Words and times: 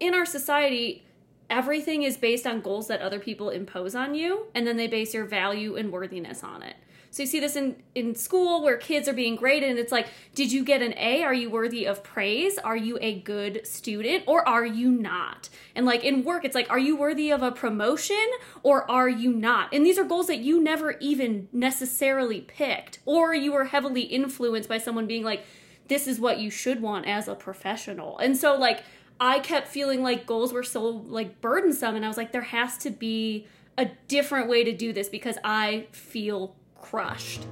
in 0.00 0.14
our 0.14 0.26
society, 0.26 1.04
everything 1.50 2.02
is 2.02 2.16
based 2.16 2.46
on 2.46 2.60
goals 2.60 2.88
that 2.88 3.00
other 3.00 3.18
people 3.18 3.50
impose 3.50 3.94
on 3.94 4.14
you, 4.14 4.46
and 4.54 4.66
then 4.66 4.76
they 4.76 4.86
base 4.86 5.14
your 5.14 5.24
value 5.24 5.76
and 5.76 5.92
worthiness 5.92 6.44
on 6.44 6.62
it. 6.62 6.76
So 7.10 7.22
you 7.22 7.26
see 7.26 7.40
this 7.40 7.56
in, 7.56 7.82
in 7.94 8.14
school 8.14 8.62
where 8.62 8.76
kids 8.76 9.08
are 9.08 9.14
being 9.14 9.34
graded, 9.34 9.70
and 9.70 9.78
it's 9.78 9.92
like, 9.92 10.08
did 10.34 10.52
you 10.52 10.62
get 10.62 10.82
an 10.82 10.92
A? 10.98 11.22
Are 11.22 11.32
you 11.32 11.48
worthy 11.48 11.86
of 11.86 12.04
praise? 12.04 12.58
Are 12.58 12.76
you 12.76 12.98
a 13.00 13.18
good 13.20 13.66
student? 13.66 14.24
Or 14.26 14.46
are 14.46 14.66
you 14.66 14.90
not? 14.90 15.48
And 15.74 15.86
like 15.86 16.04
in 16.04 16.22
work, 16.22 16.44
it's 16.44 16.54
like, 16.54 16.70
are 16.70 16.78
you 16.78 16.96
worthy 16.96 17.30
of 17.30 17.42
a 17.42 17.50
promotion 17.50 18.28
or 18.62 18.88
are 18.90 19.08
you 19.08 19.32
not? 19.32 19.72
And 19.72 19.86
these 19.86 19.98
are 19.98 20.04
goals 20.04 20.26
that 20.26 20.40
you 20.40 20.62
never 20.62 20.96
even 21.00 21.48
necessarily 21.50 22.42
picked, 22.42 22.98
or 23.06 23.34
you 23.34 23.52
were 23.52 23.64
heavily 23.64 24.02
influenced 24.02 24.68
by 24.68 24.78
someone 24.78 25.06
being 25.06 25.24
like, 25.24 25.44
this 25.88 26.06
is 26.06 26.20
what 26.20 26.38
you 26.38 26.50
should 26.50 26.82
want 26.82 27.06
as 27.06 27.26
a 27.26 27.34
professional. 27.34 28.18
And 28.18 28.36
so, 28.36 28.54
like, 28.54 28.84
I 29.20 29.40
kept 29.40 29.68
feeling 29.68 30.02
like 30.02 30.26
goals 30.26 30.52
were 30.52 30.62
so 30.62 30.84
like 30.84 31.40
burdensome 31.40 31.96
and 31.96 32.04
I 32.04 32.08
was 32.08 32.16
like 32.16 32.32
there 32.32 32.40
has 32.42 32.78
to 32.78 32.90
be 32.90 33.46
a 33.76 33.86
different 34.06 34.48
way 34.48 34.64
to 34.64 34.72
do 34.72 34.92
this 34.92 35.08
because 35.08 35.38
I 35.44 35.86
feel 35.92 36.54
crushed. 36.80 37.46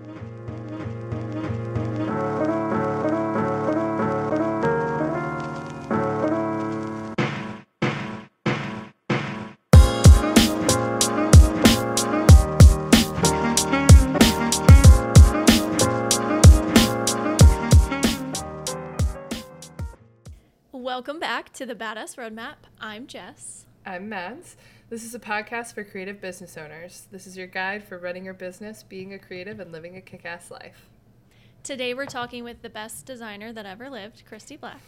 Welcome 21.06 21.20
back 21.20 21.52
to 21.52 21.64
the 21.64 21.76
Badass 21.76 22.16
Roadmap. 22.16 22.56
I'm 22.80 23.06
Jess. 23.06 23.66
I'm 23.84 24.08
Mads. 24.08 24.56
This 24.90 25.04
is 25.04 25.14
a 25.14 25.20
podcast 25.20 25.72
for 25.72 25.84
creative 25.84 26.20
business 26.20 26.58
owners. 26.58 27.06
This 27.12 27.28
is 27.28 27.36
your 27.36 27.46
guide 27.46 27.84
for 27.84 27.96
running 27.96 28.24
your 28.24 28.34
business, 28.34 28.82
being 28.82 29.14
a 29.14 29.18
creative, 29.20 29.60
and 29.60 29.70
living 29.70 29.96
a 29.96 30.00
kick 30.00 30.24
ass 30.24 30.50
life. 30.50 30.88
Today 31.62 31.94
we're 31.94 32.06
talking 32.06 32.42
with 32.42 32.60
the 32.60 32.68
best 32.68 33.06
designer 33.06 33.52
that 33.52 33.64
ever 33.64 33.88
lived, 33.88 34.24
Kristy 34.28 34.58
Black. 34.58 34.82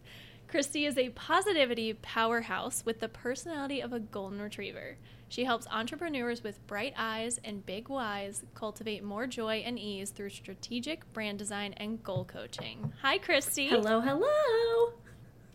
Kristy 0.52 0.84
is 0.84 0.98
a 0.98 1.10
positivity 1.10 1.92
powerhouse 1.94 2.84
with 2.84 2.98
the 2.98 3.08
personality 3.08 3.80
of 3.80 3.92
a 3.92 4.00
golden 4.00 4.42
retriever. 4.42 4.96
She 5.28 5.44
helps 5.44 5.68
entrepreneurs 5.68 6.42
with 6.42 6.66
bright 6.66 6.92
eyes 6.96 7.38
and 7.44 7.64
big 7.64 7.88
whys 7.88 8.42
cultivate 8.54 9.04
more 9.04 9.28
joy 9.28 9.62
and 9.64 9.78
ease 9.78 10.10
through 10.10 10.30
strategic 10.30 11.10
brand 11.12 11.38
design 11.38 11.72
and 11.74 12.02
goal 12.02 12.24
coaching. 12.24 12.92
Hi, 13.00 13.16
Kristy. 13.16 13.68
Hello, 13.68 14.00
hello. 14.00 14.92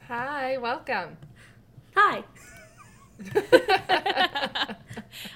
Hi, 0.07 0.55
welcome. 0.55 1.17
Hi. 1.93 2.23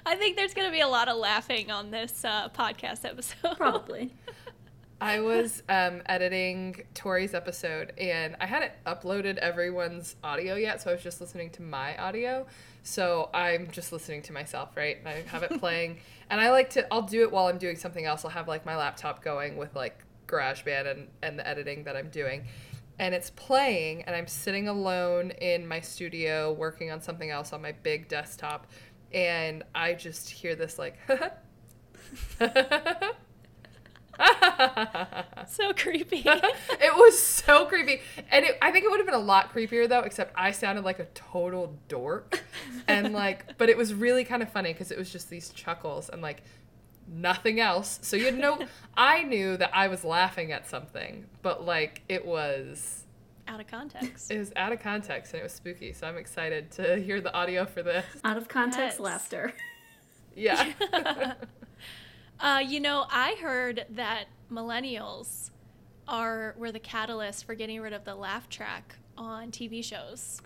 I 0.06 0.16
think 0.16 0.38
there's 0.38 0.54
going 0.54 0.66
to 0.66 0.72
be 0.72 0.80
a 0.80 0.88
lot 0.88 1.10
of 1.10 1.18
laughing 1.18 1.70
on 1.70 1.92
this 1.92 2.24
uh, 2.24 2.48
podcast 2.48 3.04
episode. 3.04 3.58
Probably. 3.58 4.14
I 5.02 5.20
was 5.20 5.62
um, 5.68 6.02
editing 6.06 6.84
Tori's 6.94 7.34
episode 7.34 7.92
and 7.98 8.38
I 8.40 8.46
hadn't 8.46 8.72
uploaded 8.86 9.40
everyone's 9.40 10.16
audio 10.24 10.56
yet, 10.56 10.82
so 10.82 10.92
I 10.92 10.94
was 10.94 11.04
just 11.04 11.20
listening 11.20 11.50
to 11.50 11.62
my 11.62 11.98
audio. 11.98 12.48
So 12.84 13.30
I'm 13.34 13.70
just 13.72 13.92
listening 13.92 14.22
to 14.22 14.32
myself, 14.32 14.78
right? 14.78 15.00
And 15.00 15.10
I 15.10 15.24
have 15.24 15.44
it 15.44 15.52
playing. 15.60 16.00
and 16.30 16.40
I 16.40 16.50
like 16.52 16.70
to, 16.72 16.94
I'll 16.94 17.02
do 17.02 17.24
it 17.24 17.32
while 17.34 17.48
I'm 17.48 17.58
doing 17.58 17.76
something 17.76 18.06
else. 18.06 18.24
I'll 18.24 18.32
have 18.32 18.48
like 18.48 18.66
my 18.66 18.78
laptop 18.78 19.22
going 19.22 19.58
with 19.58 19.76
like 19.76 20.02
GarageBand 20.28 20.90
and, 20.90 21.08
and 21.22 21.38
the 21.38 21.46
editing 21.46 21.84
that 21.84 21.98
I'm 21.98 22.10
doing. 22.10 22.46
And 23.02 23.16
it's 23.16 23.32
playing, 23.32 24.04
and 24.04 24.16
I'm 24.16 24.28
sitting 24.28 24.68
alone 24.68 25.32
in 25.32 25.68
my 25.68 25.80
studio 25.80 26.54
working 26.54 26.92
on 26.92 27.02
something 27.02 27.32
else 27.32 27.52
on 27.52 27.60
my 27.60 27.72
big 27.72 28.08
desktop. 28.08 28.68
And 29.12 29.64
I 29.74 29.96
just 29.96 30.30
hear 30.30 30.54
this 30.54 30.78
like, 30.78 31.00
so 35.48 35.74
creepy. 35.74 36.22
it 36.26 36.96
was 36.96 37.18
so 37.18 37.66
creepy. 37.66 38.02
And 38.30 38.46
it, 38.46 38.60
I 38.62 38.70
think 38.70 38.86
it 38.86 38.92
would 38.92 39.00
have 39.00 39.08
been 39.08 39.16
a 39.16 39.18
lot 39.18 39.52
creepier 39.52 39.90
though, 39.90 40.02
except 40.02 40.34
I 40.38 40.52
sounded 40.52 40.86
like 40.86 41.00
a 41.00 41.06
total 41.16 41.76
dork. 41.88 42.44
And 42.88 43.14
like, 43.14 43.58
but 43.58 43.68
it 43.68 43.78
was 43.78 43.96
really 43.96 44.24
kind 44.24 44.44
of 44.44 44.52
funny 44.52 44.74
because 44.74 44.92
it 44.92 44.98
was 45.00 45.12
just 45.12 45.28
these 45.28 45.50
chuckles 45.50 46.10
and 46.10 46.22
like 46.22 46.44
nothing 47.12 47.60
else. 47.60 48.00
So 48.02 48.16
you 48.16 48.32
know, 48.32 48.60
I 48.98 49.24
knew 49.24 49.58
that 49.58 49.72
I 49.74 49.88
was 49.88 50.04
laughing 50.04 50.52
at 50.52 50.68
something, 50.68 51.26
but 51.42 51.66
like 51.66 52.02
it 52.10 52.26
was 52.26 53.06
out 53.48 53.60
of 53.60 53.68
context. 53.68 54.32
It 54.32 54.40
was 54.40 54.52
out 54.56 54.72
of 54.72 54.80
context 54.80 55.34
and 55.34 55.42
it 55.42 55.44
was 55.44 55.52
spooky. 55.54 55.94
So 55.94 56.08
I'm 56.08 56.18
excited 56.18 56.72
to 56.72 56.98
hear 56.98 57.20
the 57.22 57.34
audio 57.34 57.66
for 57.66 57.84
this. 57.84 58.06
Out 58.24 58.38
of 58.38 58.48
context 58.48 58.98
yes. 58.98 59.00
laughter. 59.00 59.54
Yeah. 60.34 60.72
Uh, 62.40 62.58
you 62.58 62.80
know, 62.80 63.06
I 63.08 63.36
heard 63.40 63.86
that 63.92 64.26
millennials 64.52 65.52
are 66.08 66.56
were 66.58 66.72
the 66.72 66.80
catalyst 66.80 67.46
for 67.46 67.54
getting 67.54 67.80
rid 67.82 67.94
of 67.94 68.04
the 68.04 68.16
laugh 68.16 68.50
track 68.50 68.96
on 69.16 69.52
TV 69.52 69.84
shows 69.84 70.42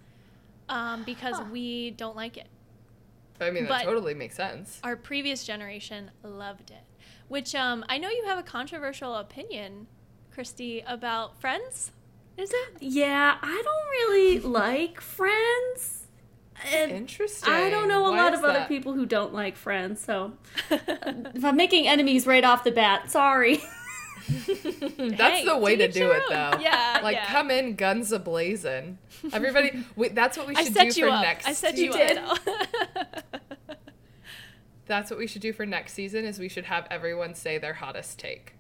um, 0.68 1.04
because 1.04 1.38
huh. 1.38 1.46
we 1.52 1.92
don't 1.92 2.16
like 2.16 2.36
it. 2.36 2.48
I 3.40 3.52
mean, 3.52 3.64
that 3.64 3.70
but 3.70 3.84
totally 3.84 4.14
makes 4.14 4.36
sense. 4.36 4.80
Our 4.84 4.96
previous 4.96 5.44
generation 5.44 6.12
loved 6.24 6.72
it, 6.72 6.84
which 7.28 7.54
um, 7.56 7.84
I 7.90 7.98
know 7.98 8.10
you 8.10 8.24
have 8.28 8.38
a 8.40 8.44
controversial 8.44 9.16
opinion, 9.16 9.88
Kristy, 10.36 10.84
about 10.88 11.40
Friends. 11.40 11.92
Is 12.38 12.52
it? 12.52 12.82
Yeah, 12.82 13.38
I 13.42 13.62
don't 13.64 13.90
really 13.92 14.40
like 14.40 15.02
Friends. 15.02 16.08
And 16.74 16.92
Interesting. 16.92 17.52
I 17.54 17.70
don't 17.70 17.88
know 17.90 18.06
a 18.08 18.12
Why 18.12 18.18
lot 18.18 18.34
of 18.34 18.42
that? 18.42 18.50
other 18.56 18.66
people 18.68 18.94
who 18.94 19.06
don't 19.06 19.34
like 19.34 19.58
Friends, 19.58 20.02
so 20.02 20.34
if 20.72 21.44
I'm 21.44 21.58
making 21.58 21.88
enemies 21.88 22.26
right 22.26 22.44
off 22.44 22.64
the 22.64 22.72
bat, 22.72 23.12
sorry. 23.12 23.62
that's 25.18 25.40
hey, 25.40 25.46
the 25.46 25.58
way 25.58 25.76
to 25.76 25.88
do 25.88 26.12
it, 26.12 26.24
though. 26.30 26.58
Yeah, 26.60 27.00
like 27.04 27.16
yeah. 27.16 27.26
come 27.28 27.52
in 27.52 27.76
guns 27.76 28.12
a 28.12 28.20
blazing. 28.20 28.98
Everybody, 29.32 29.84
we, 29.96 30.10
that's 30.10 30.38
what 30.38 30.48
we 30.48 30.56
should 30.56 30.74
do 30.74 30.92
for 30.92 31.10
up. 31.10 31.22
next. 31.22 31.48
I 31.48 31.54
said 31.54 31.78
you, 31.78 31.92
did. 31.92 32.20
that's 34.88 35.12
what 35.12 35.20
we 35.20 35.28
should 35.28 35.42
do 35.42 35.54
for 35.54 35.66
next 35.66 35.94
season. 35.94 36.26
Is 36.26 36.40
we 36.40 36.50
should 36.50 36.66
have 36.66 36.88
everyone 36.90 37.36
say 37.36 37.58
their 37.58 37.74
hottest 37.74 38.18
take. 38.18 38.56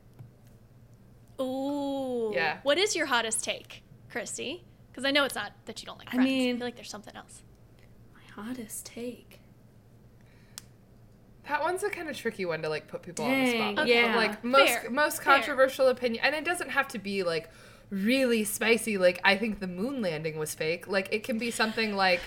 Ooh. 1.41 2.31
Yeah. 2.33 2.59
What 2.63 2.77
is 2.77 2.95
your 2.95 3.07
hottest 3.07 3.43
take, 3.43 3.83
Kristy? 4.11 4.61
Because 4.91 5.03
I 5.03 5.11
know 5.11 5.25
it's 5.25 5.35
not 5.35 5.51
that 5.65 5.81
you 5.81 5.85
don't 5.85 5.97
like 5.97 6.09
Friends. 6.09 6.25
I 6.25 6.29
mean, 6.29 6.55
I 6.55 6.57
feel 6.57 6.67
like 6.67 6.75
there's 6.75 6.89
something 6.89 7.15
else 7.15 7.41
My 8.13 8.43
hottest 8.43 8.85
take. 8.85 9.34
That 11.47 11.61
one's 11.61 11.83
a 11.83 11.89
kind 11.89 12.09
of 12.09 12.17
tricky 12.17 12.45
one 12.45 12.61
to 12.63 12.69
like 12.69 12.87
put 12.87 13.03
people 13.03 13.25
Dang, 13.25 13.39
on 13.39 13.75
the 13.75 13.81
spot. 13.81 13.87
Yeah, 13.87 14.15
like 14.15 14.43
most 14.43 14.81
Fair. 14.81 14.89
most 14.89 15.21
controversial 15.21 15.85
Fair. 15.85 15.93
opinion, 15.93 16.23
and 16.25 16.35
it 16.35 16.43
doesn't 16.43 16.69
have 16.69 16.87
to 16.89 16.99
be 16.99 17.23
like 17.23 17.49
really 17.89 18.43
spicy. 18.43 18.97
Like 18.97 19.21
I 19.23 19.37
think 19.37 19.59
the 19.59 19.67
moon 19.67 20.01
landing 20.01 20.37
was 20.37 20.55
fake. 20.55 20.87
Like 20.87 21.09
it 21.11 21.23
can 21.23 21.37
be 21.37 21.51
something 21.51 21.95
like 21.95 22.21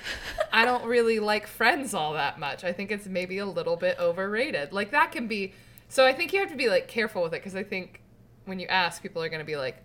I 0.52 0.64
don't 0.64 0.84
really 0.84 1.18
like 1.18 1.46
Friends 1.46 1.94
all 1.94 2.12
that 2.14 2.38
much. 2.38 2.64
I 2.64 2.72
think 2.72 2.90
it's 2.90 3.06
maybe 3.06 3.38
a 3.38 3.46
little 3.46 3.76
bit 3.76 3.98
overrated. 3.98 4.72
Like 4.72 4.90
that 4.92 5.12
can 5.12 5.26
be. 5.26 5.52
So 5.88 6.04
I 6.04 6.12
think 6.12 6.32
you 6.32 6.40
have 6.40 6.50
to 6.50 6.56
be 6.56 6.68
like 6.68 6.86
careful 6.86 7.22
with 7.22 7.32
it 7.32 7.40
because 7.40 7.56
I 7.56 7.64
think 7.64 8.02
when 8.44 8.58
you 8.58 8.66
ask, 8.66 9.02
people 9.02 9.22
are 9.22 9.28
going 9.28 9.40
to 9.40 9.46
be 9.46 9.56
like, 9.56 9.82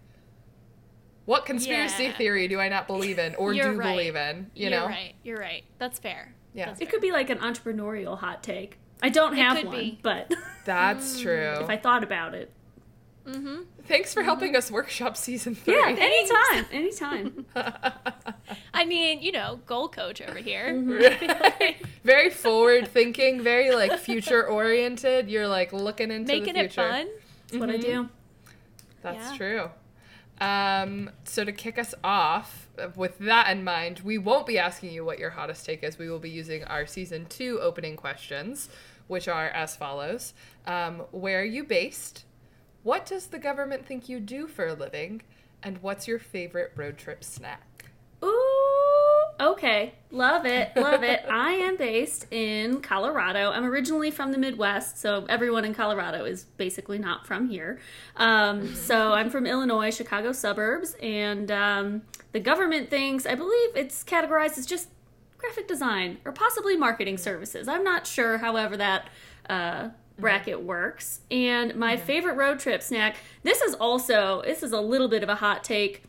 what 1.25 1.45
conspiracy 1.45 2.03
yeah. 2.03 2.17
theory 2.17 2.47
do 2.47 2.59
I 2.59 2.69
not 2.69 2.87
believe 2.87 3.19
in 3.19 3.35
or 3.35 3.53
do 3.53 3.61
right. 3.71 3.95
believe 3.95 4.15
in? 4.15 4.51
You 4.53 4.69
You're 4.69 4.79
know, 4.79 4.87
right. 4.87 5.15
You're 5.23 5.39
right. 5.39 5.63
That's 5.77 5.99
fair. 5.99 6.33
Yeah, 6.53 6.67
That's 6.67 6.81
it 6.81 6.85
fair. 6.85 6.91
could 6.91 7.01
be 7.01 7.11
like 7.11 7.29
an 7.29 7.39
entrepreneurial 7.39 8.17
hot 8.17 8.43
take. 8.43 8.77
I 9.03 9.09
don't 9.09 9.35
have 9.35 9.65
one, 9.65 9.75
be. 9.75 9.99
but 10.01 10.33
that's 10.65 11.19
true. 11.19 11.57
If 11.59 11.69
I 11.69 11.77
thought 11.77 12.03
about 12.03 12.33
it. 12.33 12.51
Mm-hmm. 13.27 13.63
Thanks 13.85 14.13
for 14.13 14.21
mm-hmm. 14.21 14.27
helping 14.27 14.55
us 14.55 14.71
workshop 14.71 15.15
season 15.17 15.55
three. 15.55 15.75
Yeah, 15.75 15.95
anytime, 15.97 16.65
anytime. 16.71 17.45
I 18.73 18.85
mean, 18.85 19.21
you 19.21 19.31
know, 19.31 19.59
goal 19.65 19.89
coach 19.89 20.21
over 20.21 20.39
here. 20.39 20.73
Mm-hmm. 20.73 21.83
very 22.03 22.29
forward 22.29 22.87
thinking, 22.87 23.41
very 23.41 23.73
like 23.75 23.97
future 23.99 24.45
oriented. 24.47 25.29
You're 25.29 25.47
like 25.47 25.73
looking 25.73 26.11
into 26.11 26.27
making 26.27 26.53
the 26.53 26.61
future. 26.61 26.81
it 26.81 26.91
fun. 26.91 27.07
That's 27.07 27.51
mm-hmm. 27.51 27.59
what 27.59 27.69
I 27.69 27.77
do. 27.77 28.09
That's 29.01 29.31
yeah. 29.31 29.37
true. 29.37 29.69
Um, 30.41 31.11
so 31.25 31.43
to 31.43 31.51
kick 31.51 31.77
us 31.77 31.93
off, 32.03 32.67
with 32.95 33.17
that 33.19 33.49
in 33.49 33.63
mind, 33.63 34.01
we 34.03 34.17
won't 34.17 34.47
be 34.47 34.57
asking 34.57 34.91
you 34.91 35.05
what 35.05 35.19
your 35.19 35.29
hottest 35.31 35.65
take 35.65 35.83
is. 35.83 35.97
We 35.97 36.09
will 36.09 36.19
be 36.19 36.29
using 36.29 36.63
our 36.65 36.85
season 36.85 37.25
two 37.27 37.59
opening 37.61 37.95
questions, 37.95 38.69
which 39.07 39.27
are 39.27 39.47
as 39.49 39.75
follows: 39.75 40.33
um, 40.65 41.03
Where 41.11 41.41
are 41.41 41.45
you 41.45 41.63
based? 41.63 42.25
What 42.83 43.05
does 43.05 43.27
the 43.27 43.39
government 43.39 43.85
think 43.85 44.09
you 44.09 44.19
do 44.19 44.47
for 44.47 44.67
a 44.67 44.73
living? 44.73 45.21
And 45.63 45.77
what's 45.81 46.07
your 46.07 46.19
favorite 46.19 46.73
road 46.75 46.97
trip 46.97 47.23
snack? 47.23 47.85
Ooh, 48.23 49.23
okay. 49.39 49.93
Love 50.11 50.45
it, 50.45 50.75
love 50.75 51.03
it. 51.03 51.25
I 51.29 51.53
am 51.53 51.77
based 51.77 52.27
in 52.31 52.81
Colorado. 52.81 53.51
I'm 53.51 53.65
originally 53.65 54.11
from 54.11 54.31
the 54.31 54.37
Midwest, 54.37 54.97
so 54.97 55.25
everyone 55.27 55.65
in 55.65 55.73
Colorado 55.73 56.25
is 56.25 56.43
basically 56.43 56.99
not 56.99 57.25
from 57.25 57.49
here. 57.49 57.79
Um, 58.17 58.75
so 58.75 59.13
I'm 59.13 59.29
from 59.29 59.45
Illinois, 59.45 59.95
Chicago 59.95 60.31
suburbs, 60.33 60.95
and 61.01 61.49
um, 61.51 62.01
the 62.33 62.39
government 62.39 62.89
thinks, 62.89 63.25
I 63.25 63.35
believe 63.35 63.69
it's 63.75 64.03
categorized 64.03 64.57
as 64.57 64.65
just 64.65 64.89
graphic 65.43 65.67
design 65.67 66.17
or 66.25 66.31
possibly 66.31 66.75
marketing 66.77 67.17
services. 67.17 67.67
I'm 67.67 67.83
not 67.83 68.07
sure, 68.07 68.37
however, 68.37 68.77
that 68.77 69.09
uh, 69.49 69.89
bracket 70.17 70.61
works. 70.63 71.19
And 71.29 71.75
my 71.75 71.97
favorite 71.97 72.35
road 72.35 72.59
trip 72.59 72.81
snack, 72.81 73.17
this 73.43 73.61
is 73.61 73.73
also, 73.75 74.41
this 74.45 74.63
is 74.63 74.71
a 74.71 74.79
little 74.81 75.07
bit 75.09 75.21
of 75.21 75.29
a 75.29 75.35
hot 75.35 75.63
take. 75.63 76.03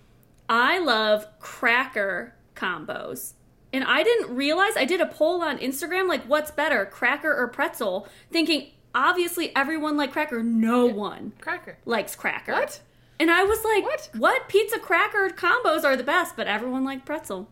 I 0.48 0.78
love 0.78 1.26
cracker 1.40 2.34
combos. 2.54 3.32
And 3.72 3.82
I 3.82 4.04
didn't 4.04 4.36
realize 4.36 4.76
I 4.76 4.84
did 4.84 5.00
a 5.00 5.06
poll 5.06 5.42
on 5.42 5.58
Instagram 5.58 6.06
like 6.06 6.22
what's 6.26 6.52
better, 6.52 6.86
cracker 6.86 7.34
or 7.34 7.48
pretzel, 7.48 8.06
thinking 8.30 8.68
obviously 8.94 9.54
everyone 9.56 9.96
like 9.96 10.12
cracker. 10.12 10.44
No 10.44 10.86
one 10.86 11.32
Cracker. 11.40 11.78
likes 11.84 12.14
cracker. 12.14 12.52
What? 12.52 12.80
And 13.18 13.30
I 13.32 13.42
was 13.42 13.64
like, 13.64 13.82
What? 13.82 14.10
what? 14.16 14.48
Pizza 14.48 14.78
cracker 14.78 15.28
combos 15.30 15.82
are 15.82 15.96
the 15.96 16.04
best, 16.04 16.36
but 16.36 16.46
everyone 16.46 16.84
liked 16.84 17.04
pretzel. 17.04 17.48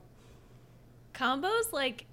Combos, 1.23 1.73
like, 1.73 2.07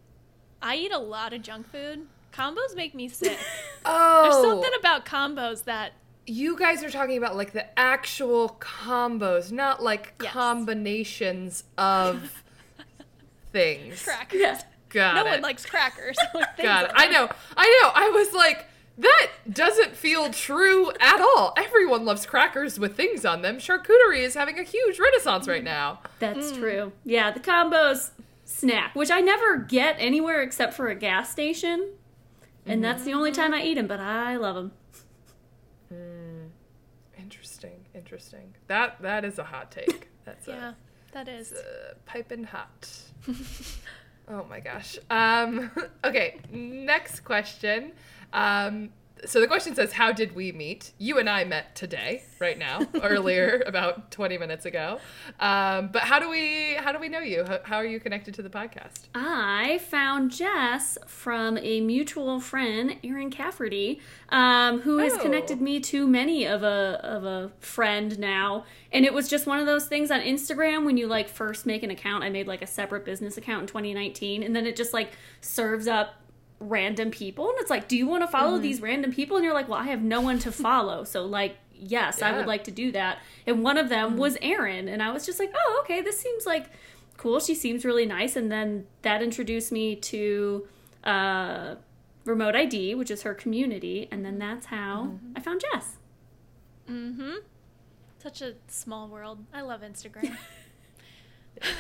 I 0.62 0.76
eat 0.76 0.92
a 0.92 1.00
lot 1.00 1.34
of 1.34 1.42
junk 1.42 1.72
food. 1.72 2.06
Combos 2.32 2.76
make 2.76 2.94
me 2.94 3.10
sick. 3.10 3.38
Oh, 3.86 4.24
There's 4.24 4.52
something 4.52 4.72
about 4.78 5.06
combos 5.06 5.64
that 5.64 5.94
you 6.28 6.58
guys 6.60 6.84
are 6.84 6.90
talking 6.90 7.18
about 7.18 7.38
like 7.38 7.54
the 7.54 7.80
actual 7.80 8.58
combos, 8.60 9.54
not 9.54 9.82
like 9.82 10.14
Yes. 10.22 10.34
combinations 10.34 11.64
of 11.78 12.44
things. 13.54 14.04
crackers. 14.04 14.42
Yeah. 14.42 14.62
Got 14.90 15.16
no 15.16 15.22
it. 15.22 15.36
one 15.36 15.42
likes 15.42 15.66
crackers. 15.66 16.18
Things 16.34 16.44
Got 16.62 16.86
it. 16.86 16.92
I 16.94 17.08
know. 17.08 17.30
I 17.56 17.82
know. 17.82 17.92
I 17.96 18.10
was 18.10 18.34
like, 18.34 18.66
that 18.98 19.28
doesn't 19.50 19.96
feel 19.96 20.30
true 20.30 20.92
at 21.00 21.22
all. 21.22 21.54
Everyone 21.56 22.04
loves 22.04 22.26
crackers 22.26 22.78
with 22.78 22.98
things 22.98 23.24
on 23.24 23.42
them. 23.42 23.58
Charcuterie 23.60 24.20
is 24.20 24.34
having 24.34 24.60
a 24.60 24.64
huge 24.64 25.00
renaissance 25.00 25.48
right 25.48 25.62
mm. 25.62 25.66
now. 25.66 26.02
That's 26.20 26.52
mm. 26.52 26.58
true. 26.58 26.92
Yeah, 27.06 27.32
the 27.32 27.40
combos 27.40 28.10
snack, 28.50 28.96
which 28.96 29.12
I 29.12 29.22
never 29.22 29.58
get 29.58 29.96
anywhere 30.00 30.42
except 30.42 30.74
for 30.74 30.88
a 30.88 30.96
gas 30.96 31.30
station. 31.32 31.94
And 32.66 32.84
that's 32.84 33.04
the 33.04 33.14
only 33.14 33.32
time 33.32 33.54
I 33.54 33.62
eat 33.64 33.76
them, 33.76 33.88
but 33.88 34.00
I 34.00 34.36
love 34.36 34.56
them. 34.56 34.72
Interesting. 37.18 37.86
Interesting. 37.94 38.56
That 38.68 39.02
that 39.02 39.26
is 39.26 39.40
a 39.40 39.44
hot 39.44 39.72
take. 39.72 40.10
That's 40.26 40.48
a- 40.48 40.52
Yeah, 40.52 40.74
that 41.14 41.28
is. 41.28 41.52
uh, 41.54 41.94
piping 42.06 42.44
hot. 42.44 42.88
oh 44.28 44.46
my 44.50 44.60
gosh. 44.60 44.98
Um, 45.10 45.72
okay, 46.04 46.40
next 46.52 47.22
question. 47.22 47.94
Um, 48.34 48.92
so 49.26 49.40
the 49.42 49.48
question 49.48 49.76
says, 49.76 49.94
"How 49.94 50.12
did 50.12 50.36
we 50.36 50.52
meet?" 50.52 50.92
You 50.98 51.18
and 51.20 51.30
I 51.30 51.44
met 51.44 51.76
today, 51.76 52.24
right 52.40 52.58
now, 52.58 52.82
earlier, 53.04 53.64
about 53.66 54.12
twenty 54.12 54.38
minutes 54.38 54.66
ago. 54.66 55.00
Um, 55.40 55.90
but 55.92 56.04
how 56.04 56.20
do 56.20 56.30
we 56.30 56.76
how 56.76 56.92
do 56.92 57.00
we 57.00 57.10
know 57.10 57.20
you? 57.20 57.44
How, 57.46 57.60
how 57.64 57.76
are 57.78 57.86
you 57.86 58.00
connected 58.00 58.34
to 58.36 58.42
the 58.42 58.50
podcast? 58.50 59.08
I 59.16 59.80
found 59.90 60.32
Jess 60.32 60.98
from 61.08 61.58
a 61.58 61.82
mutual 61.82 62.40
friend, 62.40 62.96
Erin 63.04 63.30
Cafferty, 63.32 64.00
um, 64.30 64.82
who 64.82 64.98
has 65.00 65.14
Oh. 65.14 65.18
connected 65.20 65.60
me 65.62 65.80
to 65.82 66.08
many 66.08 66.46
of 66.46 66.64
a 66.64 67.00
of 67.04 67.24
a 67.26 67.52
friend 67.60 68.18
now. 68.20 68.66
And 68.92 69.06
it 69.06 69.14
was 69.14 69.28
just 69.30 69.46
one 69.46 69.60
of 69.60 69.66
those 69.68 69.86
things 69.88 70.10
on 70.10 70.20
Instagram 70.22 70.84
when 70.84 70.98
you 70.98 71.06
like 71.08 71.30
first 71.30 71.66
make 71.68 71.84
an 71.84 71.92
account. 71.92 72.24
I 72.24 72.30
made 72.30 72.48
like 72.48 72.62
a 72.64 72.68
separate 72.68 73.06
business 73.06 73.38
account 73.38 73.62
in 73.62 73.68
2019, 73.68 74.42
and 74.44 74.56
then 74.56 74.66
it 74.66 74.76
just 74.76 74.94
like 74.94 75.12
serves 75.42 75.88
up 75.88 76.16
random 76.60 77.12
people, 77.12 77.50
and 77.50 77.58
it's 77.60 77.70
like, 77.70 77.88
do 77.88 77.96
you 77.98 78.08
want 78.08 78.24
to 78.24 78.28
follow 78.28 78.54
Mm-hmm. 78.54 78.62
these 78.62 78.82
random 78.82 79.12
people? 79.14 79.38
And 79.38 79.44
you're 79.46 79.54
like, 79.54 79.70
well, 79.70 79.80
I 79.80 79.86
have 79.86 80.02
no 80.02 80.22
one 80.22 80.40
to 80.40 80.52
follow, 80.52 81.04
so 81.04 81.26
like. 81.26 81.58
Yes, 81.82 82.22
I 82.22 82.36
would 82.36 82.46
like 82.46 82.66
to 82.66 82.72
do 82.72 82.92
that. 82.92 83.20
And 83.48 83.64
one 83.64 83.78
of 83.78 83.88
them 83.88 84.18
was 84.18 84.38
Erin. 84.42 84.90
And 84.90 85.02
I 85.02 85.12
was 85.14 85.26
just 85.26 85.40
like, 85.40 85.54
oh, 85.56 85.82
okay, 85.86 86.02
this 86.02 86.20
seems 86.20 86.46
like 86.46 86.66
cool. 87.16 87.40
She 87.40 87.56
seems 87.56 87.86
really 87.86 88.06
nice. 88.06 88.36
And 88.36 88.52
then 88.52 88.86
that 89.04 89.24
introduced 89.24 89.72
me 89.72 89.96
to 89.96 90.68
uh, 91.06 91.76
Remote 92.26 92.54
ID, 92.54 92.96
which 92.96 93.10
is 93.10 93.22
her 93.22 93.34
community. 93.34 94.10
And 94.12 94.26
then 94.26 94.40
that's 94.40 94.66
how 94.66 95.14
I 95.38 95.40
found 95.40 95.62
Jess. 95.72 95.96
Mm-hmm. 96.92 97.36
Such 98.22 98.42
a 98.42 98.56
small 98.68 99.08
world. 99.08 99.46
I 99.54 99.62
love 99.62 99.80
Instagram. 99.80 100.36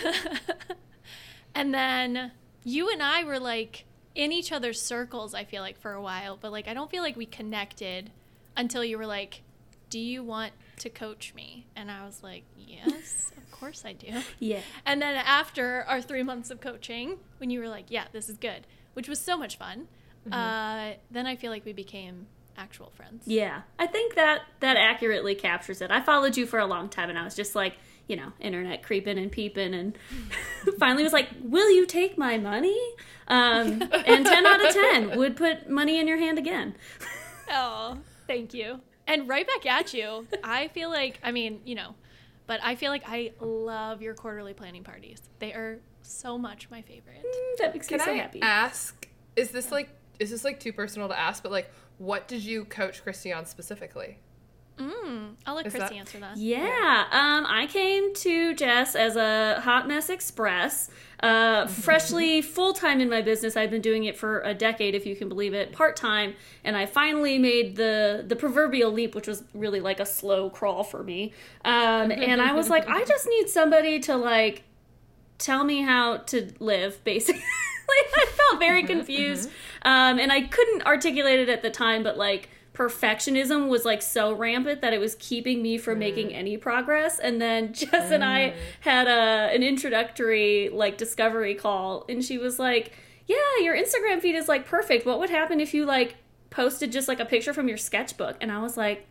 and 1.54 1.74
then 1.74 2.32
you 2.64 2.90
and 2.90 3.04
I 3.04 3.24
were 3.26 3.40
like 3.40 3.84
in 4.16 4.32
each 4.32 4.52
other's 4.52 4.82
circles, 4.82 5.34
I 5.34 5.44
feel 5.44 5.62
like, 5.62 5.80
for 5.80 5.94
a 5.94 6.02
while, 6.02 6.38
but 6.40 6.52
like 6.52 6.68
I 6.68 6.74
don't 6.74 6.90
feel 6.90 7.04
like 7.04 7.16
we 7.16 7.26
connected 7.26 8.12
until 8.58 8.84
you 8.84 8.98
were 8.98 9.06
like, 9.06 9.42
Do 9.90 10.00
you 10.00 10.24
want 10.24 10.54
to 10.80 10.90
coach 10.90 11.34
me? 11.36 11.66
And 11.76 11.90
I 11.92 12.06
was 12.06 12.24
like, 12.24 12.44
Yes, 12.58 13.32
of 13.38 13.52
course 13.52 13.86
I 13.86 13.94
do. 13.94 14.08
Yeah. 14.40 14.62
And 14.86 15.02
then 15.02 15.16
after 15.16 15.84
our 15.88 16.02
three 16.02 16.24
months 16.24 16.50
of 16.50 16.62
coaching, 16.62 17.18
when 17.38 17.50
you 17.50 17.60
were 17.60 17.70
like, 17.70 17.86
Yeah, 17.90 18.06
this 18.12 18.30
is 18.30 18.38
good, 18.38 18.68
which 18.94 19.08
was 19.08 19.20
so 19.20 19.38
much 19.38 19.58
fun, 19.58 19.88
uh, 20.32 20.94
then 21.10 21.26
I 21.26 21.36
feel 21.36 21.52
like 21.52 21.66
we 21.66 21.74
became 21.74 22.28
actual 22.58 22.92
friends. 22.92 23.24
Yeah. 23.26 23.62
I 23.80 23.88
think 23.88 24.16
that 24.16 24.42
that 24.60 24.78
accurately 24.78 25.34
captures 25.34 25.82
it. 25.82 25.92
I 25.92 26.02
followed 26.02 26.38
you 26.38 26.46
for 26.46 26.60
a 26.60 26.66
long 26.66 26.90
time 26.90 27.10
and 27.10 27.18
I 27.18 27.24
was 27.24 27.36
just 27.36 27.56
like, 27.56 27.76
you 28.10 28.16
know, 28.16 28.34
internet 28.40 28.82
creeping 28.84 29.18
and 29.18 29.32
peeping 29.32 29.74
and 29.74 29.98
finally 30.80 31.04
was 31.04 31.14
like, 31.14 31.30
will 31.42 31.70
you 31.72 31.86
take 31.86 32.18
my 32.18 32.38
money? 32.38 32.78
Um, 33.28 33.84
and 34.06 34.26
10 34.26 34.46
out 34.46 34.66
of 34.66 34.74
10 34.74 35.18
would 35.18 35.38
put 35.38 35.70
money 35.70 36.00
in 36.00 36.08
your 36.08 36.18
hand 36.18 36.38
again. 36.38 36.76
Oh, 37.52 37.98
thank 38.28 38.54
you. 38.54 38.80
And 39.08 39.28
right 39.28 39.48
back 39.48 39.66
at 39.66 39.92
you. 39.92 40.28
I 40.44 40.68
feel 40.68 40.92
like, 40.92 41.20
I 41.24 41.32
mean, 41.32 41.62
you 41.66 41.74
know, 41.74 41.96
but 42.46 42.60
I 42.64 42.76
feel 42.76 42.92
like 42.92 43.02
I 43.08 43.32
love 43.40 44.04
your 44.04 44.14
quarterly 44.14 44.54
planning 44.54 44.84
parties. 44.84 45.20
They 45.40 45.54
are 45.54 45.80
so 46.04 46.38
much 46.38 46.70
my 46.70 46.84
favorite. 46.84 47.26
That 47.58 47.74
makes 47.74 47.88
Can 47.88 47.98
me 47.98 48.04
so 48.04 48.12
I 48.12 48.18
happy. 48.18 48.40
ask? 48.44 49.08
Is 49.36 49.50
this 49.50 49.72
like 49.72 49.90
is 50.20 50.30
this 50.30 50.44
like 50.44 50.60
too 50.60 50.72
personal 50.74 51.08
to 51.08 51.20
ask? 51.20 51.42
But 51.42 51.52
like, 51.52 51.72
what 51.98 52.28
did 52.28 52.44
you 52.44 52.66
coach 52.66 53.04
Kristy 53.04 53.36
on 53.36 53.48
specifically? 53.48 54.20
Mm, 54.80 55.32
I'll 55.46 55.56
let 55.56 55.68
Is 55.68 55.74
Kristy 55.74 55.80
that- 55.80 55.94
answer 55.94 56.20
that. 56.20 56.38
Yeah, 56.38 57.06
um, 57.12 57.46
I 57.48 57.68
came 57.68 58.14
to 58.16 58.54
Jess 58.56 58.96
as 58.96 59.18
a 59.18 59.60
hot 59.62 59.88
mess 59.88 60.10
express. 60.10 60.90
Uh, 61.22 61.68
freshly 61.86 62.42
full 62.42 62.72
time 62.72 63.02
in 63.02 63.10
my 63.10 63.22
business, 63.22 63.58
I've 63.58 63.70
been 63.72 63.82
doing 63.82 64.06
it 64.06 64.16
for 64.18 64.40
a 64.42 64.54
decade, 64.54 64.96
if 64.96 65.06
you 65.06 65.18
can 65.18 65.28
believe 65.28 65.54
it, 65.54 65.74
part 65.74 65.98
time, 65.98 66.34
and 66.64 66.78
I 66.78 66.86
finally 66.86 67.38
made 67.38 67.76
the 67.76 68.24
the 68.26 68.38
proverbial 68.38 68.92
leap, 68.92 69.16
which 69.16 69.28
was 69.28 69.44
really 69.54 69.82
like 69.82 70.00
a 70.00 70.06
slow 70.06 70.50
crawl 70.50 70.84
for 70.86 71.04
me. 71.04 71.34
Um, 71.66 72.12
and 72.12 72.42
I 72.42 72.54
was 72.54 72.70
like, 72.70 72.88
I 72.88 73.04
just 73.04 73.28
need 73.28 73.50
somebody 73.50 74.00
to 74.02 74.16
like 74.16 74.64
tell 75.40 75.66
me 75.66 75.82
how 75.82 76.18
to 76.18 76.54
live, 76.60 77.04
basically. 77.04 77.44
I 77.92 78.26
felt 78.28 78.60
very 78.60 78.84
confused, 78.84 79.50
um, 79.82 80.20
and 80.20 80.32
I 80.32 80.42
couldn't 80.42 80.86
articulate 80.86 81.40
it 81.40 81.50
at 81.50 81.62
the 81.64 81.70
time, 81.72 82.04
but 82.04 82.18
like 82.18 82.48
perfectionism 82.80 83.68
was 83.68 83.84
like 83.84 84.02
so 84.02 84.32
rampant 84.32 84.80
that 84.80 84.94
it 84.94 85.02
was 85.02 85.16
keeping 85.16 85.62
me 85.62 85.78
from 85.78 86.00
making 86.00 86.30
mm. 86.30 86.36
any 86.36 86.56
progress. 86.56 87.20
And 87.20 87.42
then 87.42 87.74
Jess 87.74 88.10
and 88.10 88.24
I 88.24 88.52
mm. 88.52 88.56
had 88.80 89.08
a 89.08 89.54
an 89.54 89.64
introductory 89.64 90.70
like 90.70 90.98
discovery 90.98 91.56
call, 91.56 92.06
and 92.08 92.24
she 92.24 92.38
was 92.38 92.58
like, 92.58 92.94
"Yeah, 93.28 93.36
your 93.62 93.76
Instagram 93.76 94.22
feed 94.22 94.36
is 94.36 94.48
like 94.48 94.66
perfect. 94.66 95.06
What 95.06 95.20
would 95.20 95.30
happen 95.30 95.60
if 95.60 95.74
you 95.74 95.86
like 95.86 96.16
posted 96.50 96.92
just 96.92 97.10
like 97.10 97.20
a 97.20 97.26
picture 97.26 97.54
from 97.54 97.68
your 97.68 97.78
sketchbook?" 97.78 98.38
And 98.40 98.50
I 98.50 98.60
was 98.60 98.78
like, 98.78 99.06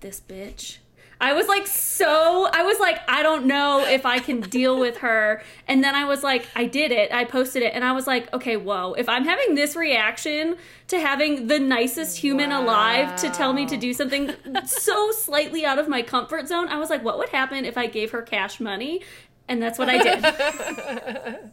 "This 0.00 0.20
bitch." 0.26 0.78
I 1.20 1.32
was 1.32 1.48
like 1.48 1.66
so 1.66 2.48
I 2.52 2.62
was 2.62 2.78
like 2.78 3.00
I 3.08 3.22
don't 3.22 3.46
know 3.46 3.84
if 3.84 4.06
I 4.06 4.18
can 4.18 4.40
deal 4.40 4.78
with 4.78 4.96
her. 4.98 5.42
And 5.66 5.82
then 5.82 5.94
I 5.94 6.04
was 6.04 6.22
like 6.22 6.46
I 6.54 6.66
did 6.66 6.92
it. 6.92 7.12
I 7.12 7.24
posted 7.24 7.62
it. 7.62 7.72
And 7.74 7.84
I 7.84 7.92
was 7.92 8.06
like 8.06 8.32
okay 8.32 8.56
whoa. 8.56 8.94
If 8.94 9.08
I'm 9.08 9.24
having 9.24 9.54
this 9.54 9.74
reaction 9.76 10.56
to 10.88 11.00
having 11.00 11.48
the 11.48 11.58
nicest 11.58 12.18
human 12.18 12.52
alive 12.52 13.16
to 13.16 13.30
tell 13.30 13.52
me 13.52 13.66
to 13.66 13.76
do 13.76 13.92
something 13.92 14.32
so 14.64 15.10
slightly 15.12 15.64
out 15.64 15.78
of 15.78 15.88
my 15.88 16.02
comfort 16.02 16.48
zone 16.48 16.68
I 16.68 16.78
was 16.78 16.90
like 16.90 17.02
what 17.04 17.18
would 17.18 17.30
happen 17.30 17.64
if 17.64 17.76
I 17.76 17.86
gave 17.86 18.10
her 18.12 18.22
cash 18.22 18.60
money? 18.60 19.02
And 19.48 19.62
that's 19.62 19.78
what 19.78 19.88
I 19.88 20.02
did. 20.02 20.24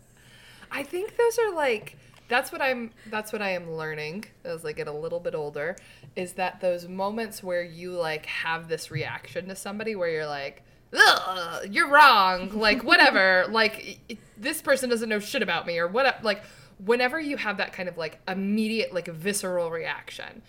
I 0.71 0.83
think 0.83 1.15
those 1.15 1.39
are 1.39 1.55
like 1.55 1.97
that's 2.27 2.51
what 2.51 2.61
I'm 2.61 2.91
that's 3.11 3.31
what 3.31 3.41
I 3.41 3.51
am 3.51 3.71
learning 3.71 4.25
as 4.43 4.65
I 4.65 4.71
get 4.71 4.87
a 4.87 4.91
little 4.91 5.19
bit 5.19 5.35
older 5.35 5.75
is 6.15 6.33
that 6.33 6.59
those 6.61 6.87
moments 6.87 7.43
where 7.43 7.63
you 7.63 7.91
like 7.91 8.25
have 8.25 8.67
this 8.67 8.89
reaction 8.91 9.47
to 9.49 9.55
somebody 9.55 9.95
where 9.95 10.09
you're 10.09 10.25
like 10.27 10.63
Ugh, 10.97 11.65
you're 11.69 11.89
wrong 11.89 12.49
like 12.57 12.83
whatever 12.91 13.45
like 13.49 13.99
i- 14.09 14.17
this 14.37 14.61
person 14.61 14.89
doesn't 14.89 15.09
know 15.09 15.19
shit 15.19 15.41
about 15.41 15.65
me 15.67 15.77
or 15.77 15.87
what 15.87 16.23
like 16.23 16.41
whenever 16.83 17.19
you 17.19 17.37
have 17.37 17.57
that 17.57 17.73
kind 17.73 17.87
of 17.89 17.97
like 17.97 18.19
immediate 18.27 18.93
like 18.93 19.07
visceral 19.07 19.69
reaction 19.71 20.41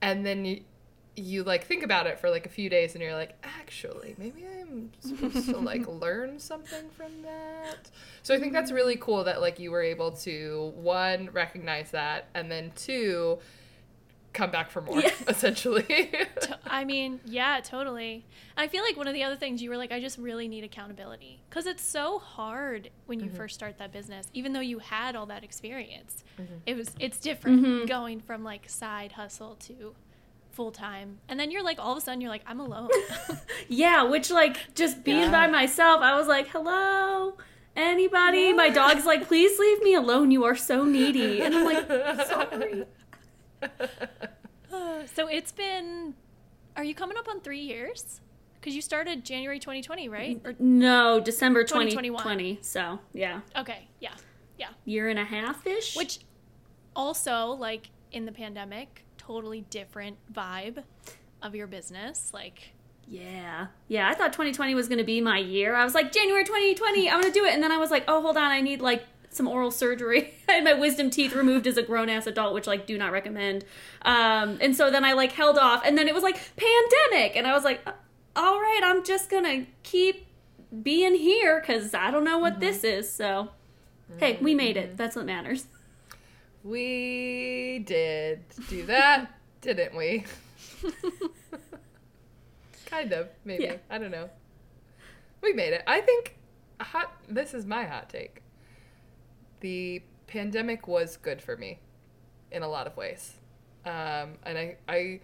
and 0.00 0.24
then 0.26 0.44
you 0.44 0.60
you 1.14 1.42
like 1.44 1.64
think 1.64 1.82
about 1.82 2.06
it 2.06 2.18
for 2.18 2.30
like 2.30 2.46
a 2.46 2.48
few 2.48 2.70
days 2.70 2.94
and 2.94 3.02
you're 3.02 3.14
like 3.14 3.34
actually 3.42 4.14
maybe 4.18 4.46
i'm 4.60 4.90
supposed 5.00 5.46
to 5.50 5.58
like 5.58 5.86
learn 5.86 6.38
something 6.38 6.88
from 6.90 7.22
that 7.22 7.90
so 8.22 8.34
i 8.34 8.38
think 8.38 8.52
that's 8.52 8.70
mm-hmm. 8.70 8.76
really 8.76 8.96
cool 8.96 9.24
that 9.24 9.40
like 9.40 9.58
you 9.58 9.70
were 9.70 9.82
able 9.82 10.10
to 10.10 10.72
one 10.76 11.28
recognize 11.32 11.90
that 11.90 12.28
and 12.34 12.50
then 12.50 12.72
two 12.76 13.38
come 14.32 14.50
back 14.50 14.70
for 14.70 14.80
more 14.80 15.00
Yeah. 15.00 15.10
essentially 15.28 16.10
I 16.66 16.84
mean, 16.84 17.20
yeah, 17.26 17.60
totally. 17.62 18.24
I 18.56 18.66
feel 18.66 18.82
like 18.82 18.96
one 18.96 19.06
of 19.06 19.12
the 19.12 19.22
other 19.22 19.36
things 19.36 19.60
you 19.62 19.68
were 19.68 19.76
like, 19.76 19.92
I 19.92 20.00
just 20.00 20.16
really 20.16 20.48
need 20.48 20.64
accountability 20.64 21.42
because 21.50 21.66
it's 21.66 21.82
so 21.82 22.18
hard 22.18 22.88
when 23.04 23.20
you 23.20 23.26
mm-hmm. 23.26 23.36
first 23.36 23.54
start 23.54 23.76
that 23.76 23.92
business. 23.92 24.28
Even 24.32 24.54
though 24.54 24.60
you 24.60 24.78
had 24.78 25.16
all 25.16 25.26
that 25.26 25.44
experience, 25.44 26.24
mm-hmm. 26.40 26.54
it 26.64 26.74
was 26.76 26.92
it's 26.98 27.18
different 27.18 27.62
Mhm. 27.62 27.86
going 27.86 28.20
from 28.20 28.42
like 28.42 28.70
side 28.70 29.12
hustle 29.12 29.56
to 29.66 29.94
full 30.52 30.70
time, 30.70 31.18
and 31.28 31.38
then 31.40 31.50
you're 31.50 31.62
like 31.62 31.78
all 31.80 31.92
of 31.92 31.98
a 31.98 32.00
sudden 32.00 32.20
you're 32.20 32.30
like 32.30 32.44
I'm 32.46 32.60
alone. 32.60 32.88
Yeah, 33.68 34.02
which 34.04 34.30
like 34.30 34.74
just 34.74 35.02
being 35.04 35.18
Yeah. 35.20 35.30
by 35.30 35.46
myself, 35.46 36.00
I 36.02 36.16
was 36.18 36.26
like, 36.28 36.48
"Hello, 36.48 37.36
anybody?" 37.74 38.52
My 38.52 38.68
dog's 38.70 39.06
like, 39.06 39.26
"Please 39.28 39.58
leave 39.58 39.82
me 39.82 39.94
alone. 39.94 40.30
You 40.30 40.44
are 40.44 40.56
so 40.56 40.84
needy." 40.84 41.40
And 41.40 41.54
I'm 41.54 41.64
like, 41.64 41.86
"Sorry." 42.26 42.84
so 45.14 45.26
it's 45.28 45.52
been. 45.52 46.14
Are 46.76 46.84
you 46.84 46.94
coming 46.94 47.16
up 47.18 47.28
on 47.28 47.40
three 47.40 47.60
years? 47.60 48.20
Because 48.54 48.74
you 48.74 48.80
started 48.82 49.24
January 49.24 49.58
2020, 49.58 50.08
right? 50.08 50.40
Or 50.44 50.54
No, 50.58 51.18
December 51.20 51.64
2021. 51.64 52.22
2020. 52.22 52.58
So, 52.62 53.00
yeah. 53.12 53.40
okay, 53.56 53.88
yeah, 54.00 54.12
yeah. 54.56 54.68
Year 54.84 55.08
and 55.08 55.18
a 55.18 55.24
half 55.24 55.66
ish. 55.66 55.96
Which 55.96 56.20
also, 56.94 57.46
like 57.48 57.90
in 58.12 58.24
the 58.24 58.30
pandemic, 58.32 59.01
totally 59.26 59.62
different 59.70 60.16
vibe 60.32 60.82
of 61.40 61.54
your 61.54 61.66
business. 61.66 62.30
Like, 62.32 62.72
Yeah. 63.06 63.66
Yeah, 63.88 64.08
I 64.08 64.14
thought 64.14 64.32
2020 64.32 64.74
was 64.74 64.88
going 64.88 64.98
to 64.98 65.04
be 65.04 65.20
my 65.20 65.38
year. 65.38 65.74
I 65.74 65.84
was 65.84 65.94
like, 65.94 66.12
January 66.12 66.44
2020, 66.44 67.10
I'm 67.10 67.20
going 67.20 67.32
to 67.32 67.38
do 67.38 67.44
it. 67.44 67.52
And 67.54 67.62
then 67.62 67.72
I 67.72 67.78
was 67.78 67.90
like, 67.90 68.04
oh, 68.08 68.22
hold 68.22 68.36
on, 68.36 68.50
I 68.50 68.60
need 68.60 68.80
like 68.80 69.04
some 69.30 69.48
oral 69.48 69.70
surgery. 69.70 70.34
I 70.48 70.52
had 70.52 70.64
my 70.64 70.74
wisdom 70.74 71.10
teeth 71.10 71.34
removed 71.34 71.66
as 71.66 71.76
a 71.76 71.82
grown 71.82 72.08
ass 72.08 72.26
adult, 72.26 72.54
which 72.54 72.66
like 72.66 72.86
do 72.86 72.96
not 72.98 73.12
recommend. 73.12 73.64
Um, 74.02 74.58
and 74.60 74.76
so 74.76 74.90
then 74.90 75.04
I 75.04 75.12
like 75.14 75.32
held 75.32 75.58
off. 75.58 75.82
And 75.84 75.96
then 75.98 76.08
it 76.08 76.14
was 76.14 76.22
like 76.22 76.38
pandemic. 76.56 77.36
And 77.36 77.46
I 77.46 77.52
was 77.52 77.64
like, 77.64 77.80
"Uh, 77.86 77.92
all 78.36 78.60
right, 78.60 78.80
I'm 78.84 79.04
just 79.04 79.30
going 79.30 79.44
to 79.44 79.66
keep 79.82 80.26
being 80.82 81.14
here 81.14 81.60
because 81.60 81.92
I 81.94 82.10
don't 82.10 82.24
know 82.24 82.38
what 82.38 82.60
this 82.60 82.82
is. 82.84 83.10
So, 83.12 83.50
hey, 84.18 84.38
we 84.40 84.54
made 84.54 84.76
it. 84.76 84.96
That's 84.96 85.16
what 85.16 85.26
matters. 85.26 85.66
we 86.64 87.82
did 87.86 88.42
do 88.68 88.86
that 88.86 89.38
didn't 89.62 89.96
we? 89.96 90.24
Kind 92.86 93.12
of 93.12 93.28
maybe. 93.44 93.64
Yeah. 93.64 93.76
i 93.88 93.96
don't 93.96 94.10
know. 94.10 94.28
We 95.40 95.52
made 95.52 95.72
it. 95.72 95.82
I 95.86 96.00
think 96.00 96.36
hot 96.80 97.12
this 97.28 97.54
is 97.54 97.64
my 97.64 97.84
hot 97.84 98.10
take. 98.10 98.42
The 99.60 100.02
pandemic 100.26 100.88
was 100.88 101.16
good 101.16 101.40
for 101.40 101.56
me 101.56 101.78
in 102.50 102.62
a 102.62 102.68
lot 102.68 102.86
of 102.86 102.96
ways. 102.96 103.34
Um, 103.84 104.38
and 104.44 104.58
I, 104.58 104.76
I 104.88 105.20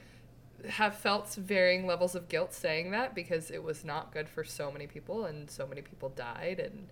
have 0.68 0.97
felt 0.97 1.35
varying 1.35 1.87
levels 1.87 2.14
of 2.14 2.28
guilt 2.28 2.52
saying 2.52 2.90
that 2.92 3.14
because 3.14 3.50
it 3.50 3.62
was 3.62 3.85
not 3.85 4.12
good 4.12 4.28
for 4.28 4.42
so 4.45 4.71
many 4.71 4.87
people 4.87 5.26
and 5.26 5.50
so 5.50 5.66
many 5.66 5.83
people 5.83 6.09
died 6.11 6.59
and 6.59 6.88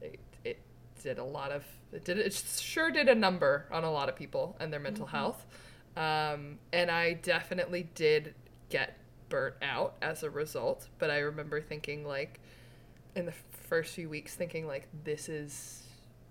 it, 0.00 0.18
did 1.06 1.18
a 1.18 1.24
lot 1.24 1.52
of 1.52 1.64
it 1.92 2.04
did 2.04 2.18
it 2.18 2.34
sure 2.34 2.90
did 2.90 3.08
a 3.08 3.14
number 3.14 3.66
on 3.70 3.84
a 3.84 3.90
lot 3.90 4.08
of 4.08 4.16
people 4.16 4.56
and 4.60 4.72
their 4.72 4.80
mental 4.80 5.06
health. 5.06 5.46
Um, 5.96 6.58
and 6.74 6.90
i 6.90 7.14
definitely 7.14 7.88
did 7.94 8.34
get 8.68 8.98
burnt 9.30 9.54
out 9.62 9.94
as 10.02 10.22
a 10.22 10.28
result 10.28 10.88
but 10.98 11.10
i 11.10 11.20
remember 11.20 11.60
thinking 11.62 12.04
like 12.04 12.38
in 13.14 13.24
the 13.24 13.32
first 13.66 13.94
few 13.94 14.08
weeks 14.08 14.34
thinking 14.34 14.66
like 14.66 14.86
this 15.04 15.28
is 15.28 15.82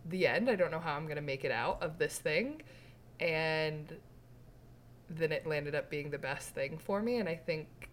the 0.08 0.28
end. 0.28 0.50
I 0.50 0.56
don't 0.56 0.72
know 0.72 0.80
how 0.80 0.94
i'm 0.94 1.06
going 1.06 1.16
to 1.16 1.22
make 1.22 1.44
it 1.44 1.52
out 1.52 1.82
of 1.82 1.98
this 1.98 2.18
thing. 2.20 2.62
And 3.20 3.94
then 5.10 5.32
it 5.32 5.46
landed 5.46 5.76
up 5.76 5.90
being 5.90 6.12
the 6.12 6.18
best 6.18 6.50
thing 6.50 6.78
for 6.78 7.02
me. 7.02 7.18
And 7.18 7.28
i 7.28 7.36
think 7.36 7.90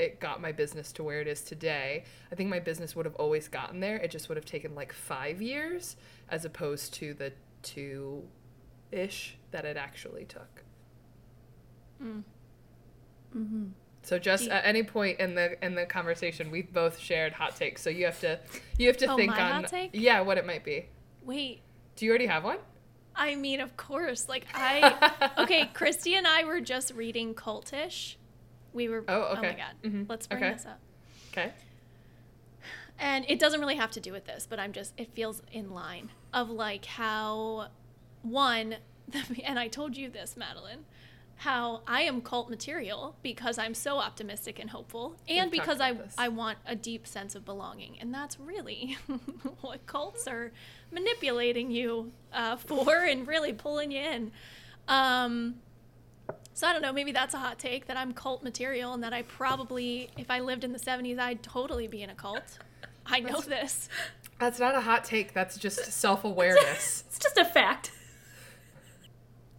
it 0.00 0.18
got 0.20 0.40
my 0.40 0.50
business 0.52 0.92
to 0.92 1.02
where 1.04 1.20
it 1.20 1.26
is 1.28 1.42
today 1.42 2.04
i 2.32 2.34
think 2.34 2.48
my 2.48 2.58
business 2.58 2.96
would 2.96 3.04
have 3.06 3.14
always 3.16 3.48
gotten 3.48 3.80
there 3.80 3.96
it 3.96 4.10
just 4.10 4.28
would 4.28 4.36
have 4.36 4.44
taken 4.46 4.74
like 4.74 4.92
five 4.92 5.40
years 5.42 5.96
as 6.28 6.44
opposed 6.44 6.94
to 6.94 7.12
the 7.14 7.32
two 7.62 8.22
ish 8.90 9.36
that 9.50 9.64
it 9.64 9.76
actually 9.76 10.24
took 10.24 10.64
mm, 12.02 12.22
Mm-hmm. 13.36 13.66
so 14.02 14.18
just 14.18 14.44
Do- 14.46 14.50
at 14.50 14.64
any 14.64 14.82
point 14.82 15.20
in 15.20 15.34
the 15.36 15.62
in 15.64 15.74
the 15.76 15.86
conversation 15.86 16.50
we've 16.50 16.72
both 16.72 16.98
shared 16.98 17.32
hot 17.32 17.54
takes 17.54 17.82
so 17.82 17.90
you 17.90 18.06
have 18.06 18.18
to 18.20 18.40
you 18.78 18.88
have 18.88 18.96
to 18.98 19.06
Oh, 19.06 19.16
think 19.16 19.30
my 19.30 19.40
on 19.40 19.62
hot 19.62 19.70
take? 19.70 19.90
yeah 19.92 20.20
what 20.22 20.36
it 20.38 20.44
might 20.46 20.64
be 20.64 20.86
wait. 21.24 21.60
do 21.96 22.04
you 22.06 22.10
already 22.10 22.26
have 22.26 22.42
one 22.44 22.58
I 23.12 23.34
mean, 23.34 23.60
of 23.60 23.76
course. 23.76 24.28
Like, 24.28 24.46
I. 24.54 25.32
Okay, 25.36 25.68
Kristy 25.74 26.14
and 26.16 26.26
I 26.28 26.44
were 26.44 26.60
just 26.60 26.94
reading 26.94 27.34
Cultish. 27.34 28.14
We 28.72 28.88
were. 28.88 29.04
Oh, 29.08 29.28
Oh 29.30 29.34
my 29.42 29.48
okay. 29.50 29.56
God. 29.56 29.90
Mhm. 29.90 30.08
Let's 30.08 30.26
bring 30.26 30.42
Okay. 30.44 30.52
this 30.54 30.66
up. 30.66 30.78
okay 31.32 31.52
and 32.98 33.24
it 33.28 33.38
doesn't 33.38 33.60
really 33.60 33.76
have 33.76 33.90
to 33.90 34.00
do 34.00 34.12
with 34.12 34.26
this 34.26 34.46
but 34.48 34.58
i'm 34.58 34.72
just 34.72 34.92
it 34.98 35.10
feels 35.14 35.42
in 35.52 35.70
line 35.70 36.10
of 36.34 36.50
like 36.50 36.84
how 36.84 37.68
one 38.22 38.76
and 39.44 39.58
i 39.58 39.68
told 39.68 39.96
you 39.96 40.10
this 40.10 40.36
madeline 40.36 40.84
how 41.36 41.80
i 41.86 42.02
am 42.02 42.20
cult 42.20 42.50
material 42.50 43.16
because 43.22 43.56
i'm 43.58 43.72
so 43.72 43.96
optimistic 43.96 44.58
and 44.58 44.68
hopeful 44.70 45.16
and 45.28 45.50
We've 45.50 45.60
because 45.62 45.80
i 45.80 45.92
this. 45.92 46.14
i 46.18 46.28
want 46.28 46.58
a 46.66 46.76
deep 46.76 47.06
sense 47.06 47.34
of 47.34 47.44
belonging 47.46 47.96
and 48.00 48.12
that's 48.12 48.38
really 48.38 48.98
what 49.62 49.86
cults 49.86 50.28
are 50.28 50.52
manipulating 50.92 51.70
you 51.70 52.12
uh, 52.34 52.56
for 52.56 52.92
and 53.04 53.26
really 53.26 53.54
pulling 53.54 53.90
you 53.92 54.00
in 54.00 54.32
um 54.88 55.54
so 56.54 56.66
I 56.66 56.72
don't 56.72 56.82
know, 56.82 56.92
maybe 56.92 57.12
that's 57.12 57.34
a 57.34 57.38
hot 57.38 57.58
take 57.58 57.86
that 57.86 57.96
I'm 57.96 58.12
cult 58.12 58.42
material 58.42 58.92
and 58.92 59.02
that 59.02 59.12
I 59.12 59.22
probably, 59.22 60.10
if 60.18 60.30
I 60.30 60.40
lived 60.40 60.64
in 60.64 60.72
the 60.72 60.78
70s, 60.78 61.18
I'd 61.18 61.42
totally 61.42 61.86
be 61.86 62.02
in 62.02 62.10
a 62.10 62.14
cult. 62.14 62.58
I 63.06 63.20
know 63.20 63.40
this. 63.40 63.88
that's 64.38 64.58
not 64.60 64.74
a 64.74 64.80
hot 64.80 65.04
take 65.04 65.32
that's 65.34 65.56
just 65.58 65.84
self-awareness 65.92 67.04
It's 67.08 67.18
just 67.18 67.36
a 67.36 67.44
fact. 67.44 67.92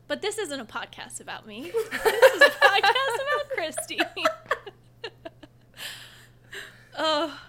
But 0.07 0.21
this 0.21 0.37
isn't 0.37 0.59
a 0.59 0.65
podcast 0.65 1.21
about 1.21 1.47
me. 1.47 1.71
This 2.03 2.33
is 2.35 2.41
a 2.41 2.49
podcast 2.49 3.15
about 3.21 3.57
Kristy. 3.57 4.25
oh, 6.97 7.39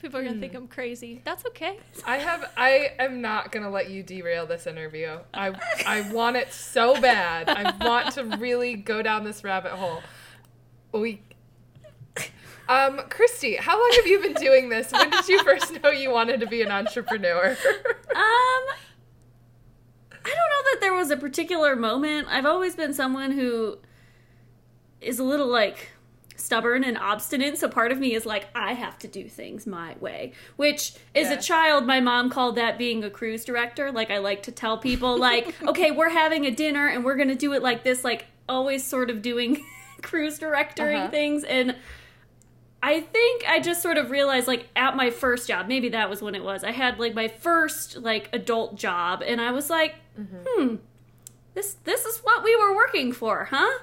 people 0.00 0.20
are 0.20 0.22
going 0.22 0.34
to 0.34 0.40
think 0.40 0.54
I'm 0.54 0.68
crazy. 0.68 1.22
That's 1.24 1.44
okay. 1.46 1.78
I 2.04 2.18
have 2.18 2.50
I 2.56 2.92
am 2.98 3.20
not 3.20 3.52
gonna 3.52 3.70
let 3.70 3.90
you 3.90 4.02
derail 4.02 4.46
this 4.46 4.66
interview. 4.66 5.18
I 5.32 5.54
I 5.86 6.12
want 6.12 6.36
it 6.36 6.52
so 6.52 7.00
bad. 7.00 7.48
I 7.48 7.74
want 7.84 8.12
to 8.14 8.24
really 8.38 8.74
go 8.74 9.02
down 9.02 9.24
this 9.24 9.42
rabbit 9.44 9.72
hole. 9.72 10.02
We 10.92 11.22
um, 12.68 12.98
Kristy, 13.08 13.58
how 13.58 13.78
long 13.78 13.92
have 13.94 14.06
you 14.06 14.20
been 14.20 14.34
doing 14.34 14.68
this? 14.70 14.90
When 14.90 15.08
did 15.10 15.28
you 15.28 15.42
first 15.44 15.80
know 15.82 15.90
you 15.90 16.10
wanted 16.10 16.40
to 16.40 16.46
be 16.46 16.62
an 16.62 16.70
entrepreneur? 16.70 17.56
Um, 18.16 18.64
I 20.24 20.24
don't 20.24 20.34
know 20.34 20.72
that 20.72 20.78
there 20.80 20.94
was 20.94 21.10
a 21.10 21.16
particular 21.16 21.76
moment. 21.76 22.28
I've 22.30 22.46
always 22.46 22.74
been 22.74 22.92
someone 22.92 23.30
who 23.32 23.78
is 25.00 25.18
a 25.18 25.24
little 25.24 25.46
like 25.46 25.90
stubborn 26.36 26.84
and 26.84 26.96
obstinate. 26.98 27.58
So 27.58 27.68
part 27.68 27.92
of 27.92 27.98
me 27.98 28.14
is 28.14 28.24
like, 28.26 28.46
I 28.54 28.72
have 28.74 28.98
to 29.00 29.08
do 29.08 29.28
things 29.28 29.66
my 29.66 29.94
way. 30.00 30.32
Which, 30.56 30.94
as 31.14 31.28
Yeah. 31.30 31.38
a 31.38 31.42
child, 31.42 31.86
my 31.86 32.00
mom 32.00 32.30
called 32.30 32.56
that 32.56 32.78
being 32.78 33.02
a 33.04 33.10
cruise 33.10 33.44
director. 33.44 33.90
Like, 33.90 34.10
I 34.10 34.18
like 34.18 34.42
to 34.44 34.52
tell 34.52 34.78
people, 34.78 35.18
like, 35.30 35.54
okay, 35.62 35.90
we're 35.90 36.10
having 36.10 36.44
a 36.46 36.50
dinner 36.50 36.86
and 36.88 37.04
we're 37.04 37.16
gonna 37.16 37.34
do 37.34 37.52
it 37.52 37.62
like 37.62 37.82
this. 37.84 38.04
Like, 38.04 38.26
always 38.48 38.84
sort 38.84 39.10
of 39.10 39.22
doing 39.22 39.64
cruise 40.02 40.38
directoring 40.38 40.96
Uh-huh. 40.98 41.10
things 41.10 41.44
and. 41.44 41.76
I 42.82 43.00
think 43.00 43.42
I 43.48 43.58
just 43.58 43.82
sort 43.82 43.96
of 43.96 44.10
realized 44.12 44.46
like 44.46 44.68
at 44.76 44.94
my 44.94 45.10
first 45.10 45.48
job, 45.48 45.66
maybe 45.66 45.88
that 45.88 46.08
was 46.08 46.22
when 46.22 46.36
it 46.36 46.44
was. 46.44 46.62
I 46.62 46.70
had 46.70 47.00
like 47.00 47.14
my 47.14 47.26
first 47.26 47.96
like 47.96 48.28
adult 48.32 48.76
job 48.76 49.22
and 49.26 49.40
I 49.40 49.50
was 49.50 49.70
like, 49.70 49.96
"Hmm. 50.46 50.76
This 51.54 51.74
this 51.82 52.04
is 52.04 52.18
what 52.18 52.44
we 52.44 52.54
were 52.54 52.76
working 52.76 53.12
for, 53.12 53.46
huh?" 53.50 53.78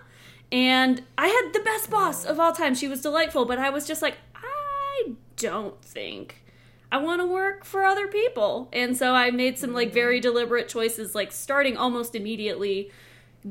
And 0.53 1.01
I 1.17 1.29
had 1.29 1.51
the 1.51 1.61
best 1.61 1.89
boss 1.89 2.25
of 2.25 2.39
all 2.39 2.53
time. 2.53 2.75
She 2.75 2.87
was 2.87 3.01
delightful, 3.01 3.45
but 3.45 3.57
I 3.57 3.71
was 3.71 3.87
just 3.87 4.03
like, 4.03 4.17
"I 4.35 5.15
don't 5.35 5.83
think 5.83 6.43
I 6.91 6.97
want 6.97 7.21
to 7.21 7.25
work 7.25 7.65
for 7.65 7.83
other 7.83 8.07
people." 8.07 8.69
And 8.71 8.95
so 8.95 9.15
I 9.15 9.31
made 9.31 9.57
some 9.57 9.73
like 9.73 9.91
very 9.91 10.19
mm. 10.19 10.21
deliberate 10.21 10.69
choices 10.69 11.15
like 11.15 11.31
starting 11.31 11.75
almost 11.75 12.13
immediately 12.13 12.91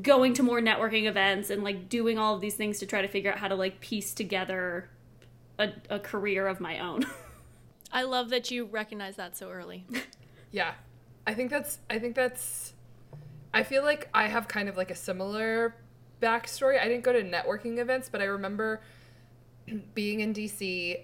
going 0.01 0.33
to 0.35 0.43
more 0.43 0.61
networking 0.61 1.03
events 1.03 1.49
and 1.49 1.61
like 1.61 1.89
doing 1.89 2.17
all 2.17 2.35
of 2.35 2.41
these 2.41 2.55
things 2.55 2.79
to 2.79 2.85
try 2.85 3.01
to 3.01 3.07
figure 3.09 3.33
out 3.33 3.39
how 3.39 3.49
to 3.49 3.55
like 3.55 3.81
piece 3.81 4.13
together 4.13 4.89
a, 5.59 5.71
a 5.89 5.99
career 5.99 6.47
of 6.47 6.61
my 6.61 6.79
own. 6.79 7.05
I 7.91 8.03
love 8.03 8.29
that 8.29 8.49
you 8.49 8.63
recognize 8.63 9.17
that 9.17 9.35
so 9.35 9.51
early. 9.51 9.85
Yeah. 10.53 10.75
I 11.25 11.33
think 11.33 11.49
that's 11.49 11.79
I 11.89 11.97
think 11.97 12.15
that's 12.15 12.73
I 13.53 13.63
feel 13.63 13.83
like 13.83 14.07
I 14.13 14.27
have 14.27 14.47
kind 14.47 14.69
of 14.69 14.77
like 14.77 14.91
a 14.91 14.95
similar 14.95 15.75
backstory. 16.23 16.79
I 16.79 16.87
didn't 16.87 17.03
go 17.03 17.13
to 17.13 17.23
networking 17.23 17.77
events, 17.79 18.09
but 18.09 18.21
I 18.21 18.25
remember 18.25 18.81
being 19.93 20.21
in 20.21 20.33
DC, 20.33 21.01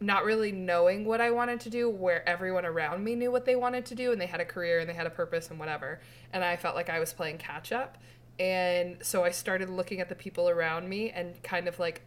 not 0.00 0.24
really 0.24 0.52
knowing 0.52 1.04
what 1.04 1.20
I 1.20 1.30
wanted 1.30 1.60
to 1.60 1.70
do, 1.70 1.88
where 1.88 2.28
everyone 2.28 2.66
around 2.66 3.02
me 3.02 3.14
knew 3.14 3.32
what 3.32 3.44
they 3.44 3.56
wanted 3.56 3.86
to 3.86 3.94
do 3.94 4.12
and 4.12 4.20
they 4.20 4.26
had 4.26 4.40
a 4.40 4.44
career 4.44 4.80
and 4.80 4.88
they 4.88 4.94
had 4.94 5.06
a 5.06 5.10
purpose 5.10 5.50
and 5.50 5.58
whatever. 5.58 6.00
And 6.32 6.44
I 6.44 6.56
felt 6.56 6.74
like 6.74 6.90
I 6.90 6.98
was 6.98 7.12
playing 7.12 7.38
catch 7.38 7.72
up. 7.72 7.98
And 8.38 8.98
so 9.02 9.24
I 9.24 9.30
started 9.30 9.68
looking 9.70 10.00
at 10.00 10.08
the 10.08 10.14
people 10.14 10.48
around 10.48 10.88
me 10.88 11.10
and 11.10 11.42
kind 11.42 11.66
of 11.66 11.78
like 11.78 12.02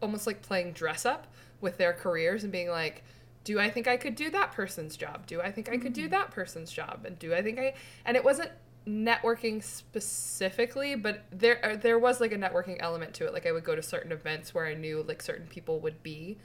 almost 0.00 0.26
like 0.26 0.40
playing 0.40 0.72
dress 0.72 1.04
up 1.04 1.26
with 1.60 1.76
their 1.76 1.92
careers 1.92 2.42
and 2.44 2.52
being 2.52 2.68
like, 2.68 3.04
do 3.44 3.60
I 3.60 3.70
think 3.70 3.86
I 3.86 3.98
could 3.98 4.14
do 4.14 4.30
that 4.30 4.52
person's 4.52 4.96
job? 4.96 5.26
Do 5.26 5.42
I 5.42 5.52
think 5.52 5.68
I 5.68 5.76
could 5.76 5.92
do 5.92 6.02
mm-hmm. 6.02 6.12
that 6.12 6.30
person's 6.30 6.72
job? 6.72 7.04
And 7.04 7.18
do 7.18 7.34
I 7.34 7.42
think 7.42 7.58
I 7.58 7.74
and 8.04 8.16
it 8.16 8.24
wasn't 8.24 8.50
networking 8.86 9.62
specifically, 9.62 10.94
but 10.94 11.24
there 11.30 11.64
uh, 11.64 11.76
there 11.76 11.98
was 11.98 12.20
like 12.20 12.32
a 12.32 12.36
networking 12.36 12.76
element 12.80 13.14
to 13.14 13.26
it. 13.26 13.32
Like 13.32 13.46
I 13.46 13.52
would 13.52 13.64
go 13.64 13.74
to 13.74 13.82
certain 13.82 14.12
events 14.12 14.54
where 14.54 14.66
I 14.66 14.74
knew 14.74 15.02
like 15.06 15.22
certain 15.22 15.46
people 15.46 15.80
would 15.80 16.02
be 16.02 16.38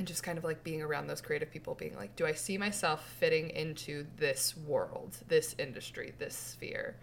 and 0.00 0.06
just 0.06 0.22
kind 0.22 0.38
of 0.38 0.44
like 0.44 0.64
being 0.64 0.80
around 0.80 1.08
those 1.08 1.20
creative 1.20 1.50
people 1.50 1.74
being 1.74 1.94
like, 1.94 2.16
do 2.16 2.24
I 2.24 2.32
see 2.32 2.56
myself 2.56 3.06
fitting 3.18 3.50
into 3.50 4.06
this 4.16 4.56
world, 4.56 5.18
this 5.28 5.54
industry, 5.58 6.14
this 6.18 6.34
sphere? 6.34 6.96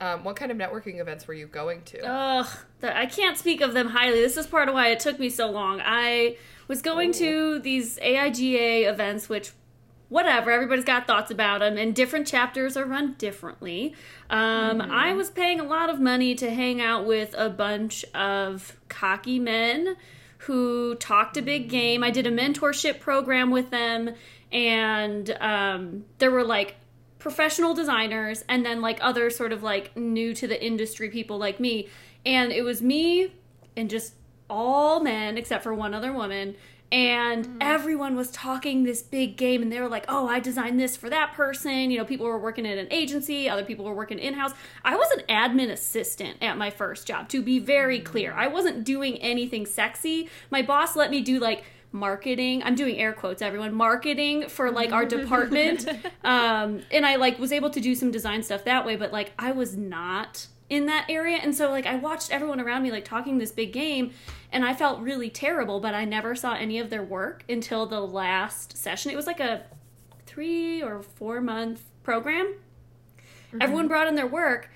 Um, 0.00 0.22
what 0.24 0.36
kind 0.36 0.52
of 0.52 0.58
networking 0.58 1.00
events 1.00 1.26
were 1.26 1.34
you 1.34 1.46
going 1.46 1.82
to? 1.84 2.06
Ugh, 2.06 2.46
I 2.82 3.06
can't 3.06 3.36
speak 3.36 3.62
of 3.62 3.72
them 3.72 3.88
highly. 3.88 4.20
This 4.20 4.36
is 4.36 4.46
part 4.46 4.68
of 4.68 4.74
why 4.74 4.88
it 4.88 5.00
took 5.00 5.18
me 5.18 5.30
so 5.30 5.50
long. 5.50 5.80
I 5.82 6.36
was 6.68 6.82
going 6.82 7.12
to 7.14 7.58
these 7.60 7.98
AIGA 7.98 8.88
events, 8.88 9.28
which, 9.28 9.52
whatever, 10.08 10.50
everybody's 10.50 10.84
got 10.84 11.06
thoughts 11.06 11.30
about 11.30 11.60
them, 11.60 11.76
and 11.76 11.94
different 11.94 12.26
chapters 12.26 12.76
are 12.76 12.84
run 12.84 13.14
differently. 13.14 13.94
Um, 14.30 14.80
I 14.80 15.12
was 15.12 15.30
paying 15.30 15.60
a 15.60 15.64
lot 15.64 15.90
of 15.90 16.00
money 16.00 16.34
to 16.36 16.50
hang 16.50 16.80
out 16.80 17.06
with 17.06 17.34
a 17.36 17.50
bunch 17.50 18.04
of 18.14 18.76
cocky 18.88 19.38
men 19.38 19.96
who 20.38 20.94
talked 20.94 21.36
a 21.36 21.42
big 21.42 21.68
game. 21.68 22.02
I 22.02 22.10
did 22.10 22.26
a 22.26 22.30
mentorship 22.30 23.00
program 23.00 23.50
with 23.50 23.70
them, 23.70 24.14
and 24.52 25.30
um, 25.40 26.04
there 26.18 26.30
were 26.30 26.44
like 26.44 26.76
professional 27.18 27.74
designers 27.74 28.44
and 28.48 28.64
then 28.64 28.80
like 28.80 28.98
other 29.00 29.28
sort 29.28 29.52
of 29.52 29.62
like 29.62 29.96
new 29.96 30.32
to 30.32 30.46
the 30.46 30.64
industry 30.64 31.10
people 31.10 31.36
like 31.36 31.58
me 31.58 31.88
and 32.24 32.52
it 32.52 32.62
was 32.62 32.80
me 32.80 33.32
and 33.76 33.90
just 33.90 34.14
all 34.48 35.00
men 35.00 35.36
except 35.36 35.62
for 35.62 35.74
one 35.74 35.94
other 35.94 36.12
woman 36.12 36.54
and 36.90 37.48
everyone 37.60 38.16
was 38.16 38.30
talking 38.30 38.84
this 38.84 39.02
big 39.02 39.36
game 39.36 39.62
and 39.62 39.70
they 39.70 39.80
were 39.80 39.88
like 39.88 40.04
oh 40.08 40.26
i 40.26 40.40
designed 40.40 40.80
this 40.80 40.96
for 40.96 41.10
that 41.10 41.34
person. 41.34 41.90
You 41.90 41.98
know 41.98 42.04
people 42.04 42.26
were 42.26 42.38
working 42.38 42.66
at 42.66 42.78
an 42.78 42.88
agency 42.90 43.48
other 43.48 43.64
people 43.64 43.84
were 43.84 43.94
working 43.94 44.18
in-house. 44.18 44.52
I 44.84 44.96
was 44.96 45.10
an 45.10 45.24
admin 45.28 45.70
assistant 45.70 46.38
at 46.42 46.56
my 46.56 46.70
first 46.70 47.06
job 47.06 47.28
to 47.30 47.42
be 47.42 47.58
very 47.58 48.00
clear. 48.00 48.32
I 48.32 48.46
wasn't 48.46 48.84
doing 48.84 49.18
anything 49.18 49.66
sexy. 49.66 50.28
My 50.50 50.62
boss 50.62 50.96
let 50.96 51.10
me 51.10 51.20
do 51.20 51.38
like 51.38 51.64
marketing. 51.92 52.62
I'm 52.62 52.74
doing 52.74 52.96
air 52.96 53.12
quotes 53.12 53.40
everyone. 53.40 53.74
Marketing 53.74 54.48
for 54.48 54.70
like 54.70 54.92
our 54.92 55.04
department. 55.04 55.88
Um 56.24 56.82
and 56.90 57.06
i 57.06 57.16
like 57.16 57.38
was 57.38 57.52
able 57.52 57.70
to 57.70 57.80
do 57.80 57.94
some 57.94 58.10
design 58.10 58.42
stuff 58.42 58.64
that 58.64 58.84
way 58.84 58.96
but 58.96 59.12
like 59.12 59.32
i 59.38 59.50
was 59.52 59.76
not 59.76 60.46
in 60.70 60.86
that 60.86 61.06
area. 61.08 61.38
And 61.38 61.54
so 61.54 61.70
like 61.70 61.86
i 61.86 61.96
watched 61.96 62.30
everyone 62.30 62.60
around 62.60 62.82
me 62.82 62.90
like 62.90 63.04
talking 63.04 63.38
this 63.38 63.52
big 63.52 63.72
game 63.72 64.12
and 64.52 64.64
i 64.64 64.74
felt 64.74 65.00
really 65.00 65.30
terrible 65.30 65.80
but 65.80 65.94
i 65.94 66.04
never 66.04 66.34
saw 66.34 66.54
any 66.54 66.78
of 66.78 66.90
their 66.90 67.02
work 67.02 67.44
until 67.48 67.86
the 67.86 68.00
last 68.00 68.76
session. 68.76 69.10
It 69.10 69.16
was 69.16 69.26
like 69.26 69.40
a 69.40 69.62
three 70.26 70.82
or 70.82 71.02
four 71.02 71.40
month 71.40 71.82
program. 72.02 72.54
Mm-hmm. 73.48 73.62
Everyone 73.62 73.88
brought 73.88 74.06
in 74.06 74.14
their 74.14 74.26
work 74.26 74.70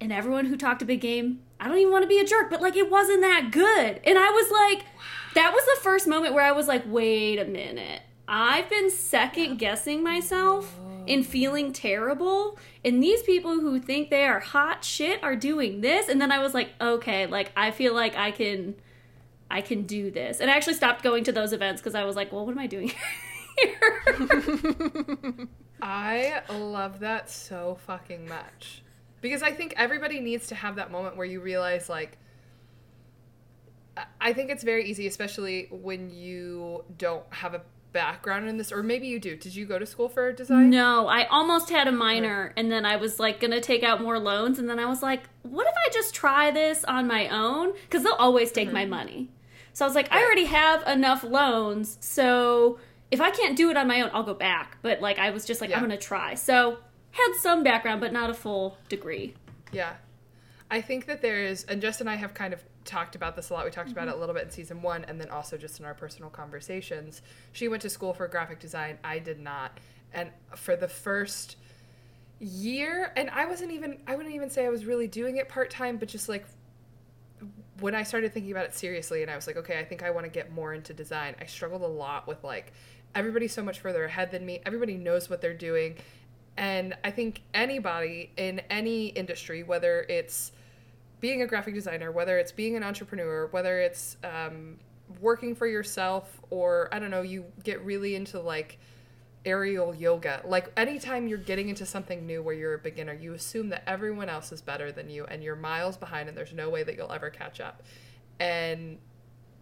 and 0.00 0.12
everyone 0.12 0.46
who 0.46 0.56
talked 0.56 0.82
a 0.82 0.84
big 0.84 1.00
game 1.00 1.40
i 1.58 1.68
don't 1.68 1.78
even 1.78 1.90
want 1.90 2.02
to 2.02 2.08
be 2.08 2.18
a 2.18 2.24
jerk 2.24 2.50
but 2.50 2.60
like 2.60 2.76
it 2.76 2.90
wasn't 2.90 3.20
that 3.20 3.50
good. 3.50 4.00
And 4.04 4.18
i 4.18 4.30
was 4.30 4.50
like 4.50 4.86
that 5.34 5.52
was 5.52 5.64
the 5.64 5.82
first 5.82 6.06
moment 6.06 6.34
where 6.34 6.44
i 6.44 6.52
was 6.52 6.68
like 6.68 6.82
wait 6.86 7.38
a 7.38 7.44
minute. 7.44 8.02
I've 8.28 8.68
been 8.68 8.90
second 8.90 9.58
guessing 9.58 10.02
myself 10.02 10.76
and 11.08 11.26
feeling 11.26 11.72
terrible. 11.72 12.58
And 12.84 13.02
these 13.02 13.22
people 13.22 13.52
who 13.60 13.78
think 13.80 14.10
they 14.10 14.24
are 14.24 14.40
hot 14.40 14.84
shit 14.84 15.22
are 15.22 15.36
doing 15.36 15.80
this. 15.80 16.08
And 16.08 16.20
then 16.20 16.30
i 16.32 16.38
was 16.38 16.54
like 16.54 16.70
okay 16.80 17.26
like 17.26 17.52
i 17.56 17.70
feel 17.70 17.94
like 17.94 18.16
i 18.16 18.30
can 18.30 18.74
i 19.50 19.60
can 19.60 19.82
do 19.82 20.10
this. 20.10 20.40
And 20.40 20.50
i 20.50 20.54
actually 20.56 20.74
stopped 20.74 21.02
going 21.02 21.24
to 21.24 21.32
those 21.32 21.52
events 21.52 21.80
because 21.80 21.94
i 21.94 22.04
was 22.04 22.16
like 22.16 22.32
well 22.32 22.44
what 22.44 22.52
am 22.52 22.58
i 22.58 22.66
doing 22.66 22.92
here? 23.58 24.02
I 25.82 26.42
love 26.50 27.00
that 27.00 27.30
so 27.30 27.78
fucking 27.86 28.28
much. 28.28 28.82
Because 29.20 29.42
I 29.42 29.52
think 29.52 29.74
everybody 29.76 30.20
needs 30.20 30.46
to 30.48 30.54
have 30.54 30.76
that 30.76 30.90
moment 30.90 31.16
where 31.16 31.26
you 31.26 31.40
realize, 31.40 31.88
like, 31.88 32.18
I- 33.96 34.04
I 34.20 34.32
think 34.32 34.50
it's 34.50 34.62
very 34.62 34.84
easy, 34.84 35.06
especially 35.06 35.68
when 35.70 36.10
you 36.10 36.84
don't 36.98 37.24
have 37.30 37.54
a 37.54 37.62
background 37.96 38.46
in 38.46 38.58
this, 38.58 38.70
or 38.70 38.82
maybe 38.82 39.06
you 39.06 39.18
do. 39.18 39.36
Did 39.36 39.56
you 39.56 39.64
go 39.64 39.78
to 39.78 39.86
school 39.86 40.10
for 40.10 40.30
design? 40.30 40.68
No, 40.68 41.08
I 41.08 41.24
almost 41.28 41.70
had 41.70 41.88
a 41.88 41.92
minor, 41.92 42.52
and 42.54 42.70
then 42.70 42.84
I 42.84 42.96
was 42.96 43.18
like 43.18 43.40
gonna 43.40 43.58
take 43.58 43.82
out 43.82 44.02
more 44.02 44.18
loans, 44.18 44.58
and 44.58 44.68
then 44.68 44.78
I 44.78 44.84
was 44.84 45.02
like, 45.02 45.22
what 45.42 45.66
if 45.66 45.72
I 45.74 45.90
just 45.94 46.14
try 46.14 46.50
this 46.50 46.84
on 46.84 47.06
my 47.06 47.28
own? 47.28 47.72
Because 47.72 48.02
they'll 48.02 48.12
always 48.12 48.52
take 48.52 48.70
my 48.70 48.82
mm-hmm. 48.82 48.90
money. 48.90 49.30
So 49.72 49.86
I 49.86 49.88
was 49.88 49.94
like, 49.94 50.12
I 50.12 50.22
already 50.22 50.44
have 50.44 50.86
enough 50.86 51.24
loans, 51.24 51.96
so 52.00 52.78
if 53.10 53.22
I 53.22 53.30
can't 53.30 53.56
do 53.56 53.70
it 53.70 53.78
on 53.78 53.88
my 53.88 54.02
own, 54.02 54.10
I'll 54.12 54.22
go 54.22 54.34
back. 54.34 54.76
But 54.82 55.00
like, 55.00 55.18
I 55.18 55.30
was 55.30 55.46
just 55.46 55.62
like, 55.62 55.70
Yeah. 55.70 55.76
I'm 55.76 55.82
gonna 55.82 55.96
try. 55.96 56.34
So 56.34 56.78
had 57.12 57.32
some 57.40 57.62
background, 57.62 58.02
but 58.02 58.12
not 58.12 58.28
a 58.28 58.34
full 58.34 58.76
degree. 58.90 59.34
Yeah. 59.72 59.94
I 60.70 60.82
think 60.82 61.06
that 61.06 61.22
there 61.22 61.40
is, 61.40 61.64
and 61.64 61.80
Jess 61.80 62.02
and 62.02 62.10
I 62.10 62.16
have 62.16 62.34
kind 62.34 62.52
of 62.52 62.62
talked 62.86 63.14
about 63.14 63.36
this 63.36 63.50
a 63.50 63.54
lot. 63.54 63.64
We 63.64 63.70
talked 63.70 63.90
about 63.90 64.08
it 64.08 64.10
mm-hmm. 64.10 64.18
a 64.18 64.20
little 64.20 64.34
bit 64.34 64.44
in 64.44 64.50
season 64.50 64.82
one, 64.82 65.04
and 65.04 65.20
then 65.20 65.30
also 65.30 65.56
just 65.56 65.80
in 65.80 65.86
our 65.86 65.94
personal 65.94 66.30
conversations. 66.30 67.22
She 67.52 67.68
went 67.68 67.82
to 67.82 67.90
school 67.90 68.14
for 68.14 68.26
graphic 68.28 68.60
design. 68.60 68.98
I 69.04 69.18
did 69.18 69.40
not. 69.40 69.78
And 70.12 70.30
for 70.54 70.76
the 70.76 70.88
first 70.88 71.56
year, 72.38 73.12
and 73.16 73.28
I 73.30 73.46
wasn't 73.46 73.72
even, 73.72 73.98
I 74.06 74.16
wouldn't 74.16 74.34
even 74.34 74.50
say 74.50 74.64
I 74.64 74.70
was 74.70 74.84
really 74.84 75.08
doing 75.08 75.36
it 75.36 75.48
part 75.48 75.70
time, 75.70 75.96
but 75.96 76.08
just 76.08 76.28
like 76.28 76.46
when 77.80 77.94
I 77.94 78.02
started 78.02 78.32
thinking 78.32 78.52
about 78.52 78.64
it 78.64 78.74
seriously, 78.74 79.22
and 79.22 79.30
I 79.30 79.36
was 79.36 79.46
like, 79.46 79.56
okay, 79.56 79.78
I 79.78 79.84
think 79.84 80.02
I 80.02 80.10
want 80.10 80.24
to 80.24 80.30
get 80.30 80.52
more 80.52 80.72
into 80.72 80.94
design, 80.94 81.34
I 81.40 81.46
struggled 81.46 81.82
a 81.82 81.86
lot 81.86 82.26
with 82.26 82.42
like, 82.42 82.72
everybody's 83.14 83.52
so 83.52 83.62
much 83.62 83.80
further 83.80 84.04
ahead 84.04 84.30
than 84.30 84.44
me. 84.44 84.60
Everybody 84.64 84.96
knows 84.96 85.28
what 85.28 85.40
they're 85.40 85.54
doing. 85.54 85.96
And 86.56 86.94
I 87.04 87.10
think 87.10 87.42
anybody 87.52 88.30
in 88.36 88.60
any 88.70 89.08
industry, 89.08 89.62
whether 89.62 90.06
it's 90.08 90.52
being 91.20 91.42
a 91.42 91.46
graphic 91.46 91.74
designer, 91.74 92.12
whether 92.12 92.38
it's 92.38 92.52
being 92.52 92.76
an 92.76 92.82
entrepreneur, 92.82 93.46
whether 93.48 93.80
it's 93.80 94.16
um, 94.24 94.78
working 95.20 95.54
for 95.54 95.66
yourself, 95.66 96.40
or 96.50 96.88
I 96.92 96.98
don't 96.98 97.10
know, 97.10 97.22
you 97.22 97.44
get 97.62 97.82
really 97.84 98.14
into 98.14 98.40
like 98.40 98.78
aerial 99.44 99.94
yoga. 99.94 100.42
Like 100.44 100.72
anytime 100.76 101.28
you're 101.28 101.38
getting 101.38 101.68
into 101.68 101.86
something 101.86 102.26
new 102.26 102.42
where 102.42 102.54
you're 102.54 102.74
a 102.74 102.78
beginner, 102.78 103.14
you 103.14 103.32
assume 103.32 103.68
that 103.70 103.84
everyone 103.86 104.28
else 104.28 104.52
is 104.52 104.60
better 104.60 104.92
than 104.92 105.08
you 105.08 105.24
and 105.24 105.42
you're 105.42 105.56
miles 105.56 105.96
behind 105.96 106.28
and 106.28 106.36
there's 106.36 106.52
no 106.52 106.68
way 106.68 106.82
that 106.82 106.96
you'll 106.96 107.12
ever 107.12 107.30
catch 107.30 107.60
up. 107.60 107.82
And 108.40 108.98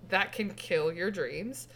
that 0.08 0.32
can 0.32 0.50
kill 0.54 0.92
your 0.92 1.10
dreams. 1.10 1.68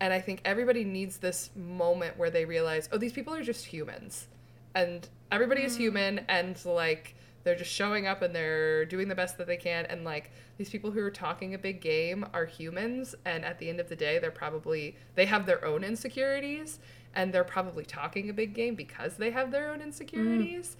And 0.00 0.12
I 0.12 0.20
think 0.20 0.42
everybody 0.44 0.84
needs 0.84 1.16
this 1.16 1.50
moment 1.56 2.18
where 2.18 2.30
they 2.30 2.44
realize, 2.44 2.88
oh, 2.92 2.98
these 2.98 3.12
people 3.12 3.34
are 3.34 3.42
just 3.42 3.64
humans. 3.64 4.28
And 4.74 5.08
everybody 5.32 5.62
is 5.62 5.76
human 5.76 6.20
and 6.28 6.62
like 6.64 7.14
they're 7.44 7.54
just 7.54 7.70
showing 7.70 8.06
up 8.06 8.22
and 8.22 8.34
they're 8.34 8.86
doing 8.86 9.08
the 9.08 9.14
best 9.14 9.36
that 9.38 9.46
they 9.46 9.58
can. 9.58 9.86
And 9.86 10.02
like 10.02 10.32
these 10.56 10.70
people 10.70 10.90
who 10.90 11.00
are 11.00 11.10
talking 11.10 11.54
a 11.54 11.58
big 11.58 11.80
game 11.80 12.26
are 12.32 12.46
humans. 12.46 13.14
And 13.24 13.44
at 13.44 13.58
the 13.58 13.68
end 13.68 13.80
of 13.80 13.88
the 13.88 13.96
day 13.96 14.18
they're 14.18 14.30
probably 14.30 14.96
they 15.14 15.26
have 15.26 15.46
their 15.46 15.64
own 15.64 15.84
insecurities. 15.84 16.80
And 17.14 17.32
they're 17.32 17.44
probably 17.44 17.84
talking 17.84 18.30
a 18.30 18.32
big 18.32 18.54
game 18.54 18.74
because 18.74 19.16
they 19.16 19.30
have 19.30 19.50
their 19.50 19.70
own 19.70 19.80
insecurities. 19.80 20.76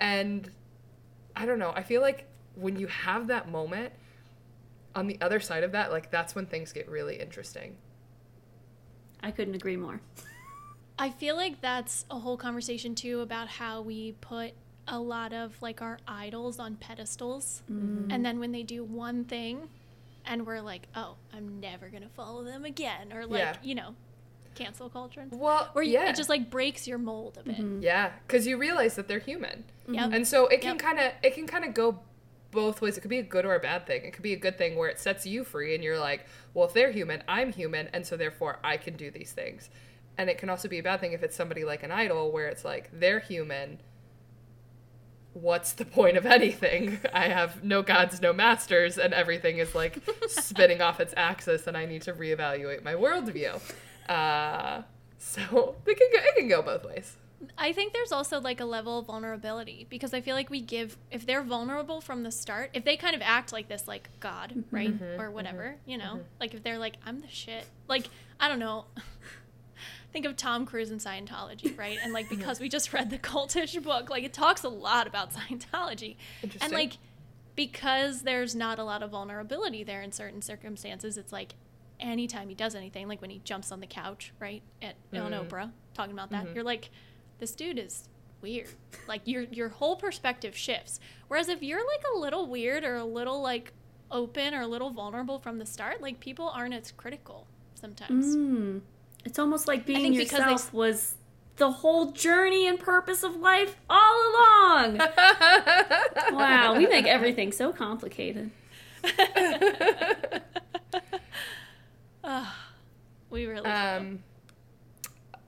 And 0.00 0.50
i 1.36 1.46
don't 1.46 1.58
know. 1.58 1.72
I 1.76 1.82
feel 1.82 2.00
like 2.00 2.26
when 2.54 2.76
you 2.76 2.86
have 2.86 3.26
that 3.28 3.50
moment 3.50 3.92
on 4.94 5.06
the 5.06 5.18
other 5.20 5.40
side 5.40 5.64
of 5.64 5.72
that 5.72 5.90
like 5.90 6.10
that's 6.10 6.34
when 6.34 6.46
things 6.46 6.72
get 6.72 6.88
really 6.88 7.20
interesting. 7.20 7.76
I 9.22 9.30
couldn't 9.30 9.54
agree 9.54 9.76
more. 9.76 10.00
I 10.98 11.10
feel 11.10 11.34
like 11.34 11.60
that's 11.60 12.04
a 12.10 12.18
whole 12.18 12.36
conversation 12.36 12.94
too 12.94 13.20
about 13.20 13.48
how 13.48 13.80
we 13.82 14.12
put 14.20 14.52
a 14.86 14.98
lot 14.98 15.32
of 15.32 15.60
like 15.62 15.80
our 15.82 15.98
idols 16.06 16.58
on 16.58 16.76
pedestals. 16.76 17.62
Mm. 17.70 18.08
And 18.10 18.24
then 18.24 18.38
when 18.38 18.52
they 18.52 18.62
do 18.62 18.84
one 18.84 19.24
thing 19.24 19.68
and 20.26 20.46
we're 20.46 20.60
like, 20.60 20.88
oh, 20.94 21.16
I'm 21.32 21.60
never 21.60 21.88
going 21.88 22.02
to 22.02 22.08
follow 22.08 22.44
them 22.44 22.64
again. 22.64 23.12
Or 23.12 23.26
like, 23.26 23.38
Yeah. 23.40 23.56
you 23.62 23.74
know, 23.74 23.94
cancel 24.54 24.88
culture. 24.88 25.20
and 25.20 25.32
well 25.32 25.68
Where 25.72 25.82
you, 25.82 25.94
yeah 25.94 26.10
it 26.10 26.14
just 26.14 26.28
like 26.28 26.48
breaks 26.48 26.86
your 26.86 26.96
mold 26.98 27.38
a 27.40 27.42
bit. 27.42 27.56
Mm-hmm. 27.56 27.82
yeah 27.82 28.12
because 28.24 28.46
you 28.46 28.56
realize 28.56 28.94
that 28.94 29.08
they're 29.08 29.18
human 29.18 29.64
Yep. 29.88 30.04
Mm-hmm. 30.04 30.14
and 30.14 30.28
so 30.28 30.46
it 30.46 30.60
can 30.60 30.74
Yep. 30.76 30.78
kind 30.78 30.98
of 31.00 31.12
it 31.24 31.34
can 31.34 31.48
kind 31.48 31.64
of 31.64 31.74
go 31.74 31.98
both 32.52 32.80
ways 32.80 32.96
it 32.96 33.00
could 33.00 33.10
be 33.10 33.18
a 33.18 33.22
good 33.24 33.44
or 33.44 33.56
a 33.56 33.58
bad 33.58 33.84
thing 33.84 34.04
it 34.04 34.12
could 34.12 34.22
be 34.22 34.32
a 34.32 34.36
good 34.38 34.56
thing 34.56 34.76
where 34.76 34.88
it 34.88 35.00
sets 35.00 35.26
you 35.26 35.42
free 35.42 35.74
and 35.74 35.82
you're 35.82 35.98
like 35.98 36.24
well 36.54 36.68
if 36.68 36.72
they're 36.72 36.92
human 36.92 37.20
i'm 37.26 37.52
human 37.52 37.88
and 37.92 38.06
so 38.06 38.16
therefore 38.16 38.60
i 38.62 38.76
can 38.76 38.94
do 38.96 39.10
these 39.10 39.32
things 39.32 39.70
and 40.18 40.30
it 40.30 40.38
can 40.38 40.48
also 40.48 40.68
be 40.68 40.78
a 40.78 40.82
bad 40.84 41.00
thing 41.00 41.12
if 41.14 41.24
it's 41.24 41.34
somebody 41.34 41.64
like 41.64 41.82
an 41.82 41.90
idol 41.90 42.30
where 42.30 42.46
it's 42.46 42.64
like 42.64 42.88
they're 42.92 43.18
human 43.18 43.80
what's 45.34 45.72
the 45.72 45.84
point 45.84 46.16
of 46.16 46.24
anything? 46.24 46.98
I 47.12 47.28
have 47.28 47.62
no 47.62 47.82
gods, 47.82 48.22
no 48.22 48.32
masters, 48.32 48.98
and 48.98 49.12
everything 49.12 49.58
is 49.58 49.74
like 49.74 49.98
spinning 50.28 50.80
off 50.80 51.00
its 51.00 51.12
axis, 51.16 51.66
and 51.66 51.76
I 51.76 51.84
need 51.86 52.02
to 52.02 52.12
reevaluate 52.12 52.82
my 52.82 52.94
worldview. 52.94 53.60
Uh, 54.08 54.82
so 55.18 55.76
it 55.86 55.98
can 55.98 56.08
go, 56.12 56.28
it 56.28 56.36
can 56.36 56.48
go 56.48 56.62
both 56.62 56.84
ways. 56.84 57.16
I 57.58 57.72
think 57.72 57.92
there's 57.92 58.12
also 58.12 58.40
like 58.40 58.60
a 58.60 58.64
level 58.64 59.00
of 59.00 59.06
vulnerability 59.06 59.86
because 59.90 60.14
I 60.14 60.22
feel 60.22 60.34
like 60.34 60.48
we 60.48 60.62
give 60.62 60.96
if 61.10 61.26
they're 61.26 61.42
vulnerable 61.42 62.00
from 62.00 62.22
the 62.22 62.30
start, 62.30 62.70
if 62.72 62.84
they 62.84 62.96
kind 62.96 63.14
of 63.14 63.20
act 63.22 63.52
like 63.52 63.68
this 63.68 63.86
like 63.86 64.08
God, 64.20 64.64
right? 64.70 64.92
Mm-hmm. 64.92 65.20
or 65.20 65.30
whatever, 65.30 65.76
mm-hmm. 65.76 65.90
you 65.90 65.98
know. 65.98 66.04
Mm-hmm. 66.04 66.40
Like 66.40 66.54
if 66.54 66.62
they're 66.62 66.78
like 66.78 66.94
I'm 67.04 67.20
the 67.20 67.28
shit. 67.28 67.66
Like 67.86 68.08
I 68.40 68.48
don't 68.48 68.58
know. 68.60 68.86
Think 70.14 70.24
of 70.26 70.36
Tom 70.36 70.64
Cruise 70.64 70.90
and 70.92 71.00
Scientology, 71.00 71.76
right? 71.76 71.98
And 72.02 72.12
like 72.14 72.28
because 72.30 72.60
we 72.60 72.68
just 72.70 72.92
read 72.92 73.10
the 73.10 73.18
cultish 73.18 73.82
book, 73.82 74.08
like 74.08 74.22
it 74.24 74.32
talks 74.32 74.62
a 74.64 74.68
lot 74.70 75.06
about 75.06 75.32
Scientology. 75.34 76.16
And 76.62 76.72
like 76.72 76.94
because 77.56 78.22
there's 78.22 78.54
not 78.54 78.78
a 78.78 78.84
lot 78.84 79.02
of 79.02 79.10
vulnerability 79.10 79.82
there 79.84 80.00
in 80.02 80.12
certain 80.12 80.40
circumstances, 80.40 81.18
it's 81.18 81.32
like 81.32 81.54
anytime 82.00 82.48
he 82.48 82.54
does 82.54 82.74
anything, 82.74 83.08
like 83.08 83.20
when 83.20 83.30
he 83.30 83.40
jumps 83.44 83.70
on 83.72 83.80
the 83.80 83.86
couch, 83.88 84.32
right? 84.40 84.62
At 84.80 84.94
on 85.12 85.32
Mhm. 85.32 85.48
Oprah, 85.48 85.72
talking 85.94 86.12
about 86.12 86.30
that, 86.30 86.46
Mhm. 86.46 86.54
you're 86.54 86.64
like, 86.64 86.90
this 87.40 87.52
dude 87.54 87.78
is 87.78 88.08
weird. 88.40 88.68
Like 89.08 89.22
your 89.24 89.42
your 89.42 89.68
whole 89.68 89.96
perspective 89.96 90.56
shifts. 90.56 91.00
Whereas 91.28 91.48
if 91.48 91.60
you're 91.60 91.84
like 91.84 92.04
a 92.14 92.18
little 92.18 92.46
weird 92.46 92.84
or 92.84 92.94
a 92.94 93.04
little 93.04 93.40
like 93.42 93.72
open 94.12 94.54
or 94.54 94.60
a 94.60 94.66
little 94.68 94.90
vulnerable 94.90 95.40
from 95.40 95.58
the 95.58 95.66
start, 95.66 96.00
like 96.00 96.20
people 96.20 96.48
aren't 96.48 96.74
as 96.74 96.92
critical 96.92 97.48
sometimes. 97.74 98.36
Mm. 98.36 98.80
It's 99.24 99.38
almost 99.38 99.66
like 99.68 99.86
being 99.86 100.00
think 100.00 100.16
because 100.16 100.30
they- 100.30 100.50
yourself 100.50 100.72
was 100.72 101.14
the 101.56 101.70
whole 101.70 102.10
journey 102.12 102.66
and 102.66 102.78
purpose 102.78 103.22
of 103.22 103.36
life 103.36 103.76
all 103.88 104.30
along. 104.30 104.98
wow, 106.32 106.74
we 106.76 106.86
make 106.86 107.06
everything 107.06 107.52
so 107.52 107.72
complicated. 107.72 108.50
We 113.30 113.46
really 113.46 113.62
do. 113.62 113.68
Um, 113.68 114.18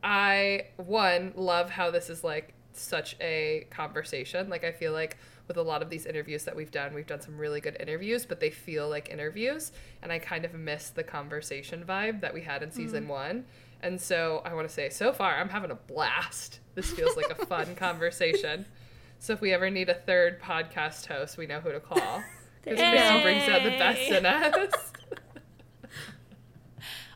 I 0.02 0.66
one 0.76 1.32
love 1.36 1.70
how 1.70 1.92
this 1.92 2.10
is 2.10 2.24
like 2.24 2.52
such 2.72 3.16
a 3.20 3.66
conversation. 3.70 4.48
Like 4.48 4.64
I 4.64 4.72
feel 4.72 4.92
like 4.92 5.16
with 5.46 5.56
a 5.56 5.62
lot 5.62 5.82
of 5.82 5.88
these 5.90 6.04
interviews 6.04 6.42
that 6.44 6.56
we've 6.56 6.72
done, 6.72 6.94
we've 6.94 7.06
done 7.06 7.20
some 7.20 7.38
really 7.38 7.60
good 7.60 7.76
interviews, 7.78 8.26
but 8.26 8.40
they 8.40 8.50
feel 8.50 8.88
like 8.88 9.08
interviews, 9.08 9.70
and 10.02 10.10
I 10.10 10.18
kind 10.18 10.44
of 10.44 10.52
miss 10.54 10.90
the 10.90 11.04
conversation 11.04 11.84
vibe 11.86 12.20
that 12.22 12.34
we 12.34 12.40
had 12.40 12.64
in 12.64 12.72
season 12.72 13.06
one. 13.06 13.44
And 13.82 14.00
so 14.00 14.42
I 14.44 14.54
want 14.54 14.66
to 14.68 14.72
say, 14.74 14.88
so 14.90 15.12
far, 15.12 15.36
I'm 15.36 15.48
having 15.48 15.70
a 15.70 15.74
blast. 15.76 16.60
This 16.74 16.90
feels 16.90 17.16
like 17.16 17.30
a 17.30 17.46
fun 17.46 17.74
conversation. 17.76 18.66
So 19.18 19.32
if 19.32 19.40
we 19.40 19.52
ever 19.52 19.70
need 19.70 19.88
a 19.88 19.94
third 19.94 20.40
podcast 20.40 21.06
host, 21.06 21.36
we 21.38 21.46
know 21.46 21.60
who 21.60 21.72
to 21.72 21.80
call. 21.80 22.22
Because 22.64 22.80
you 22.80 23.22
brings 23.22 23.48
out 23.48 23.62
the 23.62 23.70
best 23.78 24.10
in 24.10 24.26
us. 24.26 24.92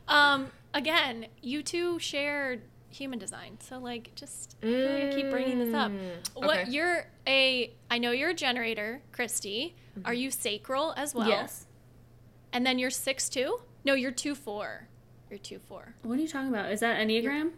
Um, 0.07 0.47
again, 0.73 1.27
you 1.41 1.63
two 1.63 1.99
shared 1.99 2.61
human 2.89 3.19
design, 3.19 3.57
so 3.59 3.77
like, 3.77 4.11
just 4.15 4.55
I 4.61 4.65
feel 4.65 4.89
like 4.93 5.03
I 5.03 5.15
keep 5.15 5.29
bringing 5.29 5.59
this 5.59 5.73
up. 5.73 5.91
Mm, 5.91 6.11
What 6.35 6.59
okay. 6.61 6.69
you're 6.71 7.05
a? 7.27 7.73
I 7.89 7.97
know 7.97 8.11
you're 8.11 8.29
a 8.29 8.33
generator, 8.33 9.01
Kristy. 9.13 9.73
Mm-hmm. 9.97 10.05
Are 10.07 10.13
you 10.13 10.31
sacral 10.31 10.93
as 10.97 11.13
well? 11.13 11.27
yes. 11.27 11.65
And 12.53 12.65
then 12.65 12.79
you're 12.79 12.89
six 12.89 13.29
two. 13.29 13.59
No, 13.83 13.93
you're 13.93 14.11
two 14.11 14.35
four. 14.35 14.87
You're 15.31 15.39
two 15.39 15.59
four. 15.59 15.95
What 16.03 16.19
are 16.19 16.21
you 16.21 16.27
talking 16.27 16.49
about? 16.49 16.71
Is 16.73 16.81
that 16.81 16.99
Enneagram? 16.99 17.51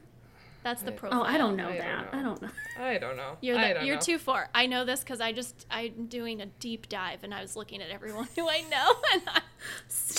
That's 0.64 0.82
the 0.84 0.92
Wait. 0.92 1.00
profile. 1.00 1.22
Oh, 1.22 1.26
I 1.26 1.38
don't 1.40 1.58
know 1.58 1.68
I 1.70 1.78
don't 1.78 1.80
that. 1.80 2.14
know. 2.14 2.20
I 2.20 2.22
don't 2.22 2.42
know. 2.44 2.50
I 2.80 2.98
don't 3.00 3.18
know. 3.18 3.38
You're 3.42 3.58
I 3.58 3.68
the, 3.70 3.74
don't 3.74 3.86
you're 3.88 3.96
know. 3.96 4.02
two 4.02 4.18
four. 4.20 4.48
I 4.54 4.68
know 4.68 4.86
this 4.86 5.00
because 5.00 5.20
I 5.20 5.32
just 5.34 5.66
I'm 5.72 6.06
doing 6.06 6.40
a 6.40 6.46
deep 6.46 6.88
dive 6.88 7.24
and 7.24 7.34
I 7.34 7.42
was 7.42 7.56
looking 7.56 7.82
at 7.82 7.90
everyone 7.90 8.28
who 8.36 8.48
I 8.48 8.62
know 8.70 8.94
and 9.14 9.24
I, 9.28 9.42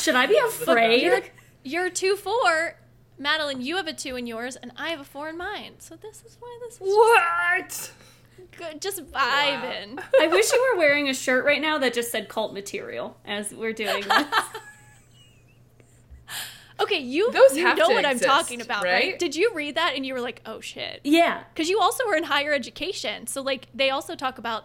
Should 0.01 0.17
I 0.17 0.27
be 0.27 0.37
afraid? 0.37 1.03
you're 1.03 1.21
you're 1.63 1.91
two 1.91 2.17
four. 2.17 2.77
Madeline, 3.17 3.61
you 3.63 3.77
have 3.77 3.87
a 3.87 3.93
two 3.93 4.17
in 4.17 4.27
yours, 4.27 4.57
and 4.57 4.73
I 4.77 4.89
have 4.89 4.99
a 4.99 5.05
four 5.05 5.29
in 5.29 5.39
mine. 5.39 5.75
So 5.79 5.95
this 5.95 6.25
is 6.27 6.37
why 6.41 6.59
this 6.67 6.75
is 6.75 6.81
What? 6.81 7.69
just 7.69 7.93
good, 8.59 8.83
just 8.83 9.07
vibing. 9.07 10.03
I 10.21 10.27
wish 10.27 10.53
you 10.53 10.71
were 10.73 10.79
wearing 10.79 11.09
a 11.09 11.15
shirt 11.15 11.45
right 11.45 11.63
now 11.63 11.79
that 11.79 11.95
just 11.95 12.11
said 12.11 12.29
cult 12.29 12.53
material 12.53 13.17
as 13.25 13.55
we're 13.55 13.73
doing 13.73 14.03
this. 14.03 14.27
Okay, 16.81 16.99
you 16.99 17.31
Those 17.31 17.57
you 17.57 17.65
have 17.65 17.79
know 17.79 17.89
to 17.89 17.95
what 17.95 18.05
I'm 18.05 18.19
talking 18.19 18.61
about, 18.61 18.83
right? 18.83 18.93
right? 19.11 19.19
Did 19.19 19.37
you 19.37 19.53
read 19.55 19.77
that 19.77 19.95
and 19.95 20.05
you 20.05 20.13
were 20.15 20.21
like, 20.21 20.43
oh 20.45 20.61
shit? 20.61 21.01
yeah. 21.05 21.45
because 21.53 21.69
you 21.69 21.81
also 21.81 22.05
were 22.07 22.17
in 22.17 22.25
higher 22.25 22.53
education 22.53 23.27
so 23.27 23.41
like 23.43 23.69
they 23.75 23.91
also 23.91 24.15
talk 24.17 24.39
about 24.39 24.65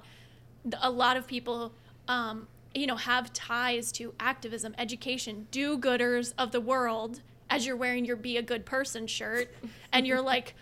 a 0.82 0.89
lot 0.89 1.15
of 1.17 1.28
people 1.28 1.72
um, 2.08 2.48
you 2.74 2.88
know 2.88 2.95
have 2.95 3.32
ties 3.34 3.91
to 3.93 4.13
activism 4.19 4.74
education 4.78 5.48
do-gooders 5.52 6.34
of 6.38 6.52
the 6.52 6.62
world 6.62 7.22
as 7.50 7.65
you're 7.65 7.76
wearing 7.76 8.06
your 8.06 8.15
be 8.15 8.38
a 8.38 8.41
good 8.41 8.65
person 8.65 9.06
shirt 9.08 9.54
and 9.93 10.06
you're 10.08 10.22
like 10.22 10.54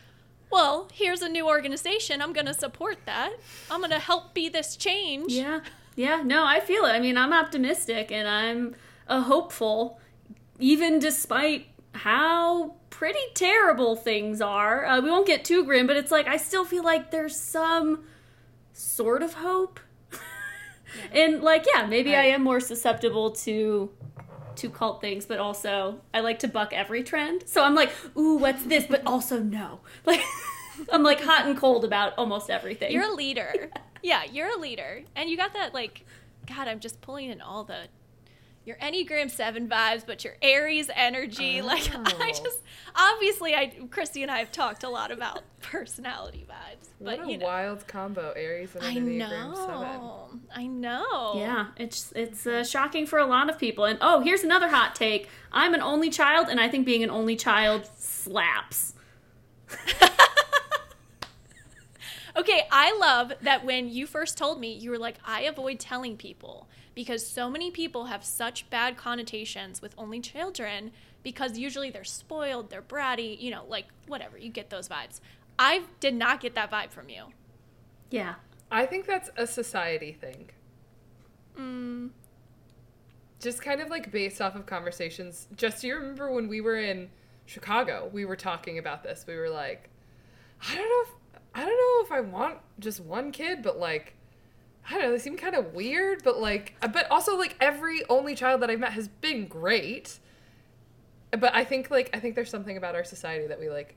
well 0.51 0.87
here's 0.93 1.21
a 1.21 1.27
new 1.29 1.45
organization 1.47 2.21
i'm 2.21 2.31
gonna 2.33 2.53
support 2.53 2.97
that 3.05 3.31
i'm 3.71 3.81
gonna 3.81 3.99
help 3.99 4.33
be 4.33 4.47
this 4.49 4.75
change 4.77 5.31
Yeah. 5.33 5.61
Yeah. 5.95 6.21
No, 6.23 6.45
I 6.45 6.59
feel 6.59 6.85
it. 6.85 6.91
I 6.91 6.99
mean, 6.99 7.17
I'm 7.17 7.33
optimistic 7.33 8.11
and 8.11 8.27
I'm 8.27 8.75
a 9.07 9.21
hopeful, 9.21 9.99
even 10.59 10.99
despite 10.99 11.67
how 11.93 12.75
pretty 12.89 13.19
terrible 13.33 13.95
things 13.95 14.41
are. 14.41 14.85
Uh, 14.85 15.01
we 15.01 15.09
won't 15.09 15.27
get 15.27 15.43
too 15.45 15.63
grim, 15.63 15.87
but 15.87 15.97
it's 15.97 16.11
like 16.11 16.27
I 16.27 16.37
still 16.37 16.65
feel 16.65 16.83
like 16.83 17.11
there's 17.11 17.35
some 17.39 18.03
sort 18.73 19.23
of 19.23 19.33
hope. 19.35 19.79
and 21.11 21.41
like, 21.41 21.65
yeah, 21.73 21.85
maybe 21.85 22.15
I 22.15 22.19
Right. 22.19 22.33
am 22.33 22.43
more 22.43 22.59
susceptible 22.59 23.31
to 23.31 23.91
to 24.57 24.69
cult 24.71 25.01
things, 25.01 25.27
but 25.27 25.37
also 25.37 26.01
I 26.13 26.21
like 26.21 26.39
to 26.39 26.47
buck 26.47 26.73
every 26.73 27.03
trend. 27.03 27.43
So 27.47 27.63
I'm 27.63 27.75
like, 27.75 27.91
ooh, 28.17 28.37
what's 28.37 28.63
this? 28.63 28.85
But 28.89 29.03
also 29.05 29.39
no. 29.39 29.81
Like 30.05 30.21
I'm 30.91 31.03
like 31.03 31.21
hot 31.21 31.45
and 31.47 31.57
cold 31.57 31.83
about 31.85 32.13
almost 32.17 32.49
everything. 32.49 32.91
you're 32.91 33.09
a 33.11 33.13
leader 33.13 33.71
yeah 34.03 34.23
you're 34.31 34.55
a 34.55 34.59
leader 34.59 35.01
and 35.15 35.27
you 35.27 35.35
got 35.35 35.53
that 35.53 35.73
like 35.73 36.05
god 36.45 36.67
i'm 36.67 36.79
just 36.79 37.01
pulling 37.01 37.31
in 37.31 37.41
all 37.41 37.63
the 37.63 37.79
your 38.67 38.75
enneagram 38.77 39.31
7 39.31 39.67
vibes 39.69 40.03
but 40.05 40.23
your 40.25 40.35
aries 40.41 40.89
energy 40.93 41.61
like 41.71 41.89
i 41.95 42.33
Oh. 42.35 42.43
just 42.43 42.61
obviously 42.95 43.55
i 43.55 43.67
kristy 43.89 44.21
and 44.21 44.29
i 44.29 44.39
have 44.39 44.51
talked 44.51 44.83
a 44.83 44.89
lot 44.89 45.11
about 45.11 45.41
personality 45.61 46.45
vibes 46.49 46.89
but 46.99 47.19
What 47.19 47.27
a 47.27 47.31
you 47.31 47.37
know 47.37 47.45
wild 47.45 47.87
combo, 47.87 48.33
Aries 48.35 48.75
and 48.75 48.83
i 48.85 48.93
Enneagram 48.95 49.55
Seven. 49.55 49.81
know 49.81 50.29
i 50.55 50.65
know 50.67 51.33
Yeah, 51.37 51.67
it's 51.77 52.11
it's 52.15 52.45
uh, 52.45 52.63
shocking 52.63 53.05
for 53.05 53.19
a 53.19 53.25
lot 53.25 53.49
of 53.49 53.57
people. 53.59 53.85
And 53.85 53.97
oh, 54.01 54.21
here's 54.21 54.43
another 54.43 54.67
hot 54.69 54.95
take. 54.95 55.29
I'm 55.51 55.73
an 55.73 55.81
only 55.81 56.09
child, 56.09 56.47
and 56.49 56.59
I 56.59 56.67
think 56.69 56.85
being 56.85 57.03
an 57.03 57.09
only 57.09 57.35
child 57.35 57.87
slaps. 57.97 58.93
Okay, 62.35 62.67
I 62.71 62.95
love 62.99 63.33
that 63.41 63.65
when 63.65 63.89
you 63.89 64.05
first 64.05 64.37
told 64.37 64.59
me, 64.59 64.71
you 64.71 64.91
were 64.91 64.99
like, 64.99 65.15
I 65.25 65.41
avoid 65.41 65.79
telling 65.79 66.17
people 66.17 66.69
because 66.97 67.23
so 67.23 67.47
many 67.47 67.69
people 67.69 68.05
have 68.05 68.23
such 68.25 68.67
bad 68.71 68.97
connotations 68.97 69.83
with 69.83 69.93
only 69.99 70.19
children 70.19 70.91
because 71.21 71.55
usually 71.55 71.91
they're 71.91 72.03
spoiled, 72.03 72.71
they're 72.71 72.81
bratty, 72.81 73.39
you 73.39 73.51
know, 73.51 73.63
like 73.67 73.85
whatever, 74.07 74.35
you 74.35 74.49
get 74.49 74.71
those 74.71 74.89
vibes. 74.89 75.19
I 75.59 75.83
did 75.99 76.15
not 76.15 76.41
get 76.41 76.55
that 76.55 76.71
vibe 76.71 76.89
from 76.89 77.09
you. 77.09 77.25
Yeah. 78.09 78.33
I 78.71 78.87
think 78.87 79.05
that's 79.05 79.29
a 79.37 79.45
society 79.45 80.11
thing. 80.11 80.49
Mm, 81.55 82.09
Just 83.39 83.61
kind 83.61 83.79
of 83.79 83.89
like 83.89 84.11
based 84.11 84.41
off 84.41 84.55
of 84.55 84.65
conversations. 84.65 85.47
Just 85.55 85.81
do 85.81 85.87
you 85.87 85.95
remember 85.97 86.31
when 86.31 86.47
we 86.47 86.61
were 86.61 86.77
in 86.77 87.09
Chicago? 87.45 88.09
We 88.11 88.25
were 88.25 88.35
talking 88.35 88.79
about 88.79 89.03
this. 89.03 89.25
We 89.27 89.35
were 89.35 89.51
like, 89.51 89.91
I 90.67 90.73
don't 90.75 90.89
know 90.89 91.01
if 91.03 91.09
I 91.53 91.59
don't 91.63 91.69
know 91.77 92.05
if 92.05 92.11
I 92.11 92.21
want 92.21 92.57
just 92.79 92.99
one 93.01 93.31
kid, 93.31 93.61
but 93.61 93.77
like 93.79 94.15
I 94.89 94.93
don't 94.93 95.01
know, 95.01 95.11
they 95.11 95.19
seem 95.19 95.35
kind 95.35 95.55
of 95.55 95.73
weird, 95.73 96.23
but 96.23 96.39
like 96.39 96.75
uh, 96.81 96.87
but 96.87 97.09
also 97.11 97.37
like 97.37 97.55
every 97.59 98.03
only 98.09 98.35
child 98.35 98.61
that 98.61 98.69
I've 98.69 98.79
met 98.79 98.93
has 98.93 99.07
been 99.07 99.47
great. 99.47 100.19
But 101.31 101.53
I 101.53 101.65
think 101.65 101.91
like 101.91 102.09
I 102.13 102.19
think 102.19 102.35
there's 102.35 102.49
something 102.49 102.77
about 102.77 102.95
our 102.95 103.03
society 103.03 103.47
that 103.47 103.59
we 103.59 103.69
like 103.69 103.95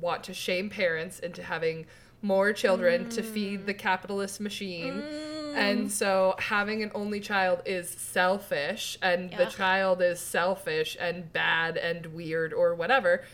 want 0.00 0.24
to 0.24 0.34
shame 0.34 0.68
parents 0.68 1.18
into 1.20 1.42
having 1.42 1.86
more 2.22 2.52
children 2.52 3.08
to 3.10 3.22
feed 3.22 3.66
the 3.66 3.74
mm. 3.74 3.78
capitalist 3.78 4.40
machine. 4.40 4.94
Mm. 4.94 5.56
And 5.56 5.90
so 5.90 6.34
having 6.38 6.82
an 6.82 6.90
only 6.94 7.20
child 7.20 7.62
is 7.64 7.88
selfish 7.88 8.98
and 9.00 9.30
the 9.32 9.46
child 9.46 10.02
is 10.02 10.20
selfish 10.20 10.96
and 11.00 11.32
bad 11.32 11.76
and 11.78 12.06
weird 12.06 12.52
or 12.52 12.74
whatever. 12.74 13.24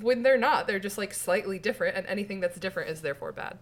When 0.00 0.22
they're 0.22 0.38
not, 0.38 0.66
they're 0.66 0.78
just 0.78 0.96
like 0.96 1.12
slightly 1.12 1.58
different 1.58 1.96
and 1.96 2.06
anything 2.06 2.40
that's 2.40 2.58
different 2.58 2.90
is 2.90 3.02
therefore 3.02 3.32
bad. 3.32 3.58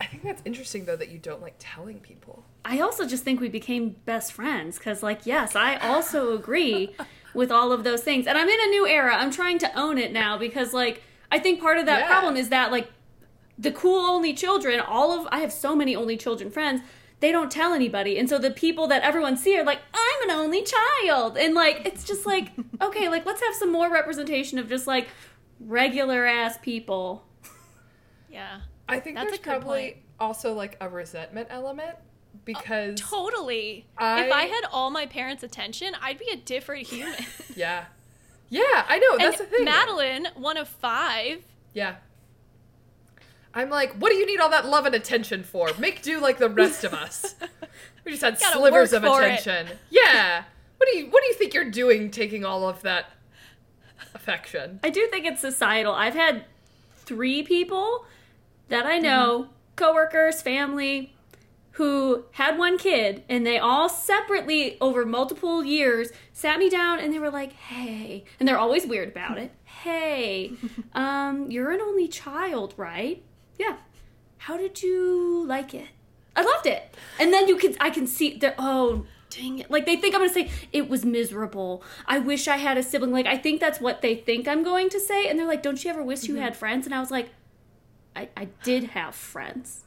I 0.00 0.06
think 0.06 0.22
that's 0.22 0.42
interesting 0.44 0.84
though 0.86 0.96
that 0.96 1.10
you 1.10 1.18
don't 1.18 1.42
like 1.42 1.54
telling 1.58 2.00
people. 2.00 2.44
I 2.64 2.80
also 2.80 3.06
just 3.06 3.24
think 3.24 3.40
we 3.40 3.48
became 3.48 3.96
best 4.04 4.32
friends 4.32 4.78
because, 4.78 5.02
like, 5.02 5.24
yes, 5.24 5.56
I 5.56 5.76
also 5.76 6.34
agree 6.34 6.94
with 7.34 7.50
all 7.50 7.72
of 7.72 7.84
those 7.84 8.02
things. 8.02 8.26
And 8.26 8.36
I'm 8.36 8.48
in 8.48 8.60
a 8.60 8.66
new 8.66 8.86
era. 8.86 9.14
I'm 9.16 9.30
trying 9.30 9.58
to 9.60 9.78
own 9.78 9.96
it 9.98 10.12
now 10.12 10.36
because, 10.36 10.74
like, 10.74 11.02
I 11.32 11.38
think 11.38 11.60
part 11.60 11.78
of 11.78 11.86
that 11.86 12.00
Yeah. 12.00 12.08
problem 12.08 12.36
is 12.36 12.50
that, 12.50 12.70
like, 12.70 12.90
the 13.58 13.70
cool 13.70 14.00
only 14.00 14.34
children, 14.34 14.80
all 14.80 15.12
of 15.18 15.26
I 15.30 15.38
have 15.40 15.52
so 15.52 15.74
many 15.76 15.94
only 15.96 16.16
children 16.16 16.50
friends, 16.50 16.80
they 17.20 17.30
don't 17.32 17.50
tell 17.50 17.74
anybody. 17.74 18.18
And 18.18 18.28
so 18.28 18.38
the 18.38 18.50
people 18.50 18.86
that 18.88 19.02
everyone 19.02 19.36
see 19.36 19.58
are 19.58 19.64
like, 19.64 19.80
I'm 19.92 20.30
an 20.30 20.34
only 20.34 20.62
child. 20.64 21.36
And 21.36 21.54
like 21.54 21.82
it's 21.84 22.04
just 22.04 22.24
like, 22.24 22.52
okay, 22.80 23.10
like 23.10 23.26
let's 23.26 23.42
have 23.42 23.54
some 23.54 23.70
more 23.70 23.90
representation 23.90 24.58
of 24.58 24.68
just 24.68 24.86
like 24.86 25.08
regular 25.60 26.24
ass 26.26 26.58
people. 26.62 27.26
Yeah. 28.30 28.60
I 28.90 29.00
think 29.00 29.16
That's 29.16 29.28
there's 29.30 29.38
good 29.40 29.44
probably 29.62 29.82
point. 29.92 29.96
also 30.18 30.52
like 30.54 30.76
a 30.80 30.88
resentment 30.88 31.48
element 31.50 31.96
because 32.44 33.00
Totally. 33.00 33.86
I- 33.98 34.24
If 34.26 34.32
I 34.32 34.42
had 34.44 34.62
all 34.72 34.90
my 34.90 35.06
parents' 35.06 35.42
attention, 35.42 35.94
I'd 36.00 36.18
be 36.18 36.28
a 36.32 36.36
different 36.36 36.86
human. 36.86 37.18
yeah, 37.56 37.84
yeah, 38.48 38.84
I 38.88 38.98
know 38.98 39.18
that's 39.18 39.38
the 39.38 39.44
thing. 39.44 39.64
Madeline, 39.64 40.28
one 40.34 40.56
of 40.56 40.68
five. 40.68 41.42
Yeah. 41.72 41.96
I'm 43.52 43.68
like, 43.68 43.94
what 43.94 44.10
do 44.10 44.16
you 44.16 44.26
need 44.26 44.38
all 44.38 44.50
that 44.50 44.66
love 44.66 44.86
and 44.86 44.94
attention 44.94 45.42
for? 45.42 45.70
Make 45.78 46.02
do 46.02 46.20
like 46.20 46.38
the 46.38 46.48
rest 46.48 46.84
of 46.84 46.94
us. 46.94 47.34
We 48.02 48.12
just 48.12 48.22
had 48.22 48.38
slivers 48.40 48.94
of 48.94 49.02
for 49.02 49.22
it. 49.22 49.40
attention. 49.40 49.76
Yeah. 49.90 50.44
What 50.78 50.88
do 50.90 50.96
you 50.96 51.10
what 51.10 51.20
do 51.22 51.26
you 51.28 51.34
think 51.34 51.52
you're 51.52 51.70
doing 51.70 52.10
taking 52.10 52.46
all 52.46 52.66
of 52.66 52.80
that 52.80 53.10
affection? 54.14 54.80
I 54.82 54.88
do 54.88 55.06
think 55.08 55.26
it's 55.26 55.42
societal. 55.42 55.92
I've 55.92 56.14
had 56.14 56.46
three 56.96 57.42
people 57.42 58.06
that 58.70 58.86
I 58.86 58.98
know, 58.98 59.48
coworkers, 59.76 60.40
family, 60.40 61.12
who 61.72 62.24
had 62.32 62.58
one 62.58 62.78
kid, 62.78 63.22
and 63.28 63.46
they 63.46 63.58
all 63.58 63.88
separately, 63.88 64.76
over 64.80 65.04
multiple 65.06 65.64
years, 65.64 66.10
sat 66.32 66.58
me 66.58 66.68
down 66.68 66.98
and 66.98 67.12
they 67.12 67.18
were 67.18 67.30
like, 67.30 67.52
"Hey," 67.52 68.24
and 68.38 68.48
they're 68.48 68.58
always 68.58 68.86
weird 68.86 69.08
about 69.08 69.38
it. 69.38 69.52
Hey, 69.80 70.52
um, 70.92 71.50
you're 71.50 71.70
an 71.70 71.80
only 71.80 72.06
child, 72.06 72.74
right? 72.76 73.22
Yeah. 73.58 73.78
How 74.36 74.58
did 74.58 74.82
you 74.82 75.42
like 75.46 75.72
it? 75.72 75.88
I 76.36 76.42
loved 76.42 76.66
it. 76.66 76.94
And 77.18 77.32
then 77.32 77.48
you 77.48 77.56
can, 77.56 77.76
I 77.80 77.88
can 77.88 78.06
see 78.06 78.36
that. 78.40 78.56
Oh, 78.58 79.06
dang 79.30 79.60
it! 79.60 79.70
Like 79.70 79.86
they 79.86 79.96
think 79.96 80.14
I'm 80.14 80.20
gonna 80.20 80.34
say 80.34 80.50
it 80.70 80.90
was 80.90 81.06
miserable. 81.06 81.82
I 82.06 82.18
wish 82.18 82.46
I 82.46 82.58
had 82.58 82.76
a 82.76 82.82
sibling. 82.82 83.10
Like 83.10 83.24
I 83.24 83.38
think 83.38 83.58
that's 83.58 83.80
what 83.80 84.02
they 84.02 84.16
think 84.16 84.46
I'm 84.46 84.62
going 84.62 84.90
to 84.90 85.00
say, 85.00 85.28
and 85.28 85.38
they're 85.38 85.48
like, 85.48 85.62
"Don't 85.62 85.82
you 85.82 85.88
ever 85.90 86.02
wish 86.02 86.24
you 86.24 86.36
had 86.36 86.54
friends?" 86.54 86.84
And 86.84 86.94
I 86.94 87.00
was 87.00 87.10
like, 87.10 87.30
I, 88.14 88.28
I 88.36 88.48
did 88.62 88.84
have 88.84 89.14
friends. 89.14 89.84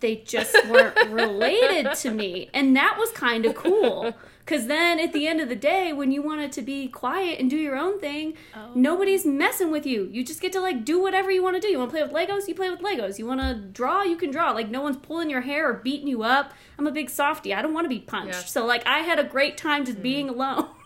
They 0.00 0.16
just 0.16 0.54
weren't 0.68 0.96
related 1.10 1.94
to 1.94 2.10
me. 2.10 2.50
And 2.52 2.76
that 2.76 2.96
was 2.98 3.10
kind 3.12 3.46
of 3.46 3.54
cool. 3.54 4.14
Because 4.44 4.66
then 4.68 5.00
at 5.00 5.12
the 5.12 5.26
end 5.26 5.40
of 5.40 5.48
the 5.48 5.56
day, 5.56 5.92
when 5.92 6.12
you 6.12 6.22
wanted 6.22 6.52
to 6.52 6.62
be 6.62 6.86
quiet 6.86 7.40
and 7.40 7.50
do 7.50 7.56
your 7.56 7.76
own 7.76 7.98
thing, 7.98 8.34
Oh. 8.54 8.70
nobody's 8.74 9.26
messing 9.26 9.72
with 9.72 9.86
you. 9.86 10.08
You 10.12 10.22
just 10.24 10.40
get 10.40 10.52
to 10.52 10.60
like 10.60 10.84
do 10.84 11.00
whatever 11.00 11.30
you 11.30 11.42
want 11.42 11.56
to 11.56 11.60
do. 11.60 11.66
You 11.66 11.78
want 11.78 11.90
to 11.90 11.96
play 11.96 12.02
with 12.02 12.12
Legos? 12.12 12.46
You 12.46 12.54
play 12.54 12.70
with 12.70 12.80
Legos. 12.80 13.18
You 13.18 13.26
want 13.26 13.40
to 13.40 13.54
draw? 13.54 14.02
You 14.02 14.16
can 14.16 14.30
draw. 14.30 14.52
Like 14.52 14.68
no 14.68 14.82
one's 14.82 14.98
pulling 14.98 15.30
your 15.30 15.40
hair 15.40 15.68
or 15.68 15.74
beating 15.74 16.06
you 16.06 16.22
up. 16.22 16.52
I'm 16.78 16.86
a 16.86 16.92
big 16.92 17.10
softie. 17.10 17.54
I 17.54 17.62
don't 17.62 17.74
want 17.74 17.86
to 17.86 17.88
be 17.88 17.98
punched. 17.98 18.34
Yeah. 18.34 18.44
So 18.44 18.64
like 18.64 18.86
I 18.86 18.98
had 18.98 19.18
a 19.18 19.24
great 19.24 19.56
time 19.56 19.84
just 19.84 19.98
mm. 19.98 20.02
being 20.02 20.28
alone. 20.28 20.68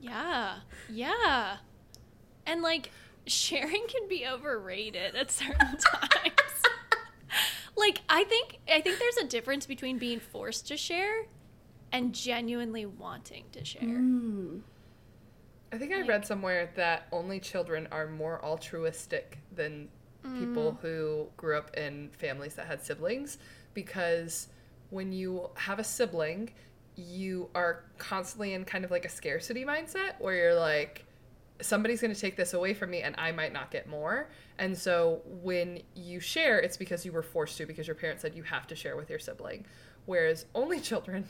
Yeah. 0.00 0.58
Yeah. 0.88 1.56
And 2.46 2.62
like 2.62 2.90
sharing 3.26 3.86
can 3.88 4.08
be 4.08 4.26
overrated 4.26 5.14
at 5.14 5.30
certain 5.30 5.76
times. 5.78 6.62
like 7.76 8.00
I 8.08 8.24
think 8.24 8.58
I 8.72 8.80
think 8.80 8.98
there's 8.98 9.16
a 9.18 9.26
difference 9.26 9.66
between 9.66 9.98
being 9.98 10.20
forced 10.20 10.68
to 10.68 10.76
share 10.76 11.26
and 11.92 12.14
genuinely 12.14 12.86
wanting 12.86 13.44
to 13.52 13.64
share. 13.64 13.82
Mm. 13.82 14.60
I 15.72 15.78
think 15.78 15.92
I 15.92 16.02
read 16.02 16.24
somewhere 16.24 16.70
that 16.76 17.08
only 17.12 17.40
children 17.40 17.88
are 17.90 18.06
more 18.06 18.42
altruistic 18.44 19.38
than 19.54 19.88
people 20.34 20.78
who 20.82 21.28
grew 21.36 21.56
up 21.56 21.76
in 21.76 22.10
families 22.18 22.54
that 22.54 22.66
had 22.66 22.82
siblings 22.82 23.38
because 23.74 24.48
when 24.90 25.12
you 25.12 25.50
have 25.54 25.78
a 25.78 25.84
sibling, 25.84 26.50
you 26.96 27.48
are 27.54 27.84
constantly 27.98 28.54
in 28.54 28.64
kind 28.64 28.84
of 28.84 28.90
like 28.90 29.04
a 29.04 29.08
scarcity 29.08 29.64
mindset 29.64 30.14
where 30.18 30.34
you're 30.34 30.54
like, 30.54 31.04
somebody's 31.60 32.00
going 32.00 32.14
to 32.14 32.20
take 32.20 32.36
this 32.36 32.54
away 32.54 32.74
from 32.74 32.90
me 32.90 33.02
and 33.02 33.14
I 33.18 33.32
might 33.32 33.52
not 33.52 33.70
get 33.70 33.88
more. 33.88 34.28
And 34.58 34.76
so 34.76 35.22
when 35.42 35.82
you 35.94 36.20
share, 36.20 36.58
it's 36.58 36.76
because 36.76 37.04
you 37.04 37.12
were 37.12 37.22
forced 37.22 37.56
to, 37.58 37.66
because 37.66 37.86
your 37.86 37.96
parents 37.96 38.22
said 38.22 38.34
you 38.34 38.42
have 38.44 38.66
to 38.68 38.76
share 38.76 38.96
with 38.96 39.10
your 39.10 39.18
sibling. 39.18 39.66
Whereas 40.06 40.46
only 40.54 40.80
children 40.90 41.26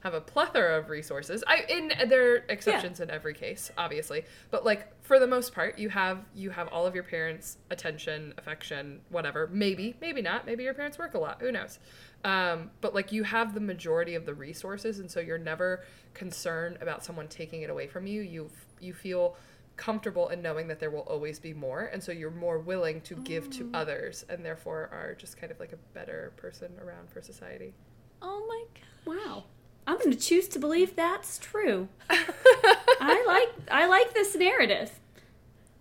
have 0.00 0.14
a 0.14 0.20
plethora 0.20 0.78
of 0.78 0.88
resources. 0.88 1.42
I 1.46 1.64
in 1.68 1.92
there 2.08 2.34
are 2.34 2.36
exceptions 2.48 3.00
in 3.00 3.10
every 3.10 3.34
case, 3.34 3.72
obviously, 3.76 4.24
but 4.50 4.64
like 4.64 5.02
for 5.02 5.18
the 5.18 5.26
most 5.26 5.52
part, 5.52 5.78
you 5.78 5.88
have 5.88 6.24
you 6.34 6.50
have 6.50 6.68
all 6.68 6.86
of 6.86 6.94
your 6.94 7.02
parents' 7.02 7.58
attention, 7.70 8.34
affection, 8.38 9.00
whatever. 9.08 9.48
Maybe, 9.52 9.96
maybe 10.00 10.22
not. 10.22 10.46
Maybe 10.46 10.62
your 10.62 10.74
parents 10.74 10.98
work 10.98 11.14
a 11.14 11.18
lot. 11.18 11.40
Who 11.40 11.50
knows? 11.50 11.80
Um, 12.24 12.70
but 12.80 12.94
like 12.94 13.10
you 13.10 13.24
have 13.24 13.54
the 13.54 13.60
majority 13.60 14.14
of 14.14 14.26
the 14.26 14.34
resources, 14.34 15.00
and 15.00 15.10
so 15.10 15.18
you're 15.18 15.38
never 15.38 15.84
concerned 16.14 16.78
about 16.80 17.04
someone 17.04 17.26
taking 17.26 17.62
it 17.62 17.70
away 17.70 17.88
from 17.88 18.06
you. 18.06 18.22
You 18.22 18.50
you 18.80 18.92
feel 18.92 19.36
comfortable 19.76 20.28
in 20.28 20.40
knowing 20.40 20.68
that 20.68 20.80
there 20.80 20.90
will 20.90 21.00
always 21.00 21.38
be 21.38 21.52
more, 21.52 21.90
and 21.92 22.02
so 22.02 22.12
you're 22.12 22.30
more 22.30 22.58
willing 22.58 23.00
to 23.02 23.14
give 23.16 23.50
to 23.50 23.64
mm. 23.64 23.70
others, 23.74 24.24
and 24.28 24.44
therefore 24.44 24.88
are 24.92 25.14
just 25.14 25.36
kind 25.36 25.52
of 25.52 25.60
like 25.60 25.72
a 25.72 25.78
better 25.94 26.32
person 26.36 26.72
around 26.82 27.10
for 27.10 27.20
society. 27.20 27.74
Oh 28.22 28.44
my 28.48 28.64
god. 28.74 29.16
Wow. 29.16 29.44
I'm 29.86 29.98
going 29.98 30.10
to 30.10 30.16
choose 30.18 30.48
to 30.48 30.58
believe 30.58 30.96
that's 30.96 31.38
true. 31.38 31.88
I 32.10 33.24
like 33.26 33.70
I 33.70 33.86
like 33.86 34.14
this 34.14 34.34
narrative. 34.34 34.90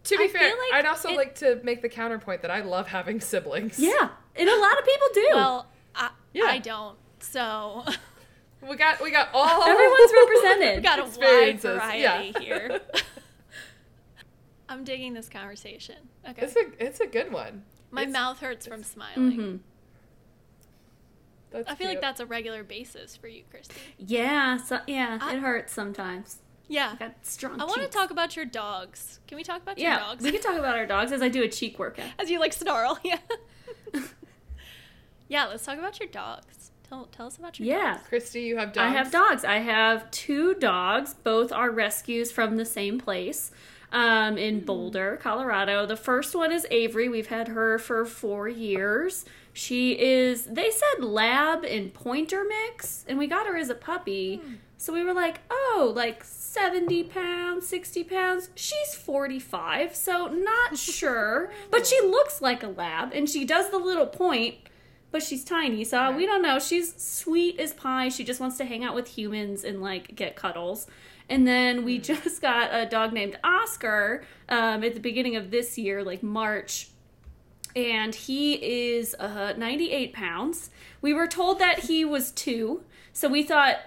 To 0.06 0.18
be 0.18 0.26
I 0.26 0.28
fair, 0.28 0.50
like 0.50 0.74
I'd 0.74 0.86
also 0.86 1.10
it- 1.10 1.18
like 1.18 1.36
to 1.36 1.60
make 1.64 1.82
the 1.82 1.90
counterpoint 1.90 2.42
that 2.44 2.52
I 2.52 2.62
love 2.62 2.88
having 2.88 3.20
siblings. 3.22 3.80
Yeah, 3.80 4.10
and 4.36 4.50
a 4.50 4.60
lot 4.60 4.78
of 4.80 4.86
people 4.86 5.08
do. 5.14 5.28
Well, 5.34 5.68
I, 5.96 6.10
Yeah. 6.34 6.46
I 6.46 6.60
don't. 6.60 6.98
So 7.20 7.84
we 8.70 8.76
got 8.76 9.02
we 9.02 9.12
got 9.12 9.30
all 9.34 9.64
Everyone's 9.68 10.12
represented. 10.14 10.78
we 10.78 10.82
got 10.90 11.00
a 11.00 11.04
wide 11.04 11.10
Experiences, 11.10 11.64
variety 11.82 12.02
yeah. 12.02 12.40
here. 12.40 12.80
I'm 14.70 14.84
digging 14.84 15.14
this 15.14 15.30
conversation. 15.30 15.96
Okay. 16.28 16.42
It's 16.46 16.56
a 16.56 16.84
it's 16.86 17.00
a 17.00 17.08
good 17.08 17.32
one. 17.32 17.64
My 17.92 18.02
It's- 18.02 18.14
mouth 18.14 18.40
hurts 18.40 18.68
from 18.68 18.84
smiling. 18.84 19.38
Mhm. 19.38 19.60
That's 21.52 21.70
I 21.70 21.76
feel 21.76 21.88
like 21.88 22.02
that's 22.02 22.20
a 22.20 22.26
regular 22.26 22.64
basis 22.64 23.16
for 23.16 23.28
you, 23.28 23.44
Kristy. 23.54 23.78
Yeah, 23.98 24.58
so, 24.58 24.80
yeah, 24.88 25.20
I- 25.22 25.36
it 25.36 25.40
hurts 25.40 25.72
sometimes. 25.72 26.40
Yeah. 26.68 26.94
I 26.94 26.96
got 26.96 27.14
strong. 27.26 27.62
I 27.62 27.66
want 27.66 27.82
to 27.84 27.88
talk 27.88 28.10
about 28.10 28.36
your 28.36 28.44
dogs. 28.46 29.20
Can 29.28 29.38
we 29.38 29.44
talk 29.44 29.62
about 29.62 29.78
your 29.78 29.92
Yeah, 29.92 30.00
dogs? 30.00 30.24
we 30.24 30.32
can 30.32 30.42
talk 30.42 30.58
about 30.58 30.76
our 30.76 30.88
dogs 30.88 31.12
as 31.12 31.22
I 31.22 31.30
do 31.30 31.44
a 31.44 31.48
cheek 31.48 31.78
workout. 31.78 32.10
As 32.20 32.30
you 32.32 32.40
like 32.40 32.54
snarl, 32.54 32.98
yeah. 33.04 33.20
yeah, 35.28 35.46
let's 35.46 35.64
talk 35.64 35.78
about 35.78 36.00
your 36.00 36.10
dogs. 36.10 36.65
Tell 36.88 37.06
tell 37.12 37.28
us 37.28 37.38
about 37.38 37.60
your 37.60 37.68
Yeah. 37.68 37.94
dogs. 37.98 38.08
Kristy, 38.12 38.44
you 38.44 38.58
have 38.58 38.74
dogs. 38.74 38.86
I 38.86 38.90
have 38.90 39.12
dogs. 39.12 39.44
I 39.46 39.58
have 39.58 40.10
two 40.12 40.54
dogs. 40.56 41.14
Both 41.14 41.52
are 41.52 41.72
rescues 41.72 42.32
from 42.32 42.58
the 42.58 42.66
same 42.66 43.00
place 43.00 43.52
um, 43.92 44.38
in 44.38 44.60
Boulder, 44.62 45.18
Colorado. 45.22 45.86
The 45.86 45.96
first 45.96 46.36
one 46.36 46.52
is 46.52 46.68
Avery. 46.70 47.10
We've 47.10 47.28
had 47.28 47.48
her 47.50 47.80
for 47.80 48.06
four 48.06 48.48
years. 48.48 49.26
She 49.54 49.98
is, 49.98 50.44
they 50.46 50.70
said 50.70 51.04
lab 51.04 51.64
and 51.64 51.94
pointer 51.94 52.44
mix, 52.44 53.06
and 53.08 53.18
we 53.18 53.26
got 53.26 53.48
her 53.48 53.56
as 53.56 53.70
a 53.70 53.76
puppy. 53.76 54.42
So 54.78 54.92
we 54.92 55.02
were 55.02 55.14
like, 55.14 55.40
oh, 55.50 55.94
like 55.96 56.26
70 56.26 57.04
pounds, 57.06 57.66
60 57.66 58.04
pounds. 58.04 58.50
She's 58.56 58.94
45, 58.96 59.96
so 59.96 60.28
not 60.28 60.78
sure. 60.78 61.52
But 61.72 61.88
she 61.88 62.00
looks 62.02 62.42
like 62.42 62.64
a 62.64 62.68
lab, 62.68 63.14
and 63.14 63.30
she 63.30 63.46
does 63.46 63.70
the 63.72 63.78
little 63.80 64.08
point 64.08 64.56
but 65.16 65.24
she's 65.24 65.46
tiny, 65.46 65.86
so 65.86 66.12
we 66.12 66.26
don't 66.26 66.42
know. 66.42 66.60
She's 66.60 66.94
sweet 67.02 67.58
as 67.58 67.72
pie. 67.72 68.10
She 68.10 68.26
just 68.26 68.42
wants 68.42 68.58
to 68.58 68.66
hang 68.66 68.84
out 68.84 68.94
with 68.94 69.08
humans 69.08 69.64
and 69.64 69.82
like 69.82 70.14
get 70.14 70.36
cuddles. 70.36 70.88
And 71.30 71.48
then 71.48 71.86
we 71.86 72.00
just 72.12 72.42
got 72.42 72.76
a 72.76 72.86
dog 72.86 73.14
named 73.14 73.40
Oscar 73.42 74.26
um, 74.50 74.84
at 74.84 74.94
the 74.94 75.00
beginning 75.00 75.38
of 75.38 75.52
this 75.52 75.78
year, 75.78 76.04
like 76.04 76.22
March, 76.22 76.90
and 77.78 78.14
he 78.14 78.56
is 78.56 79.16
uh, 79.18 79.54
98 79.56 80.12
pounds. 80.12 80.70
We 81.00 81.14
were 81.14 81.28
told 81.28 81.60
that 81.60 81.86
he 81.86 82.04
was 82.04 82.32
two, 82.32 82.84
so 83.14 83.30
we 83.30 83.42
thought 83.42 83.78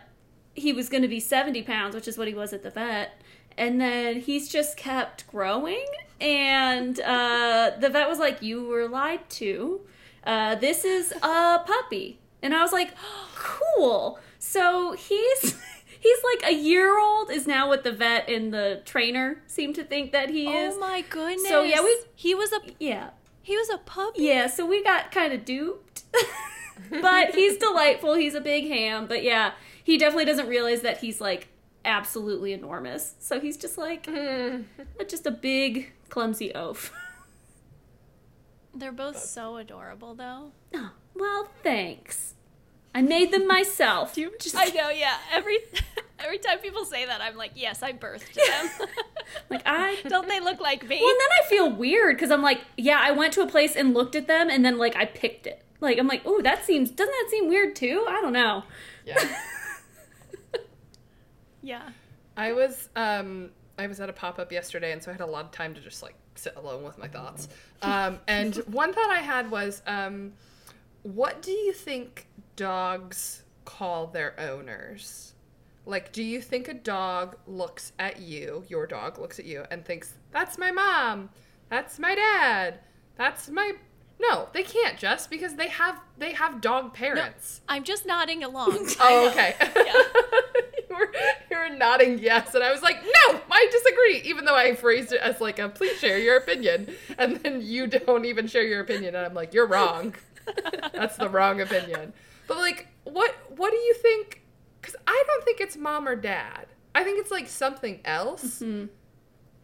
he 0.54 0.72
was 0.72 0.88
going 0.88 1.02
to 1.02 1.08
be 1.08 1.20
70 1.20 1.62
pounds, 1.64 1.94
which 1.94 2.08
is 2.08 2.16
what 2.16 2.26
he 2.26 2.32
was 2.32 2.54
at 2.54 2.62
the 2.62 2.70
vet. 2.70 3.20
And 3.58 3.78
then 3.78 4.20
he's 4.20 4.48
just 4.48 4.78
kept 4.78 5.26
growing, 5.26 5.84
and 6.22 6.98
uh, 7.00 7.72
the 7.78 7.90
vet 7.90 8.08
was 8.08 8.18
like, 8.18 8.40
"You 8.40 8.64
were 8.66 8.88
lied 8.88 9.28
to. 9.30 9.82
Uh, 10.28 10.54
this 10.54 10.84
is 10.84 11.12
a 11.22 11.58
puppy." 11.66 12.18
And 12.42 12.54
I 12.54 12.62
was 12.62 12.72
like, 12.72 12.92
"Cool." 13.34 14.18
So 14.38 14.92
he's 14.92 15.40
he's 16.00 16.18
like 16.32 16.50
a 16.50 16.54
year 16.54 16.98
old. 17.00 17.30
Is 17.30 17.46
now 17.46 17.66
what 17.68 17.82
the 17.84 17.92
vet 17.92 18.28
and 18.28 18.52
the 18.54 18.82
trainer 18.84 19.42
seem 19.46 19.72
to 19.74 19.82
think 19.84 20.12
that 20.12 20.30
he 20.30 20.48
is. 20.48 20.74
Oh 20.76 20.80
my 20.80 21.00
goodness. 21.08 21.48
So, 21.48 21.62
yeah, 21.62 21.80
we- 21.82 22.04
he 22.14 22.34
was 22.34 22.52
a 22.52 22.60
yeah, 22.78 23.10
he 23.42 23.56
was 23.56 23.68
a 23.70 23.78
puppy. 23.78 24.22
yeah, 24.24 24.46
so 24.46 24.64
we 24.66 24.84
got 24.84 25.10
kind 25.10 25.32
of 25.32 25.44
duped. 25.44 26.02
but 27.02 27.34
he's 27.34 27.56
delightful. 27.58 28.14
He's 28.14 28.34
a 28.34 28.40
big 28.40 28.68
ham. 28.68 29.06
But 29.06 29.22
yeah, 29.24 29.52
he 29.82 29.98
definitely 29.98 30.26
doesn't 30.26 30.48
realize 30.48 30.82
that 30.82 30.98
he's 30.98 31.20
like 31.20 31.48
absolutely 31.84 32.52
enormous. 32.52 33.14
So 33.18 33.40
he's 33.40 33.56
just 33.56 33.78
like 33.78 34.06
Mm. 34.06 34.64
just 35.08 35.26
a 35.26 35.30
big 35.30 35.92
clumsy 36.08 36.52
oaf. 36.54 36.92
They're 38.74 38.92
both 38.92 39.18
so 39.18 39.56
adorable, 39.56 40.14
though. 40.14 40.52
Oh, 40.74 40.90
well, 41.14 41.48
thanks. 41.62 42.34
I 42.94 43.02
made 43.02 43.32
them 43.32 43.46
myself. 43.46 44.14
Do 44.14 44.22
you, 44.22 44.32
I 44.56 44.70
know, 44.70 44.90
yeah. 44.90 45.16
Every 45.32 45.58
every 46.18 46.38
time 46.38 46.58
people 46.58 46.84
say 46.84 47.06
that, 47.06 47.20
I'm 47.20 47.36
like, 47.36 47.52
yes, 47.54 47.82
I 47.82 47.92
birthed 47.92 48.34
them. 48.34 48.88
like 49.50 49.62
I 49.64 49.98
don't 50.08 50.26
they 50.28 50.40
look 50.40 50.60
like 50.60 50.82
me? 50.88 50.98
Well, 51.00 51.08
and 51.08 51.18
then 51.20 51.28
I 51.40 51.48
feel 51.48 51.70
weird 51.70 52.16
because 52.16 52.30
I'm 52.30 52.42
like, 52.42 52.60
yeah, 52.76 52.98
I 53.00 53.12
went 53.12 53.32
to 53.34 53.42
a 53.42 53.46
place 53.46 53.76
and 53.76 53.94
looked 53.94 54.16
at 54.16 54.26
them, 54.26 54.50
and 54.50 54.64
then 54.64 54.78
like 54.78 54.96
I 54.96 55.04
picked 55.04 55.46
it. 55.46 55.62
Like 55.80 55.98
I'm 55.98 56.08
like, 56.08 56.22
oh, 56.24 56.42
that 56.42 56.64
seems 56.64 56.90
doesn't 56.90 57.12
that 57.12 57.30
seem 57.30 57.48
weird 57.48 57.76
too? 57.76 58.04
I 58.08 58.20
don't 58.20 58.32
know. 58.32 58.64
Yeah. 59.06 59.38
yeah. 61.62 61.88
I 62.36 62.52
was 62.52 62.88
um 62.96 63.50
I 63.78 63.86
was 63.86 64.00
at 64.00 64.08
a 64.08 64.12
pop 64.12 64.38
up 64.38 64.50
yesterday, 64.50 64.92
and 64.92 65.02
so 65.02 65.10
I 65.10 65.12
had 65.12 65.20
a 65.20 65.26
lot 65.26 65.44
of 65.44 65.50
time 65.52 65.74
to 65.74 65.80
just 65.80 66.02
like 66.02 66.14
sit 66.34 66.56
alone 66.56 66.82
with 66.82 66.98
my 66.98 67.08
thoughts. 67.08 67.48
Um, 67.82 68.18
and 68.26 68.56
one 68.66 68.92
thought 68.92 69.10
I 69.10 69.20
had 69.20 69.50
was, 69.50 69.82
um, 69.86 70.32
what 71.02 71.42
do 71.42 71.52
you 71.52 71.72
think 71.72 72.26
dogs 72.56 73.42
call 73.64 74.08
their 74.08 74.38
owners? 74.38 75.34
Like, 75.86 76.12
do 76.12 76.22
you 76.22 76.42
think 76.42 76.68
a 76.68 76.74
dog 76.74 77.36
looks 77.46 77.92
at 77.98 78.20
you, 78.20 78.64
your 78.68 78.86
dog 78.86 79.18
looks 79.18 79.38
at 79.38 79.46
you, 79.46 79.64
and 79.70 79.84
thinks, 79.84 80.14
that's 80.32 80.58
my 80.58 80.70
mom, 80.70 81.30
that's 81.70 81.98
my 81.98 82.14
dad, 82.14 82.80
that's 83.16 83.48
my 83.48 83.72
no, 84.20 84.48
they 84.52 84.64
can't 84.64 84.98
just 84.98 85.30
because 85.30 85.54
they 85.54 85.68
have 85.68 86.00
they 86.16 86.32
have 86.32 86.60
dog 86.60 86.92
parents. 86.92 87.60
No, 87.68 87.76
I'm 87.76 87.84
just 87.84 88.04
nodding 88.04 88.42
along. 88.42 88.88
oh, 89.00 89.28
okay. 89.30 89.54
you, 89.76 90.62
were, 90.98 91.12
you 91.50 91.56
were 91.56 91.76
nodding 91.76 92.18
yes, 92.18 92.54
and 92.54 92.62
I 92.62 92.70
was 92.70 92.82
like, 92.82 93.02
no, 93.02 93.40
I 93.50 93.68
disagree. 93.70 94.28
Even 94.30 94.44
though 94.44 94.54
I 94.54 94.74
phrased 94.74 95.12
it 95.12 95.20
as 95.20 95.40
like 95.40 95.58
a 95.58 95.68
please 95.68 95.98
share 95.98 96.18
your 96.18 96.36
opinion, 96.36 96.94
and 97.16 97.36
then 97.36 97.60
you 97.62 97.86
don't 97.86 98.24
even 98.24 98.46
share 98.46 98.64
your 98.64 98.80
opinion, 98.80 99.14
and 99.14 99.24
I'm 99.24 99.34
like, 99.34 99.54
you're 99.54 99.66
wrong. 99.66 100.14
That's 100.92 101.16
the 101.16 101.28
wrong 101.28 101.60
opinion. 101.60 102.12
But 102.46 102.58
like, 102.58 102.88
what 103.04 103.34
what 103.56 103.70
do 103.70 103.76
you 103.76 103.94
think? 103.94 104.42
Because 104.80 104.96
I 105.06 105.24
don't 105.26 105.44
think 105.44 105.60
it's 105.60 105.76
mom 105.76 106.08
or 106.08 106.16
dad. 106.16 106.66
I 106.94 107.04
think 107.04 107.20
it's 107.20 107.30
like 107.30 107.48
something 107.48 108.00
else, 108.04 108.60
mm-hmm. 108.60 108.86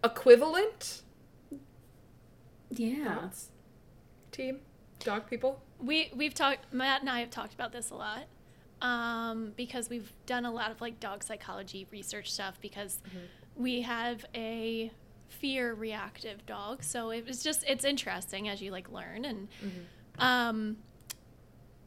equivalent. 0.05 1.03
Yeah. 2.70 3.20
Thoughts? 3.20 3.51
team? 4.35 4.61
Dog 5.01 5.29
people? 5.29 5.62
We 5.79 6.11
we've 6.14 6.35
talked 6.35 6.73
Matt 6.73 7.01
and 7.01 7.11
I 7.11 7.20
have 7.20 7.31
talked 7.31 7.55
about 7.55 7.73
this 7.73 7.90
a 7.90 7.94
lot. 7.94 8.25
Um, 8.85 9.53
because 9.57 9.88
we've 9.88 10.12
done 10.27 10.44
a 10.44 10.53
lot 10.53 10.70
of 10.70 10.83
like 10.83 11.01
dog 11.01 11.25
psychology 11.25 11.87
research 11.90 12.31
stuff 12.31 12.59
because 12.61 12.99
mm-hmm. 13.09 13.62
we 13.62 13.81
have 13.81 14.27
a 14.35 14.92
fear 15.29 15.73
reactive 15.73 16.44
dog. 16.44 16.85
So 16.85 17.09
it 17.09 17.27
was 17.27 17.42
just 17.42 17.64
it's 17.66 17.85
interesting 17.85 18.47
as 18.49 18.61
you 18.61 18.70
like 18.70 18.92
learn 18.92 19.25
and 19.25 19.49
mm-hmm. 19.64 20.23
um 20.23 20.77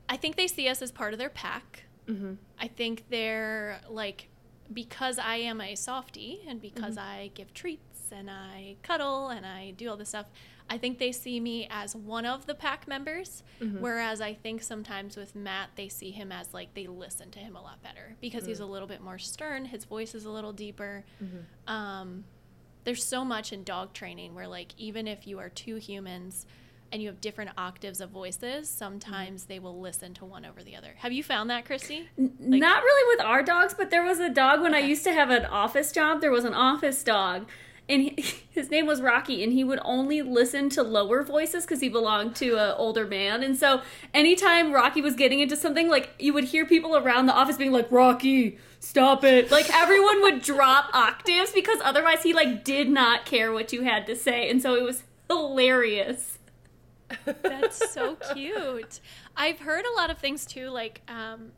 I 0.09 0.17
think 0.17 0.37
they 0.37 0.47
see 0.47 0.67
us 0.69 0.81
as 0.81 0.91
part 0.91 1.13
of 1.13 1.19
their 1.19 1.29
pack. 1.29 1.83
Mm-hmm. 2.07 2.33
I 2.59 2.67
think 2.67 3.03
they're 3.09 3.79
like 3.89 4.29
because 4.73 5.19
I 5.19 5.35
am 5.35 5.61
a 5.61 5.75
softie 5.75 6.41
and 6.47 6.59
because 6.59 6.95
mm-hmm. 6.95 7.21
I 7.21 7.31
give 7.35 7.53
treats 7.53 8.11
and 8.11 8.29
I 8.29 8.77
cuddle 8.81 9.29
and 9.29 9.45
I 9.45 9.71
do 9.77 9.89
all 9.89 9.97
this 9.97 10.09
stuff, 10.09 10.27
I 10.69 10.77
think 10.77 10.99
they 10.99 11.11
see 11.11 11.39
me 11.39 11.67
as 11.69 11.95
one 11.95 12.25
of 12.25 12.45
the 12.45 12.55
pack 12.55 12.87
members, 12.87 13.43
mm-hmm. 13.61 13.79
whereas 13.79 14.21
I 14.21 14.33
think 14.33 14.61
sometimes 14.61 15.15
with 15.15 15.35
Matt, 15.35 15.69
they 15.75 15.87
see 15.87 16.11
him 16.11 16.31
as 16.31 16.53
like 16.53 16.73
they 16.73 16.87
listen 16.87 17.31
to 17.31 17.39
him 17.39 17.55
a 17.55 17.61
lot 17.61 17.81
better 17.81 18.15
because 18.19 18.41
mm-hmm. 18.41 18.49
he's 18.49 18.59
a 18.59 18.63
mm. 18.63 18.69
little 18.69 18.87
bit 18.87 19.01
more 19.01 19.17
stern. 19.17 19.65
His 19.65 19.85
voice 19.85 20.13
is 20.13 20.25
a 20.25 20.29
little 20.29 20.53
deeper. 20.53 21.05
Mm-hmm. 21.23 21.73
Um, 21.73 22.25
there's 22.83 23.03
so 23.03 23.23
much 23.23 23.53
in 23.53 23.63
dog 23.63 23.93
training 23.93 24.35
where, 24.35 24.47
like, 24.47 24.73
even 24.77 25.07
if 25.07 25.27
you 25.27 25.39
are 25.39 25.49
two 25.49 25.75
humans, 25.75 26.45
and 26.91 27.01
you 27.01 27.09
have 27.09 27.19
different 27.21 27.51
octaves 27.57 27.99
of 28.01 28.09
voices, 28.09 28.69
sometimes 28.69 29.41
mm-hmm. 29.41 29.53
they 29.53 29.59
will 29.59 29.79
listen 29.79 30.13
to 30.15 30.25
one 30.25 30.45
over 30.45 30.63
the 30.63 30.75
other. 30.75 30.93
Have 30.97 31.11
you 31.11 31.23
found 31.23 31.49
that, 31.49 31.65
Kristy? 31.65 32.05
Like, 32.17 32.31
Not 32.39 32.83
really 32.83 33.17
with 33.17 33.25
our 33.25 33.43
dogs, 33.43 33.73
but 33.73 33.89
there 33.89 34.03
was 34.03 34.19
a 34.19 34.29
dog 34.29 34.61
when 34.61 34.73
okay. 34.73 34.83
I 34.83 34.87
used 34.87 35.03
to 35.03 35.13
have 35.13 35.29
an 35.29 35.45
office 35.45 35.91
job. 35.91 36.21
There 36.21 36.31
was 36.31 36.45
an 36.45 36.53
office 36.53 37.03
dog 37.03 37.49
and 37.89 38.01
he, 38.03 38.25
his 38.49 38.69
name 38.69 38.85
was 38.85 39.01
Rocky, 39.01 39.43
and 39.43 39.53
he 39.53 39.63
would 39.63 39.79
only 39.83 40.21
listen 40.21 40.69
to 40.71 40.83
lower 40.83 41.23
voices 41.23 41.63
because 41.63 41.79
he 41.79 41.89
belonged 41.89 42.35
to 42.37 42.57
an 42.57 42.75
older 42.77 43.05
man. 43.05 43.43
And 43.43 43.57
so, 43.57 43.81
anytime 44.13 44.73
Rocky 44.73 45.01
was 45.01 45.15
getting 45.15 45.39
into 45.39 45.55
something, 45.55 45.89
like 45.89 46.11
you 46.19 46.33
would 46.33 46.45
hear 46.45 46.65
people 46.65 46.95
around 46.97 47.25
the 47.25 47.33
office 47.33 47.57
being 47.57 47.71
like, 47.71 47.91
"Rocky, 47.91 48.57
stop 48.79 49.23
it!" 49.23 49.51
Like 49.51 49.69
everyone 49.73 50.21
would 50.21 50.41
drop 50.41 50.89
octaves 50.93 51.51
because 51.51 51.79
otherwise 51.83 52.23
he 52.23 52.33
like 52.33 52.63
did 52.63 52.89
not 52.89 53.25
care 53.25 53.51
what 53.51 53.71
you 53.73 53.83
had 53.83 54.05
to 54.07 54.15
say, 54.15 54.49
and 54.49 54.61
so 54.61 54.75
it 54.75 54.83
was 54.83 55.03
hilarious. 55.29 56.39
That's 57.41 57.93
so 57.93 58.17
cute. 58.33 58.99
I've 59.35 59.59
heard 59.59 59.85
a 59.85 59.93
lot 59.95 60.09
of 60.09 60.17
things 60.17 60.45
too, 60.45 60.69
like 60.69 61.01
um, 61.07 61.51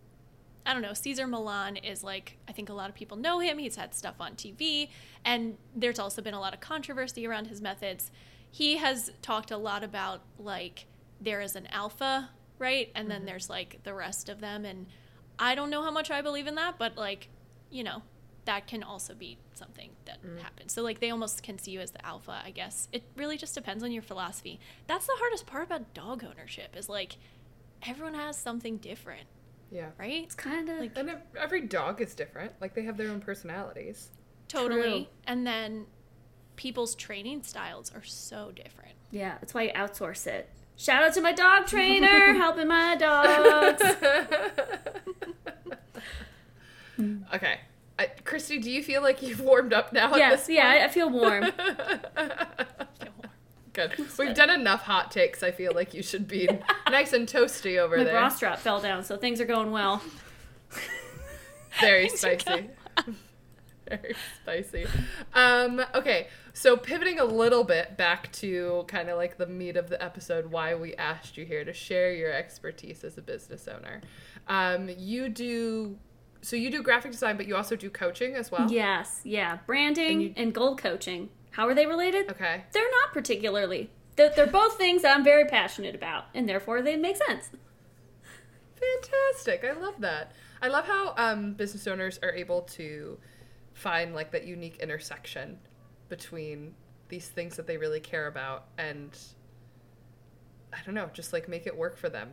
I 0.70 0.74
don't 0.74 0.84
know, 0.84 0.94
Cesar 0.94 1.26
Millan 1.26 1.78
is 1.78 2.04
like, 2.04 2.38
I 2.48 2.52
think 2.52 2.70
a 2.70 2.74
lot 2.74 2.90
of 2.90 2.96
people 2.96 3.18
know 3.18 3.40
him. 3.40 3.58
He's 3.58 3.76
had 3.76 3.96
stuff 3.96 4.14
on 4.20 4.34
TV, 4.34 4.90
and 5.26 5.58
there's 5.76 5.98
also 5.98 6.22
been 6.22 6.36
a 6.36 6.40
lot 6.40 6.54
of 6.54 6.60
controversy 6.60 7.26
around 7.26 7.48
his 7.48 7.60
methods. 7.60 8.12
He 8.52 8.78
has 8.78 9.12
talked 9.24 9.50
a 9.50 9.58
lot 9.58 9.84
about 9.84 10.22
like 10.38 10.86
there 11.20 11.42
is 11.42 11.56
an 11.56 11.66
alpha, 11.72 12.30
right? 12.60 12.92
And 12.94 13.06
mm-hmm. 13.06 13.10
then 13.10 13.26
there's 13.26 13.50
like 13.50 13.80
the 13.82 13.96
rest 13.96 14.30
of 14.30 14.42
them. 14.42 14.64
And 14.64 14.86
I 15.40 15.56
don't 15.56 15.72
know 15.72 15.82
how 15.82 15.90
much 15.90 16.12
I 16.12 16.22
believe 16.22 16.46
in 16.46 16.54
that, 16.54 16.78
but 16.78 16.96
like, 16.96 17.30
you 17.72 17.84
know, 17.84 18.04
that 18.46 18.68
can 18.68 18.84
also 18.84 19.16
be 19.16 19.40
something 19.56 19.90
that 20.06 20.24
mm. 20.24 20.40
happens. 20.40 20.72
So 20.72 20.84
like 20.84 21.00
they 21.00 21.10
almost 21.10 21.42
can 21.42 21.58
see 21.58 21.72
you 21.72 21.80
as 21.80 21.90
the 21.90 22.06
alpha, 22.06 22.44
I 22.46 22.52
guess. 22.52 22.88
It 22.92 23.02
really 23.18 23.38
just 23.38 23.56
depends 23.56 23.84
on 23.84 23.92
your 23.92 24.04
philosophy. 24.04 24.60
That's 24.86 25.08
the 25.08 25.16
hardest 25.18 25.48
part 25.48 25.64
about 25.64 25.96
dog 25.96 26.24
ownership 26.24 26.76
is 26.78 26.88
like 26.88 27.18
everyone 27.88 28.14
has 28.14 28.38
something 28.38 28.78
different. 28.78 29.26
Yeah. 29.72 29.90
Right? 29.98 30.24
It's 30.24 30.36
kind 30.36 30.70
of 30.70 30.80
like 30.80 30.98
And 30.98 31.12
every 31.38 31.62
dog 31.62 32.02
is 32.02 32.16
different. 32.16 32.54
Like 32.60 32.76
they 32.76 32.84
have 32.84 32.98
their 32.98 33.10
own 33.10 33.22
personalities. 33.22 34.10
Totally. 34.48 34.82
True. 34.82 35.06
And 35.26 35.46
then 35.46 35.86
people's 36.56 36.96
training 36.96 37.44
styles 37.44 37.92
are 37.94 38.04
so 38.04 38.52
different. 38.52 38.96
Yeah, 39.12 39.38
that's 39.40 39.54
why 39.54 39.64
you 39.64 39.74
outsource 39.74 40.28
it. 40.28 40.50
Shout 40.76 41.04
out 41.04 41.14
to 41.14 41.22
my 41.22 41.34
dog 41.34 41.68
trainer 41.68 42.34
helping 42.34 42.68
my 42.68 42.96
dogs. 42.96 43.82
okay. 47.34 47.60
I, 47.98 48.08
Kristy, 48.24 48.62
do 48.62 48.72
you 48.72 48.82
feel 48.82 49.02
like 49.02 49.22
you've 49.22 49.42
warmed 49.42 49.74
up 49.74 49.92
now? 49.92 50.16
Yes, 50.16 50.48
yeah, 50.48 50.70
I, 50.70 50.84
I 50.86 50.88
feel 50.88 51.10
warm. 51.10 51.52
Good. 53.74 53.94
We've 54.18 54.34
done 54.34 54.50
enough 54.50 54.84
hot 54.84 55.12
takes. 55.12 55.44
I 55.44 55.52
feel 55.52 55.74
like 55.74 55.94
you 55.94 56.02
should 56.04 56.28
be 56.28 56.50
nice 56.90 57.14
and 57.14 57.28
toasty 57.28 57.78
over 57.78 57.98
My 57.98 58.04
there. 58.04 58.14
bra 58.14 58.30
strap 58.30 58.60
fell 58.60 58.82
down, 58.82 59.04
so 59.04 59.18
things 59.18 59.40
are 59.40 59.46
going 59.46 59.72
well. 59.72 60.02
Very 61.80 62.10
spicy. 62.10 62.70
Very 63.88 64.16
spicy. 64.42 64.86
Um, 65.34 65.82
okay, 65.96 66.28
so 66.54 66.78
pivoting 66.78 67.20
a 67.20 67.26
little 67.26 67.64
bit 67.64 67.98
back 67.98 68.32
to 68.34 68.86
kind 68.88 69.10
of 69.10 69.18
like 69.18 69.38
the 69.38 69.48
meat 69.48 69.78
of 69.78 69.90
the 69.90 70.02
episode, 70.04 70.48
why 70.52 70.76
we 70.76 70.96
asked 70.96 71.38
you 71.38 71.46
here 71.46 71.64
to 71.64 71.74
share 71.74 72.14
your 72.14 72.32
expertise 72.32 73.04
as 73.04 73.18
a 73.18 73.22
business 73.22 73.68
owner. 73.68 74.02
Um, 74.48 74.90
you 74.98 75.30
do 75.30 75.98
so 76.42 76.56
you 76.56 76.72
do 76.72 76.82
graphic 76.82 77.12
design, 77.12 77.36
but 77.38 77.48
you 77.48 77.56
also 77.56 77.76
do 77.76 77.90
coaching 77.90 78.36
as 78.36 78.52
well. 78.52 78.72
Yes, 78.72 79.22
yeah, 79.24 79.60
branding 79.66 80.12
and, 80.12 80.22
you, 80.22 80.34
and 80.38 80.54
goal 80.54 80.76
coaching. 80.76 81.30
How 81.60 81.68
are 81.68 81.76
they 81.76 81.86
related? 81.86 82.30
Okay. 82.32 82.64
They're 82.72 82.90
not 83.04 83.12
particularly. 83.12 83.90
They're, 84.16 84.30
they're 84.34 84.48
both 84.48 84.78
things 84.78 85.04
I'm 85.04 85.26
very 85.26 85.44
passionate 85.44 85.94
about, 85.94 86.28
and 86.34 86.48
therefore 86.48 86.82
they 86.82 86.96
make 86.96 87.18
sense. 87.18 87.50
Fantastic. 88.80 89.66
I 89.66 89.78
love 89.78 89.96
that. 90.00 90.32
I 90.62 90.70
love 90.70 90.88
how 90.88 91.14
um, 91.18 91.56
business 91.56 91.86
owners 91.86 92.18
are 92.24 92.32
able 92.32 92.62
to 92.62 93.18
find 93.74 94.16
like 94.16 94.32
that 94.32 94.48
unique 94.48 94.78
intersection 94.78 95.58
between 96.08 96.76
these 97.10 97.28
things 97.28 97.58
that 97.58 97.68
they 97.68 97.76
really 97.76 98.00
care 98.00 98.28
about 98.28 98.68
and 98.78 99.10
I 100.72 100.78
don't 100.86 100.96
know, 100.96 101.10
just 101.12 101.34
like 101.34 101.50
make 101.50 101.68
it 101.68 101.76
work 101.76 101.98
for 101.98 102.08
them. 102.08 102.30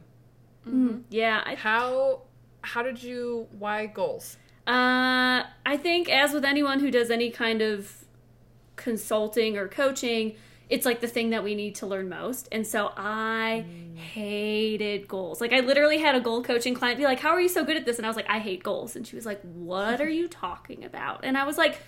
Mm-hmm. 0.69 0.99
Yeah. 1.11 1.43
I... 1.45 1.57
How 1.57 2.23
how 2.61 2.85
did 2.85 3.03
you 3.03 3.49
why 3.59 3.87
goals? 3.87 4.37
Uh, 4.69 5.43
I 5.65 5.77
think 5.77 6.09
as 6.09 6.33
with 6.33 6.45
anyone 6.45 6.79
who 6.79 6.93
does 6.93 7.11
any 7.11 7.31
kind 7.31 7.61
of 7.61 8.06
consulting 8.87 9.59
or 9.59 9.67
coaching, 9.67 10.37
it's 10.71 10.87
like 10.87 11.01
the 11.01 11.09
thing 11.09 11.31
that 11.31 11.43
we 11.43 11.57
need 11.57 11.75
to 11.77 11.87
learn 11.89 12.09
most. 12.09 12.47
And 12.53 12.65
so 12.65 12.93
I 12.97 13.65
mm. 13.67 13.97
hated 13.97 15.09
goals. 15.09 15.41
Like 15.41 15.53
I 15.53 15.59
literally 15.59 15.99
had 15.99 16.15
a 16.15 16.21
goal 16.21 16.41
coaching 16.45 16.73
client 16.73 16.99
be 16.99 17.05
like, 17.05 17.19
"How 17.19 17.31
are 17.31 17.41
you 17.41 17.49
so 17.49 17.65
good 17.65 17.77
at 17.77 17.85
this?" 17.85 17.97
And 17.99 18.07
I 18.07 18.09
was 18.09 18.17
like, 18.17 18.31
"I 18.31 18.39
hate 18.39 18.63
goals." 18.63 18.95
And 18.95 19.05
she 19.05 19.17
was 19.17 19.27
like, 19.27 19.41
"What 19.43 20.01
are 20.01 20.09
you 20.09 20.29
talking 20.45 20.85
about?" 20.85 21.25
And 21.25 21.37
I 21.37 21.45
was 21.45 21.59
like, 21.59 21.81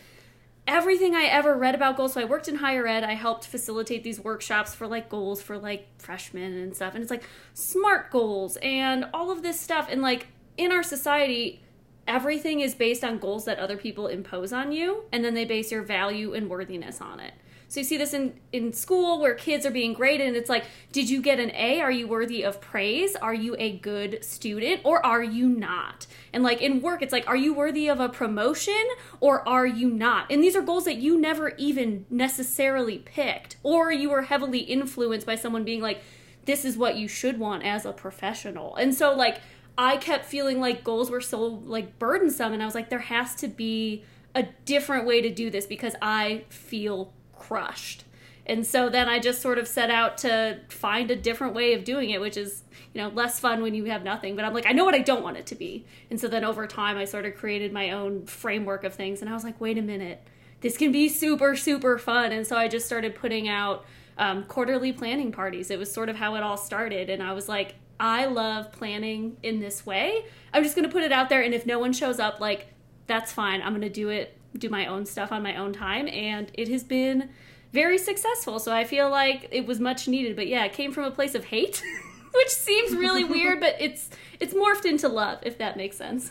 everything 0.67 1.15
I 1.15 1.23
ever 1.23 1.57
read 1.57 1.75
about 1.77 1.97
goals. 1.97 2.15
So 2.15 2.21
I 2.21 2.25
worked 2.25 2.49
in 2.49 2.57
higher 2.57 2.87
ed. 2.87 3.03
I 3.03 3.15
helped 3.15 3.47
facilitate 3.47 4.03
these 4.05 4.21
workshops 4.21 4.75
for 4.75 4.87
like 4.87 5.09
goals 5.09 5.41
for 5.41 5.57
like 5.57 5.87
freshmen 5.99 6.53
and 6.59 6.77
stuff. 6.77 6.95
And 6.95 7.03
it's 7.03 7.11
like 7.11 7.25
SMART 7.55 8.11
goals 8.11 8.59
and 8.61 9.07
all 9.15 9.31
of 9.31 9.43
this 9.43 9.59
stuff. 9.59 9.89
And 9.91 10.03
like 10.03 10.27
in 10.59 10.71
our 10.71 10.83
society, 10.83 11.63
everything 12.09 12.61
is 12.61 12.75
based 12.75 13.05
on 13.05 13.19
goals 13.19 13.45
that 13.45 13.59
other 13.59 13.77
people 13.77 14.09
impose 14.09 14.53
on 14.53 14.73
you 14.73 15.05
and 15.13 15.25
then 15.25 15.35
they 15.35 15.45
base 15.45 15.71
your 15.71 15.83
value 15.83 16.35
and 16.35 16.49
worthiness 16.51 17.01
on 17.01 17.21
it 17.21 17.35
So 17.71 17.81
you 17.81 17.85
see 17.85 17.99
this 17.99 18.15
in, 18.15 18.33
in 18.51 18.73
school 18.73 19.21
where 19.21 19.35
kids 19.35 19.67
are 19.67 19.71
being 19.71 19.93
graded, 19.93 20.27
and 20.27 20.37
it's 20.37 20.49
like, 20.49 20.65
did 20.91 21.11
you 21.11 21.21
get 21.21 21.39
an 21.39 21.51
A? 21.55 21.81
Are 21.81 21.91
you 21.91 22.09
worthy 22.09 22.43
of 22.43 22.63
praise? 22.63 23.15
Are 23.15 23.35
you 23.35 23.55
a 23.59 23.77
good 23.77 24.25
student? 24.25 24.81
Or 24.85 25.05
are 25.05 25.23
you 25.23 25.49
not? 25.51 26.07
And 26.33 26.43
like 26.43 26.63
in 26.63 26.81
work, 26.81 27.03
it's 27.03 27.13
like, 27.13 27.29
are 27.29 27.37
you 27.37 27.53
worthy 27.53 27.89
of 27.89 28.01
a 28.01 28.09
promotion 28.09 28.85
or 29.21 29.47
are 29.47 29.67
you 29.67 29.91
not? 29.91 30.33
And 30.33 30.43
these 30.43 30.57
are 30.57 30.63
goals 30.63 30.87
that 30.87 30.97
you 30.97 31.21
never 31.21 31.51
even 31.59 32.07
necessarily 32.09 32.99
picked, 32.99 33.57
or 33.63 33.93
you 33.93 34.09
were 34.09 34.23
heavily 34.23 34.61
influenced 34.61 35.27
by 35.27 35.37
someone 35.37 35.65
being 35.65 35.83
like, 35.83 36.01
this 36.47 36.65
is 36.65 36.79
what 36.79 36.97
you 36.97 37.07
should 37.07 37.39
want 37.39 37.65
as 37.65 37.85
a 37.85 37.93
professional. 37.93 38.75
And 38.77 38.95
so, 38.95 39.15
like, 39.15 39.43
I 39.79 39.97
kept 39.97 40.25
feeling 40.25 40.61
like 40.61 40.83
goals 40.83 41.09
were 41.09 41.21
so 41.21 41.41
like 41.41 42.01
burdensome, 42.01 42.53
and 42.53 42.61
I 42.61 42.67
was 42.67 42.75
like, 42.75 42.91
there 42.91 42.99
has 42.99 43.37
to 43.37 43.49
be 43.49 44.05
a 44.35 44.43
different 44.65 45.07
way 45.07 45.23
to 45.23 45.31
do 45.31 45.51
this 45.51 45.67
because 45.67 45.95
I 46.03 46.45
feel 46.49 47.13
crushed. 47.37 48.05
And 48.45 48.67
so 48.67 48.89
then 48.89 49.09
I 49.09 49.19
just 49.19 49.41
sort 49.41 49.59
of 49.59 49.69
set 49.69 49.91
out 49.91 50.19
to 50.19 50.61
find 50.69 51.11
a 51.11 51.17
different 51.17 51.55
way 51.55 51.75
of 51.75 51.85
doing 51.85 52.11
it, 52.11 52.21
which 52.21 52.37
is, 52.37 52.63
you 52.95 53.01
know, 53.01 53.09
less 53.09 53.39
fun 53.39 53.63
when 53.63 53.75
you 53.75 53.85
have 53.85 54.03
nothing. 54.03 54.37
But 54.37 54.47
I'm 54.47 54.55
like, 54.55 54.67
I 54.67 54.73
know 54.73 54.87
what 54.87 54.95
I 54.95 55.01
don't 55.01 55.23
want 55.23 55.37
it 55.37 55.47
to 55.47 55.55
be. 55.55 55.85
And 56.11 56.19
so 56.19 56.29
then 56.29 56.45
over 56.45 56.67
time, 56.67 56.97
I 56.97 57.05
sort 57.05 57.27
of 57.27 57.37
created 57.37 57.73
my 57.73 57.91
own 57.91 58.25
framework 58.27 58.85
of 58.85 58.95
things. 58.95 59.21
And 59.21 59.31
I 59.31 59.35
was 59.35 59.45
like, 59.45 59.61
wait 59.61 59.77
a 59.77 59.83
minute, 59.83 60.27
this 60.63 60.79
can 60.79 60.91
be 60.93 61.09
super, 61.09 61.55
super 61.55 61.99
fun. 61.99 62.33
And 62.33 62.47
so 62.47 62.57
I 62.57 62.69
just 62.69 62.87
started 62.87 63.15
putting 63.15 63.49
out 63.49 63.85
um, 64.17 64.45
quarterly 64.45 64.93
planning 64.93 65.31
parties. 65.31 65.71
It 65.71 65.79
was 65.79 65.93
sort 65.93 66.09
of 66.09 66.17
how 66.17 66.35
it 66.35 66.43
all 66.43 66.57
started. 66.57 67.11
And 67.11 67.23
I 67.23 67.35
was 67.35 67.49
like, 67.49 67.75
I 68.01 68.27
love 68.27 68.73
planning 68.73 69.37
in 69.43 69.61
this 69.61 69.85
way. 69.85 70.25
I'm 70.53 70.63
just 70.63 70.77
going 70.77 70.89
to 70.89 70.93
put 70.93 71.03
it 71.03 71.13
out 71.13 71.29
there. 71.29 71.43
And 71.43 71.53
if 71.53 71.67
no 71.67 71.79
one 71.79 71.93
shows 71.93 72.21
up, 72.21 72.41
like, 72.41 72.69
that's 73.07 73.33
fine. 73.33 73.61
I'm 73.63 73.71
going 73.71 73.83
to 73.83 73.89
do 73.89 74.09
it, 74.09 74.37
do 74.57 74.69
my 74.69 74.87
own 74.87 75.07
stuff 75.07 75.33
on 75.33 75.43
my 75.43 75.57
own 75.57 75.73
time. 75.73 76.09
And 76.09 76.51
it 76.55 76.69
has 76.69 76.85
been 76.85 77.31
very 77.73 77.99
successful. 77.99 78.59
So 78.59 78.73
I 78.73 78.85
feel 78.85 79.11
like 79.11 79.49
it 79.51 79.67
was 79.67 79.81
much 79.81 80.09
needed. 80.09 80.37
But 80.37 80.47
yeah, 80.47 80.65
it 80.65 80.73
came 80.73 80.93
from 80.93 81.05
a 81.05 81.11
place 81.11 81.35
of 81.35 81.45
hate, 81.45 81.83
which 82.35 82.49
seems 82.49 82.93
really 82.95 83.25
weird, 83.25 83.61
but 83.61 83.77
it's 83.81 84.11
it's 84.41 84.55
morphed 84.55 84.85
into 84.85 85.09
love, 85.09 85.41
if 85.43 85.59
that 85.59 85.77
makes 85.77 85.97
sense. 85.97 86.31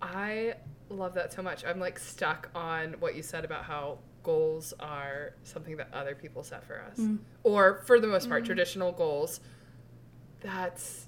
I 0.00 0.54
love 0.88 1.14
that 1.14 1.32
so 1.32 1.42
much. 1.42 1.64
I'm 1.64 1.78
like 1.78 1.98
stuck 1.98 2.48
on 2.54 2.94
what 2.98 3.14
you 3.14 3.22
said 3.22 3.44
about 3.44 3.64
how 3.64 3.98
goals 4.22 4.72
are 4.80 5.34
something 5.42 5.76
that 5.76 5.88
other 5.92 6.14
people 6.14 6.42
set 6.42 6.64
for 6.64 6.80
us. 6.80 6.98
Mm. 6.98 7.18
Or 7.42 7.82
for 7.86 8.00
the 8.00 8.06
most 8.06 8.28
part, 8.28 8.44
traditional 8.44 8.92
goals. 8.92 9.40
That's 10.42 11.06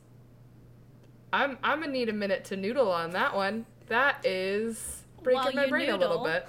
I'm 1.33 1.59
I'm 1.63 1.81
gonna 1.81 1.93
need 1.93 2.09
a 2.09 2.13
minute 2.13 2.45
to 2.47 2.57
noodle 2.57 2.91
on 2.91 3.11
that 3.11 3.35
one. 3.35 3.67
That 3.89 4.25
is 4.25 5.03
breaking 5.23 5.43
While 5.43 5.53
my 5.55 5.65
you 5.65 5.71
brain 5.71 5.91
a 5.91 5.97
little 5.97 6.23
bit. 6.25 6.47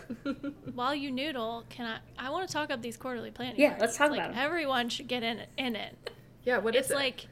While 0.75 0.93
you 0.95 1.09
noodle, 1.11 1.63
can 1.69 1.85
I? 2.17 2.27
I 2.27 2.29
want 2.29 2.47
to 2.47 2.53
talk 2.53 2.65
about 2.65 2.81
these 2.81 2.95
quarterly 2.97 3.31
planning. 3.31 3.55
Yeah, 3.59 3.69
parties. 3.69 3.81
let's 3.81 3.97
talk 3.97 4.11
like, 4.11 4.19
about 4.19 4.31
'em. 4.31 4.37
Everyone 4.37 4.89
should 4.89 5.07
get 5.07 5.23
in 5.23 5.41
in 5.57 5.75
it. 5.75 6.11
yeah, 6.43 6.59
what 6.59 6.75
is 6.75 6.81
it's 6.85 6.91
it? 6.91 6.95
like, 6.95 7.25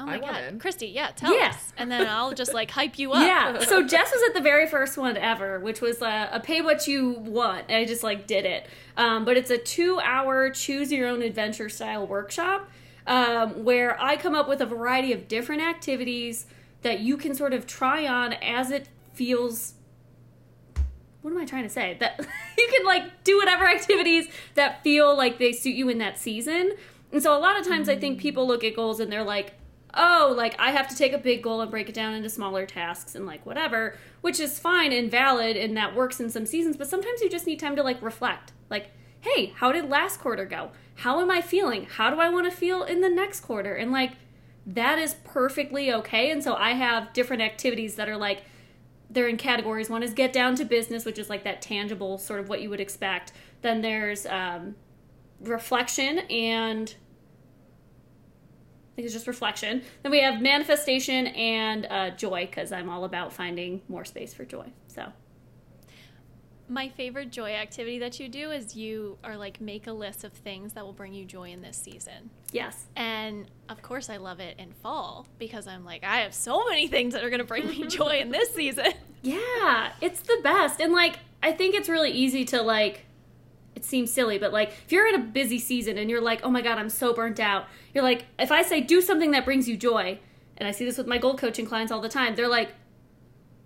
oh 0.00 0.06
my 0.06 0.14
I 0.16 0.18
want 0.18 0.32
god, 0.34 0.44
in. 0.44 0.58
Kristy, 0.58 0.92
yeah, 0.92 1.10
tell 1.14 1.36
Yeah. 1.38 1.50
us, 1.50 1.72
and 1.76 1.90
then 1.92 2.08
I'll 2.08 2.32
just 2.32 2.52
like 2.52 2.70
hype 2.72 2.98
you 2.98 3.12
up. 3.12 3.24
Yeah. 3.24 3.60
So 3.60 3.86
Jess 3.86 4.10
was 4.12 4.22
at 4.28 4.34
the 4.34 4.40
very 4.42 4.66
first 4.66 4.98
one 4.98 5.16
ever, 5.16 5.60
which 5.60 5.80
was 5.80 6.02
uh, 6.02 6.28
a 6.32 6.40
pay 6.40 6.60
what 6.60 6.88
you 6.88 7.12
want. 7.12 7.66
And 7.68 7.76
I 7.76 7.84
just 7.84 8.02
like 8.02 8.26
did 8.26 8.44
it. 8.44 8.66
Um, 8.96 9.24
but 9.24 9.36
it's 9.36 9.50
a 9.50 9.58
two 9.58 10.00
hour 10.00 10.50
choose 10.50 10.90
your 10.90 11.06
own 11.08 11.22
adventure 11.22 11.68
style 11.68 12.04
workshop 12.06 12.68
um, 13.06 13.64
where 13.64 14.00
I 14.00 14.16
come 14.16 14.34
up 14.34 14.48
with 14.48 14.60
a 14.60 14.66
variety 14.66 15.12
of 15.12 15.28
different 15.28 15.62
activities 15.62 16.46
that 16.82 17.00
you 17.00 17.16
can 17.16 17.34
sort 17.34 17.52
of 17.52 17.66
try 17.66 18.06
on 18.06 18.34
as 18.34 18.70
it 18.70 18.88
feels. 19.12 19.74
What 21.22 21.30
am 21.30 21.38
I 21.38 21.44
trying 21.44 21.64
to 21.64 21.70
say? 21.70 21.96
That 22.00 22.18
you 22.58 22.68
can 22.76 22.86
like 22.86 23.24
do 23.24 23.36
whatever 23.38 23.66
activities 23.68 24.28
that 24.54 24.82
feel 24.82 25.16
like 25.16 25.38
they 25.38 25.52
suit 25.52 25.74
you 25.74 25.88
in 25.88 25.98
that 25.98 26.18
season. 26.18 26.72
And 27.12 27.22
so 27.22 27.36
a 27.36 27.38
lot 27.38 27.58
of 27.58 27.66
times 27.66 27.88
I 27.88 27.96
think 27.96 28.20
people 28.20 28.46
look 28.46 28.64
at 28.64 28.74
goals 28.74 29.00
and 29.00 29.10
they're 29.10 29.24
like, 29.24 29.54
oh, 29.96 30.34
like 30.36 30.58
I 30.58 30.72
have 30.72 30.88
to 30.88 30.96
take 30.96 31.12
a 31.12 31.18
big 31.18 31.42
goal 31.42 31.60
and 31.60 31.70
break 31.70 31.88
it 31.88 31.94
down 31.94 32.14
into 32.14 32.28
smaller 32.28 32.66
tasks 32.66 33.14
and 33.14 33.26
like 33.26 33.46
whatever, 33.46 33.96
which 34.20 34.40
is 34.40 34.58
fine 34.58 34.92
and 34.92 35.10
valid 35.10 35.56
and 35.56 35.76
that 35.76 35.94
works 35.94 36.20
in 36.20 36.30
some 36.30 36.46
seasons, 36.46 36.76
but 36.76 36.88
sometimes 36.88 37.20
you 37.20 37.30
just 37.30 37.46
need 37.46 37.60
time 37.60 37.76
to 37.76 37.82
like 37.82 38.02
reflect. 38.02 38.52
Like, 38.70 38.90
hey, 39.20 39.52
how 39.56 39.72
did 39.72 39.88
last 39.88 40.20
quarter 40.20 40.44
go? 40.44 40.70
How 40.96 41.20
am 41.20 41.30
I 41.30 41.40
feeling? 41.40 41.86
How 41.86 42.10
do 42.10 42.20
I 42.20 42.28
want 42.28 42.50
to 42.50 42.56
feel 42.56 42.82
in 42.82 43.00
the 43.00 43.08
next 43.08 43.40
quarter? 43.40 43.74
And 43.74 43.90
like 43.92 44.12
that 44.66 44.98
is 44.98 45.14
perfectly 45.24 45.92
okay. 45.92 46.30
And 46.30 46.42
so 46.42 46.54
I 46.54 46.72
have 46.72 47.12
different 47.12 47.42
activities 47.42 47.96
that 47.96 48.08
are 48.08 48.16
like 48.16 48.44
they're 49.10 49.28
in 49.28 49.36
categories. 49.36 49.90
One 49.90 50.02
is 50.02 50.12
get 50.12 50.32
down 50.32 50.56
to 50.56 50.64
business, 50.64 51.04
which 51.04 51.18
is 51.18 51.28
like 51.28 51.44
that 51.44 51.62
tangible 51.62 52.18
sort 52.18 52.40
of 52.40 52.48
what 52.48 52.62
you 52.62 52.70
would 52.70 52.80
expect. 52.80 53.32
Then 53.62 53.82
there's 53.82 54.26
um, 54.26 54.76
reflection 55.40 56.20
and 56.30 56.94
I 58.92 58.96
think 58.96 59.06
it's 59.06 59.14
just 59.14 59.26
reflection. 59.26 59.82
Then 60.02 60.12
we 60.12 60.20
have 60.20 60.40
manifestation 60.40 61.26
and 61.26 61.86
uh, 61.86 62.10
joy 62.10 62.46
because 62.46 62.70
I'm 62.70 62.88
all 62.88 63.04
about 63.04 63.32
finding 63.32 63.82
more 63.88 64.04
space 64.04 64.32
for 64.32 64.44
joy. 64.44 64.72
So 64.86 65.12
My 66.68 66.88
favorite 66.88 67.30
joy 67.30 67.52
activity 67.52 67.98
that 67.98 68.18
you 68.18 68.28
do 68.28 68.50
is 68.50 68.74
you 68.74 69.18
are 69.22 69.36
like 69.36 69.60
make 69.60 69.86
a 69.86 69.92
list 69.92 70.24
of 70.24 70.32
things 70.32 70.72
that 70.72 70.84
will 70.84 70.94
bring 70.94 71.12
you 71.12 71.24
joy 71.26 71.50
in 71.50 71.60
this 71.60 71.76
season. 71.76 72.30
yes, 72.52 72.86
And 72.96 73.50
of 73.68 73.82
course, 73.82 74.08
I 74.08 74.16
love 74.16 74.40
it 74.40 74.56
in 74.58 74.72
fall 74.72 75.26
because 75.38 75.66
I'm 75.66 75.84
like, 75.84 76.04
I 76.04 76.20
have 76.20 76.32
so 76.34 76.64
many 76.66 76.86
things 76.88 77.12
that 77.12 77.22
are 77.22 77.28
going 77.28 77.40
to 77.40 77.46
bring 77.46 77.66
me 77.68 77.86
joy 77.88 78.18
in 78.20 78.30
this 78.30 78.54
season. 78.54 78.92
yeah, 79.22 79.92
it's 80.00 80.20
the 80.20 80.40
best. 80.42 80.80
And 80.80 80.92
like 80.92 81.18
I 81.42 81.52
think 81.52 81.74
it's 81.74 81.88
really 81.88 82.10
easy 82.10 82.44
to 82.46 82.62
like. 82.62 83.04
It 83.76 83.84
seems 83.84 84.10
silly, 84.12 84.38
but 84.38 84.52
like 84.52 84.70
if 84.86 84.92
you're 84.92 85.06
in 85.08 85.16
a 85.16 85.18
busy 85.24 85.58
season 85.58 85.98
and 85.98 86.08
you're 86.08 86.20
like, 86.22 86.40
oh 86.44 86.50
my 86.50 86.62
god, 86.62 86.78
I'm 86.78 86.88
so 86.88 87.12
burnt 87.12 87.40
out. 87.40 87.66
You're 87.92 88.04
like, 88.04 88.24
if 88.38 88.50
I 88.52 88.62
say 88.62 88.80
do 88.80 89.02
something 89.02 89.32
that 89.32 89.44
brings 89.44 89.68
you 89.68 89.76
joy, 89.76 90.18
and 90.56 90.66
I 90.66 90.70
see 90.70 90.84
this 90.86 90.96
with 90.96 91.06
my 91.08 91.18
goal 91.18 91.36
coaching 91.36 91.66
clients 91.66 91.92
all 91.92 92.00
the 92.00 92.08
time, 92.08 92.36
they're 92.36 92.48
like, 92.48 92.70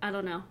I 0.01 0.11
don't 0.11 0.25
know. 0.25 0.43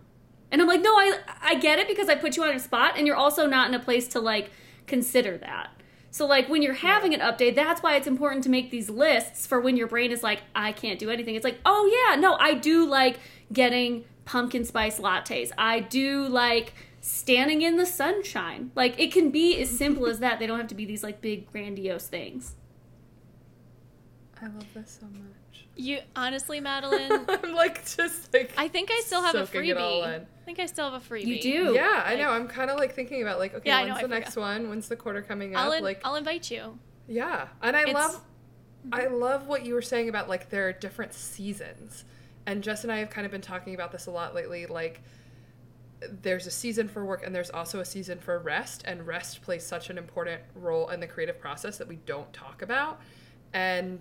And 0.51 0.61
I'm 0.61 0.69
like, 0.69 0.83
no, 0.83 0.91
I 0.91 1.19
I 1.43 1.55
get 1.57 1.79
it 1.79 1.89
because 1.89 2.09
I 2.09 2.15
put 2.15 2.37
you 2.37 2.45
on 2.45 2.55
a 2.55 2.59
spot 2.59 2.95
and 2.97 3.07
you're 3.07 3.17
also 3.17 3.47
not 3.47 3.69
in 3.69 3.75
a 3.75 3.79
place 3.81 4.09
to 4.09 4.21
like 4.21 4.51
consider 4.87 5.37
that. 5.39 5.71
So 6.11 6.27
like 6.27 6.49
when 6.49 6.63
you're 6.63 6.75
having 6.75 7.15
an 7.15 7.21
update, 7.21 7.55
that's 7.55 7.83
why 7.83 7.97
it's 7.97 8.07
important 8.07 8.43
to 8.45 8.51
make 8.51 8.71
these 8.71 8.89
lists 8.89 9.47
for 9.47 9.61
when 9.61 9.77
your 9.77 9.87
brain 9.87 10.11
is 10.11 10.23
like, 10.23 10.41
I 10.55 10.73
can't 10.73 10.99
do 10.99 11.11
anything. 11.11 11.35
It's 11.35 11.45
like, 11.45 11.59
oh 11.67 12.09
yeah, 12.09 12.17
no, 12.17 12.35
I 12.37 12.55
do 12.55 12.87
like 12.87 13.19
getting 13.53 14.05
pumpkin 14.25 14.65
spice 14.65 14.99
lattes. 14.99 15.53
I 15.59 15.81
do 15.81 16.27
like 16.27 16.73
standing 17.01 17.63
in 17.63 17.77
the 17.77 17.87
sunshine. 17.87 18.71
Like 18.75 18.99
it 18.99 19.13
can 19.13 19.31
be 19.31 19.61
as 19.61 19.71
simple 19.71 20.07
as 20.07 20.19
that. 20.21 20.39
They 20.39 20.47
don't 20.47 20.59
have 20.59 20.69
to 20.69 20.75
be 20.75 20.87
these 20.87 21.03
like 21.03 21.21
big 21.21 21.51
grandiose 21.53 22.07
things. 22.07 22.55
I 24.41 24.47
love 24.47 24.73
this 24.73 24.99
so 25.01 25.07
much. 25.07 25.38
You 25.81 26.01
honestly, 26.17 26.59
Madeline, 26.69 27.25
I'm 27.29 27.55
like 27.55 27.85
just 27.87 28.35
like 28.35 28.53
I 28.59 28.69
think 28.69 28.91
I 28.93 29.01
still 29.07 29.23
have 29.23 29.35
a 29.37 29.47
soaking 29.47 29.71
it 29.71 29.77
freebie. 29.77 30.05
I 30.05 30.45
think 30.45 30.59
I 30.59 30.67
still 30.67 30.91
have 30.91 31.01
a 31.03 31.05
freebie. 31.15 31.25
You 31.27 31.41
do. 31.41 31.73
Yeah, 31.75 32.03
I 32.05 32.17
know. 32.17 32.31
I'm 32.31 32.49
kind 32.49 32.69
of 32.71 32.79
like 32.79 32.95
thinking 32.95 33.23
about 33.23 33.39
like, 33.39 33.55
okay, 33.55 33.69
Yeah, 33.71 33.83
when's 33.83 33.89
know, 33.91 33.99
I 33.99 34.03
the 34.03 34.09
next 34.09 34.37
one? 34.37 34.69
When's 34.71 34.89
the 34.89 34.97
quarter 34.97 35.23
coming 35.23 35.55
I'll, 35.57 35.71
up? 35.71 35.79
in- 35.79 35.85
like, 35.85 36.01
I'll 36.05 36.17
invite 36.17 36.51
you. 36.51 36.79
yeah, 37.07 37.49
and 37.63 37.77
I 37.77 37.83
It's- 37.83 37.95
love, 37.95 38.21
I 38.93 39.07
love 39.07 39.47
what 39.47 39.65
you 39.65 39.75
were 39.75 39.83
saying 39.83 40.09
about 40.09 40.29
like 40.29 40.51
there 40.51 40.67
are 40.69 40.73
different 40.73 41.13
seasons, 41.15 42.05
and 42.47 42.63
Jess 42.63 42.83
and 42.83 42.93
I 42.93 42.99
have 42.99 43.11
kind 43.11 43.25
of 43.25 43.31
been 43.31 43.41
talking 43.41 43.75
about 43.75 43.93
this 43.93 44.07
a 44.07 44.11
lot 44.11 44.35
lately. 44.35 44.67
Like, 44.67 45.01
there's 46.01 46.47
a 46.47 46.51
season 46.51 46.89
for 46.89 47.05
work, 47.05 47.25
and 47.27 47.35
there's 47.35 47.51
also 47.51 47.81
a 47.81 47.85
season 47.85 48.19
for 48.19 48.39
rest, 48.39 48.83
and 48.85 49.07
rest 49.07 49.43
plays 49.43 49.65
such 49.65 49.91
an 49.91 49.99
important 49.99 50.41
role 50.55 50.89
in 50.89 51.01
the 51.01 51.07
creative 51.07 51.39
process 51.41 51.77
that 51.79 51.87
we 51.89 51.97
don't 52.07 52.33
talk 52.33 52.63
about, 52.63 53.01
and 53.53 54.01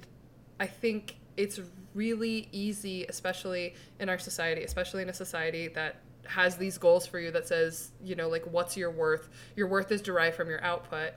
I 0.60 0.68
think 0.68 1.18
it's 1.38 1.60
really 1.94 2.50
easy, 2.52 3.06
especially 3.06 3.76
in 4.00 4.10
our 4.10 4.20
society, 4.20 4.64
especially 4.64 5.04
in 5.04 5.10
a 5.10 5.14
society 5.14 5.68
that 5.70 5.98
has 6.26 6.58
these 6.58 6.78
goals 6.78 7.08
for 7.08 7.20
you 7.20 7.32
that 7.32 7.48
says, 7.48 7.92
you 8.04 8.16
know, 8.16 8.28
like 8.28 8.44
what's 8.52 8.76
your 8.76 8.92
worth? 8.92 9.30
Your 9.56 9.68
worth 9.68 9.92
is 9.92 10.02
derived 10.02 10.36
from 10.36 10.50
your 10.50 10.64
output. 10.64 11.14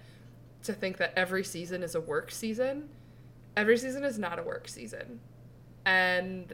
To 0.65 0.75
think 0.75 0.99
that 0.99 1.15
every 1.17 1.43
season 1.43 1.83
is 1.83 1.95
a 1.95 2.01
work 2.01 2.31
season, 2.31 2.91
every 3.57 3.79
season 3.79 4.05
is 4.05 4.19
not 4.19 4.39
a 4.39 4.43
work 4.43 4.69
season. 4.69 5.19
And 5.87 6.53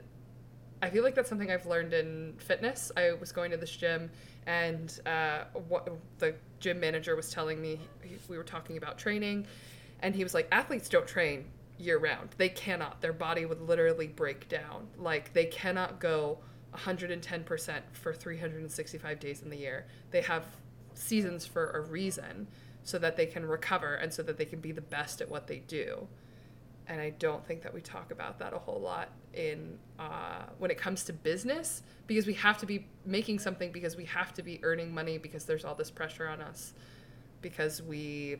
I 0.80 0.90
feel 0.90 1.02
like 1.02 1.16
that's 1.16 1.28
something 1.28 1.50
I've 1.50 1.66
learned 1.66 1.92
in 1.92 2.34
fitness. 2.38 2.92
I 2.96 3.14
was 3.14 3.32
going 3.32 3.50
to 3.50 3.56
this 3.56 3.70
gym, 3.70 4.10
and 4.46 4.98
uh, 5.06 5.44
what 5.68 5.88
the 6.18 6.34
gym 6.60 6.78
manager 6.78 7.16
was 7.16 7.30
telling 7.30 7.60
me, 7.60 7.80
we 8.28 8.36
were 8.36 8.44
talking 8.44 8.76
about 8.76 8.96
training, 8.96 9.46
and 10.00 10.14
he 10.14 10.22
was 10.22 10.34
like, 10.34 10.46
athletes 10.52 10.88
don't 10.88 11.06
train 11.06 11.46
year 11.78 11.98
round. 11.98 12.30
They 12.36 12.48
cannot. 12.48 13.00
Their 13.00 13.12
body 13.12 13.44
would 13.44 13.60
literally 13.60 14.08
break 14.08 14.48
down. 14.48 14.88
Like 14.98 15.32
they 15.32 15.46
cannot 15.46 16.00
go 16.00 16.38
110% 16.74 17.80
for 17.92 18.12
365 18.12 19.20
days 19.20 19.42
in 19.42 19.50
the 19.50 19.56
year. 19.56 19.86
They 20.10 20.22
have 20.22 20.44
seasons 20.94 21.46
for 21.46 21.70
a 21.72 21.80
reason 21.80 22.48
so 22.82 22.98
that 22.98 23.16
they 23.16 23.26
can 23.26 23.44
recover 23.44 23.94
and 23.94 24.12
so 24.12 24.22
that 24.22 24.38
they 24.38 24.44
can 24.44 24.60
be 24.60 24.72
the 24.72 24.80
best 24.80 25.20
at 25.20 25.28
what 25.28 25.46
they 25.46 25.58
do 25.58 26.06
and 26.88 27.00
I 27.00 27.10
don't 27.10 27.44
think 27.44 27.62
that 27.62 27.74
we 27.74 27.80
talk 27.80 28.10
about 28.10 28.38
that 28.38 28.52
a 28.52 28.58
whole 28.58 28.80
lot 28.80 29.08
in 29.34 29.78
uh, 29.98 30.44
when 30.58 30.70
it 30.70 30.78
comes 30.78 31.04
to 31.04 31.12
business 31.12 31.82
because 32.06 32.26
we 32.26 32.34
have 32.34 32.58
to 32.58 32.66
be 32.66 32.86
making 33.04 33.38
something 33.38 33.72
because 33.72 33.96
we 33.96 34.04
have 34.04 34.32
to 34.34 34.42
be 34.42 34.60
earning 34.62 34.94
money 34.94 35.18
because 35.18 35.44
there's 35.44 35.64
all 35.64 35.74
this 35.74 35.90
pressure 35.90 36.28
on 36.28 36.40
us 36.40 36.72
because 37.42 37.82
we 37.82 38.36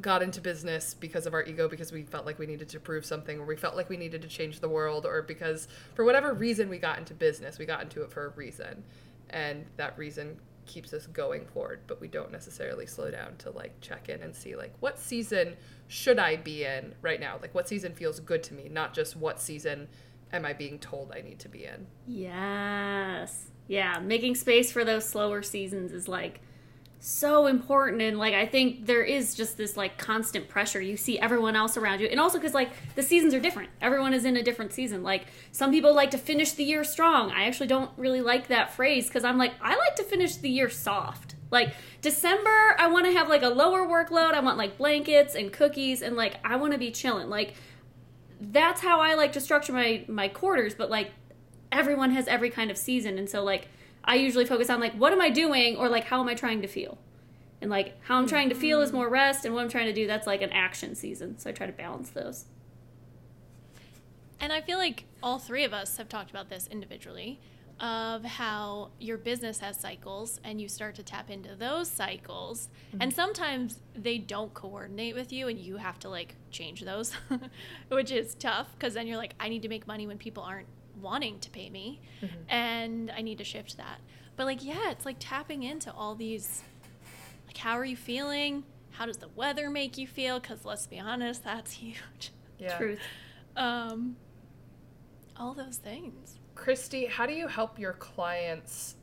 got 0.00 0.22
into 0.22 0.40
business 0.40 0.94
because 0.94 1.26
of 1.26 1.34
our 1.34 1.44
ego 1.44 1.68
because 1.68 1.92
we 1.92 2.02
felt 2.02 2.26
like 2.26 2.38
we 2.38 2.46
needed 2.46 2.68
to 2.68 2.80
prove 2.80 3.04
something 3.04 3.38
or 3.38 3.44
we 3.44 3.56
felt 3.56 3.76
like 3.76 3.88
we 3.88 3.96
needed 3.96 4.22
to 4.22 4.28
change 4.28 4.60
the 4.60 4.68
world 4.68 5.06
or 5.06 5.22
because 5.22 5.68
for 5.94 6.04
whatever 6.04 6.32
reason 6.32 6.68
we 6.68 6.78
got 6.78 6.98
into 6.98 7.14
business 7.14 7.58
we 7.58 7.66
got 7.66 7.82
into 7.82 8.02
it 8.02 8.10
for 8.10 8.26
a 8.26 8.28
reason. 8.30 8.82
And 9.30 9.64
that 9.76 9.96
reason 9.96 10.36
keeps 10.66 10.92
us 10.92 11.06
going 11.06 11.46
forward 11.46 11.80
but 11.86 12.00
we 12.00 12.08
don't 12.08 12.30
necessarily 12.30 12.86
slow 12.86 13.10
down 13.10 13.36
to 13.38 13.50
like 13.50 13.80
check 13.80 14.08
in 14.08 14.22
and 14.22 14.34
see 14.34 14.54
like 14.54 14.72
what 14.80 14.98
season 14.98 15.56
should 15.88 16.18
i 16.18 16.36
be 16.36 16.64
in 16.64 16.94
right 17.02 17.20
now? 17.20 17.38
Like 17.40 17.54
what 17.54 17.68
season 17.68 17.94
feels 17.94 18.20
good 18.20 18.42
to 18.44 18.54
me 18.54 18.68
not 18.70 18.94
just 18.94 19.16
what 19.16 19.40
season 19.40 19.88
am 20.32 20.44
i 20.44 20.52
being 20.52 20.78
told 20.78 21.12
i 21.14 21.20
need 21.20 21.38
to 21.40 21.48
be 21.48 21.64
in. 21.64 21.86
Yes. 22.06 23.50
Yeah, 23.66 24.00
making 24.00 24.34
space 24.34 24.72
for 24.72 24.84
those 24.84 25.08
slower 25.08 25.42
seasons 25.42 25.92
is 25.92 26.08
like 26.08 26.40
so 27.02 27.46
important 27.46 28.02
and 28.02 28.18
like 28.18 28.34
I 28.34 28.44
think 28.44 28.84
there 28.84 29.02
is 29.02 29.34
just 29.34 29.56
this 29.56 29.74
like 29.74 29.96
constant 29.96 30.48
pressure. 30.48 30.82
You 30.82 30.98
see 30.98 31.18
everyone 31.18 31.56
else 31.56 31.78
around 31.78 32.00
you. 32.00 32.06
And 32.06 32.20
also 32.20 32.38
cuz 32.38 32.52
like 32.52 32.70
the 32.94 33.02
seasons 33.02 33.32
are 33.32 33.40
different. 33.40 33.70
Everyone 33.80 34.12
is 34.12 34.26
in 34.26 34.36
a 34.36 34.42
different 34.42 34.74
season. 34.74 35.02
Like 35.02 35.26
some 35.50 35.70
people 35.70 35.94
like 35.94 36.10
to 36.10 36.18
finish 36.18 36.52
the 36.52 36.62
year 36.62 36.84
strong. 36.84 37.30
I 37.30 37.44
actually 37.44 37.68
don't 37.68 37.90
really 37.96 38.20
like 38.20 38.48
that 38.48 38.74
phrase 38.74 39.08
cuz 39.08 39.24
I'm 39.24 39.38
like 39.38 39.54
I 39.62 39.76
like 39.76 39.96
to 39.96 40.04
finish 40.04 40.36
the 40.36 40.50
year 40.50 40.68
soft. 40.68 41.36
Like 41.50 41.72
December, 42.02 42.76
I 42.78 42.86
want 42.88 43.06
to 43.06 43.12
have 43.12 43.30
like 43.30 43.42
a 43.42 43.48
lower 43.48 43.86
workload. 43.86 44.34
I 44.34 44.40
want 44.40 44.58
like 44.58 44.76
blankets 44.76 45.34
and 45.34 45.50
cookies 45.50 46.02
and 46.02 46.16
like 46.16 46.36
I 46.44 46.56
want 46.56 46.74
to 46.74 46.78
be 46.78 46.90
chilling. 46.90 47.30
Like 47.30 47.54
that's 48.42 48.82
how 48.82 49.00
I 49.00 49.14
like 49.14 49.32
to 49.32 49.40
structure 49.40 49.72
my 49.72 50.04
my 50.06 50.28
quarters, 50.28 50.74
but 50.74 50.90
like 50.90 51.12
everyone 51.72 52.10
has 52.10 52.28
every 52.28 52.50
kind 52.50 52.70
of 52.70 52.76
season 52.76 53.16
and 53.16 53.30
so 53.30 53.42
like 53.42 53.68
I 54.04 54.16
usually 54.16 54.44
focus 54.44 54.70
on 54.70 54.80
like 54.80 54.94
what 54.94 55.12
am 55.12 55.20
I 55.20 55.30
doing 55.30 55.76
or 55.76 55.88
like 55.88 56.04
how 56.04 56.20
am 56.20 56.28
I 56.28 56.34
trying 56.34 56.62
to 56.62 56.68
feel. 56.68 56.98
And 57.60 57.70
like 57.70 57.96
how 58.02 58.16
I'm 58.16 58.26
trying 58.26 58.48
to 58.48 58.54
feel 58.54 58.80
is 58.80 58.88
mm-hmm. 58.88 58.98
more 58.98 59.08
rest 59.08 59.44
and 59.44 59.54
what 59.54 59.62
I'm 59.62 59.68
trying 59.68 59.86
to 59.86 59.92
do 59.92 60.06
that's 60.06 60.26
like 60.26 60.42
an 60.42 60.50
action 60.50 60.94
season. 60.94 61.38
So 61.38 61.50
I 61.50 61.52
try 61.52 61.66
to 61.66 61.72
balance 61.72 62.10
those. 62.10 62.46
And 64.40 64.52
I 64.52 64.62
feel 64.62 64.78
like 64.78 65.04
all 65.22 65.38
three 65.38 65.64
of 65.64 65.74
us 65.74 65.98
have 65.98 66.08
talked 66.08 66.30
about 66.30 66.48
this 66.48 66.66
individually 66.68 67.38
of 67.78 68.24
how 68.24 68.90
your 68.98 69.16
business 69.16 69.58
has 69.60 69.78
cycles 69.78 70.38
and 70.44 70.60
you 70.60 70.68
start 70.68 70.94
to 70.94 71.02
tap 71.02 71.30
into 71.30 71.54
those 71.54 71.90
cycles. 71.90 72.68
Mm-hmm. 72.88 73.02
And 73.02 73.14
sometimes 73.14 73.80
they 73.94 74.18
don't 74.18 74.52
coordinate 74.52 75.14
with 75.14 75.32
you 75.32 75.48
and 75.48 75.58
you 75.58 75.78
have 75.78 75.98
to 76.00 76.08
like 76.08 76.36
change 76.50 76.82
those, 76.82 77.14
which 77.88 78.10
is 78.10 78.34
tough 78.34 78.68
because 78.78 78.94
then 78.94 79.06
you're 79.06 79.16
like, 79.16 79.34
I 79.40 79.48
need 79.48 79.62
to 79.62 79.68
make 79.68 79.86
money 79.86 80.06
when 80.06 80.18
people 80.18 80.42
aren't 80.42 80.68
wanting 81.02 81.38
to 81.40 81.50
pay 81.50 81.70
me 81.70 82.00
and 82.48 83.10
I 83.16 83.22
need 83.22 83.38
to 83.38 83.44
shift 83.44 83.76
that. 83.76 84.00
But 84.36 84.46
like, 84.46 84.64
yeah, 84.64 84.90
it's 84.90 85.04
like 85.04 85.16
tapping 85.18 85.62
into 85.62 85.92
all 85.92 86.14
these 86.14 86.62
like, 87.46 87.56
how 87.56 87.74
are 87.78 87.84
you 87.84 87.96
feeling? 87.96 88.64
How 88.90 89.06
does 89.06 89.16
the 89.16 89.28
weather 89.28 89.70
make 89.70 89.98
you 89.98 90.06
feel? 90.06 90.38
Because 90.40 90.64
let's 90.64 90.86
be 90.86 90.98
honest, 91.00 91.44
that's 91.44 91.72
huge. 91.82 92.32
yeah 92.58 92.76
Truth. 92.78 93.00
Um, 93.56 94.16
all 95.36 95.54
those 95.54 95.78
things. 95.78 96.38
Kristy, 96.54 97.08
how 97.08 97.26
do 97.26 97.32
you 97.32 97.48
help 97.48 97.78
your 97.78 97.94
clients 97.94 98.96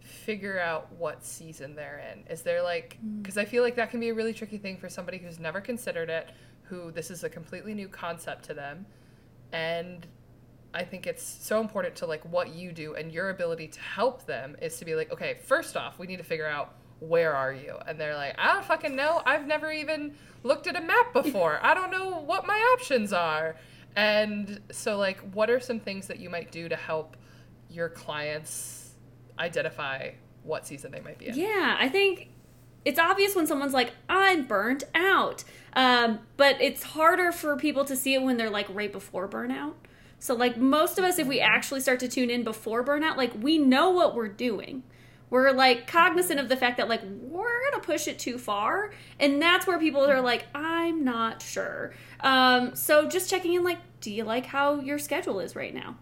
figure 0.00 0.58
out 0.58 0.92
what 0.92 1.24
season 1.24 1.74
they're 1.74 2.02
in? 2.12 2.24
Is 2.30 2.42
there 2.42 2.62
like, 2.62 2.98
because 3.22 3.38
I 3.38 3.44
feel 3.44 3.62
like 3.62 3.76
that 3.76 3.90
can 3.90 4.00
be 4.00 4.08
a 4.08 4.14
really 4.14 4.32
tricky 4.32 4.58
thing 4.58 4.76
for 4.76 4.88
somebody 4.88 5.18
who's 5.18 5.38
never 5.38 5.60
considered 5.60 6.10
it, 6.10 6.30
who 6.62 6.90
this 6.90 7.10
is 7.10 7.22
a 7.24 7.28
completely 7.30 7.74
new 7.74 7.88
concept 7.88 8.44
to 8.46 8.54
them. 8.54 8.84
And 9.52 10.06
I 10.74 10.84
think 10.84 11.06
it's 11.06 11.22
so 11.22 11.60
important 11.60 11.96
to 11.96 12.06
like 12.06 12.24
what 12.30 12.54
you 12.54 12.72
do 12.72 12.94
and 12.94 13.10
your 13.10 13.30
ability 13.30 13.68
to 13.68 13.80
help 13.80 14.26
them 14.26 14.56
is 14.60 14.78
to 14.78 14.84
be 14.84 14.94
like, 14.94 15.12
okay, 15.12 15.38
first 15.44 15.76
off, 15.76 15.98
we 15.98 16.06
need 16.06 16.18
to 16.18 16.24
figure 16.24 16.46
out 16.46 16.74
where 17.00 17.34
are 17.34 17.52
you? 17.52 17.76
And 17.86 18.00
they're 18.00 18.16
like, 18.16 18.34
I 18.38 18.52
don't 18.52 18.64
fucking 18.64 18.96
know. 18.96 19.22
I've 19.24 19.46
never 19.46 19.70
even 19.70 20.14
looked 20.42 20.66
at 20.66 20.76
a 20.76 20.80
map 20.80 21.12
before. 21.12 21.58
I 21.62 21.74
don't 21.74 21.90
know 21.90 22.20
what 22.20 22.46
my 22.46 22.58
options 22.74 23.12
are. 23.12 23.56
And 23.94 24.60
so, 24.70 24.98
like, 24.98 25.18
what 25.32 25.48
are 25.48 25.60
some 25.60 25.80
things 25.80 26.06
that 26.08 26.20
you 26.20 26.28
might 26.28 26.52
do 26.52 26.68
to 26.68 26.76
help 26.76 27.16
your 27.70 27.88
clients 27.88 28.94
identify 29.38 30.10
what 30.42 30.66
season 30.66 30.92
they 30.92 31.00
might 31.00 31.18
be 31.18 31.28
in? 31.28 31.34
Yeah, 31.38 31.76
I 31.78 31.88
think 31.88 32.30
it's 32.84 32.98
obvious 32.98 33.34
when 33.34 33.46
someone's 33.46 33.72
like, 33.72 33.92
I'm 34.08 34.46
burnt 34.46 34.84
out. 34.94 35.44
Um, 35.72 36.20
but 36.36 36.60
it's 36.60 36.82
harder 36.82 37.32
for 37.32 37.56
people 37.56 37.84
to 37.86 37.96
see 37.96 38.14
it 38.14 38.22
when 38.22 38.36
they're 38.36 38.50
like 38.50 38.66
right 38.70 38.92
before 38.92 39.28
burnout. 39.28 39.74
So, 40.18 40.34
like, 40.34 40.56
most 40.56 40.98
of 40.98 41.04
us, 41.04 41.18
if 41.18 41.26
we 41.26 41.40
actually 41.40 41.80
start 41.80 42.00
to 42.00 42.08
tune 42.08 42.30
in 42.30 42.42
before 42.42 42.84
burnout, 42.84 43.16
like, 43.16 43.32
we 43.40 43.58
know 43.58 43.90
what 43.90 44.14
we're 44.14 44.28
doing. 44.28 44.82
We're 45.28 45.50
like 45.52 45.86
cognizant 45.86 46.38
of 46.38 46.48
the 46.48 46.56
fact 46.56 46.76
that, 46.78 46.88
like, 46.88 47.02
we're 47.04 47.70
gonna 47.70 47.82
push 47.82 48.08
it 48.08 48.18
too 48.18 48.38
far. 48.38 48.92
And 49.18 49.42
that's 49.42 49.66
where 49.66 49.78
people 49.78 50.04
are 50.04 50.20
like, 50.20 50.46
I'm 50.54 51.04
not 51.04 51.42
sure. 51.42 51.92
Um, 52.20 52.74
so, 52.74 53.08
just 53.08 53.28
checking 53.28 53.54
in, 53.54 53.64
like, 53.64 53.78
do 54.00 54.10
you 54.10 54.24
like 54.24 54.46
how 54.46 54.80
your 54.80 54.98
schedule 54.98 55.40
is 55.40 55.56
right 55.56 55.74
now? 55.74 55.96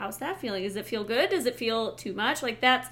how's 0.00 0.16
that 0.16 0.40
feeling? 0.40 0.62
Does 0.62 0.76
it 0.76 0.86
feel 0.86 1.04
good? 1.04 1.28
Does 1.28 1.44
it 1.44 1.56
feel 1.56 1.92
too 1.92 2.14
much? 2.14 2.42
Like 2.42 2.60
that's 2.60 2.88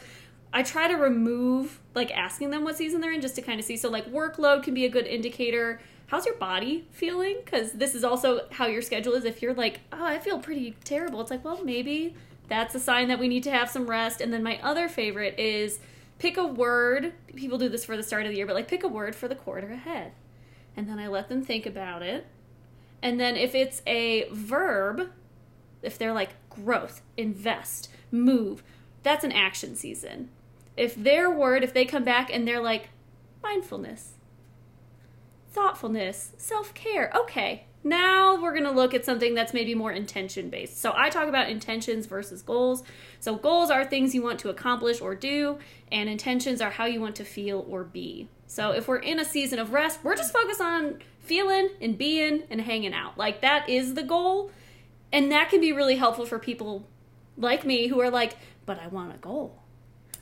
I 0.52 0.62
try 0.62 0.88
to 0.88 0.94
remove 0.94 1.80
like 1.94 2.10
asking 2.10 2.50
them 2.50 2.64
what 2.64 2.76
season 2.76 3.00
they're 3.00 3.12
in 3.12 3.22
just 3.22 3.34
to 3.36 3.42
kind 3.42 3.58
of 3.58 3.64
see. 3.64 3.78
So 3.78 3.88
like 3.88 4.12
workload 4.12 4.62
can 4.62 4.74
be 4.74 4.84
a 4.84 4.90
good 4.90 5.06
indicator. 5.06 5.80
How's 6.08 6.24
your 6.24 6.36
body 6.36 6.88
feeling? 6.90 7.36
Because 7.44 7.72
this 7.72 7.94
is 7.94 8.02
also 8.02 8.46
how 8.50 8.66
your 8.66 8.80
schedule 8.80 9.12
is. 9.12 9.24
If 9.24 9.42
you're 9.42 9.54
like, 9.54 9.80
oh, 9.92 10.04
I 10.04 10.18
feel 10.18 10.38
pretty 10.38 10.74
terrible, 10.82 11.20
it's 11.20 11.30
like, 11.30 11.44
well, 11.44 11.62
maybe 11.62 12.14
that's 12.48 12.74
a 12.74 12.80
sign 12.80 13.08
that 13.08 13.18
we 13.18 13.28
need 13.28 13.42
to 13.44 13.50
have 13.50 13.68
some 13.68 13.88
rest. 13.88 14.22
And 14.22 14.32
then 14.32 14.42
my 14.42 14.58
other 14.62 14.88
favorite 14.88 15.38
is 15.38 15.80
pick 16.18 16.38
a 16.38 16.46
word. 16.46 17.12
People 17.36 17.58
do 17.58 17.68
this 17.68 17.84
for 17.84 17.94
the 17.94 18.02
start 18.02 18.24
of 18.24 18.30
the 18.30 18.38
year, 18.38 18.46
but 18.46 18.56
like 18.56 18.68
pick 18.68 18.82
a 18.82 18.88
word 18.88 19.14
for 19.14 19.28
the 19.28 19.34
quarter 19.34 19.70
ahead. 19.70 20.12
And 20.74 20.88
then 20.88 20.98
I 20.98 21.08
let 21.08 21.28
them 21.28 21.44
think 21.44 21.66
about 21.66 22.02
it. 22.02 22.26
And 23.02 23.20
then 23.20 23.36
if 23.36 23.54
it's 23.54 23.82
a 23.86 24.28
verb, 24.32 25.10
if 25.82 25.98
they're 25.98 26.14
like 26.14 26.30
growth, 26.48 27.02
invest, 27.18 27.90
move, 28.10 28.62
that's 29.02 29.24
an 29.24 29.32
action 29.32 29.76
season. 29.76 30.30
If 30.74 30.94
their 30.94 31.30
word, 31.30 31.62
if 31.62 31.74
they 31.74 31.84
come 31.84 32.04
back 32.04 32.30
and 32.32 32.48
they're 32.48 32.62
like 32.62 32.88
mindfulness, 33.42 34.14
thoughtfulness, 35.58 36.32
self 36.36 36.72
care, 36.74 37.10
okay, 37.14 37.64
now 37.82 38.40
we're 38.40 38.52
going 38.52 38.64
to 38.64 38.70
look 38.70 38.94
at 38.94 39.04
something 39.04 39.34
that's 39.34 39.52
maybe 39.52 39.74
more 39.74 39.90
intention 39.90 40.50
based. 40.50 40.80
So 40.80 40.92
I 40.96 41.10
talk 41.10 41.28
about 41.28 41.48
intentions 41.48 42.06
versus 42.06 42.42
goals. 42.42 42.82
So 43.18 43.34
goals 43.34 43.70
are 43.70 43.84
things 43.84 44.14
you 44.14 44.22
want 44.22 44.38
to 44.40 44.50
accomplish 44.50 45.00
or 45.00 45.14
do, 45.14 45.58
and 45.90 46.08
intentions 46.08 46.60
are 46.60 46.70
how 46.70 46.84
you 46.84 47.00
want 47.00 47.16
to 47.16 47.24
feel 47.24 47.66
or 47.68 47.82
be. 47.82 48.28
So 48.46 48.70
if 48.70 48.86
we're 48.86 48.98
in 48.98 49.18
a 49.18 49.24
season 49.24 49.58
of 49.58 49.72
rest, 49.72 50.00
we're 50.04 50.16
just 50.16 50.32
focused 50.32 50.60
on 50.60 51.00
feeling 51.20 51.70
and 51.80 51.98
being 51.98 52.44
and 52.50 52.60
hanging 52.60 52.94
out. 52.94 53.18
Like 53.18 53.40
that 53.40 53.68
is 53.68 53.94
the 53.94 54.02
goal. 54.04 54.52
And 55.12 55.32
that 55.32 55.50
can 55.50 55.60
be 55.60 55.72
really 55.72 55.96
helpful 55.96 56.26
for 56.26 56.38
people 56.38 56.86
like 57.36 57.64
me 57.64 57.88
who 57.88 58.00
are 58.00 58.10
like, 58.10 58.36
but 58.64 58.78
I 58.78 58.86
want 58.88 59.14
a 59.14 59.18
goal. 59.18 59.58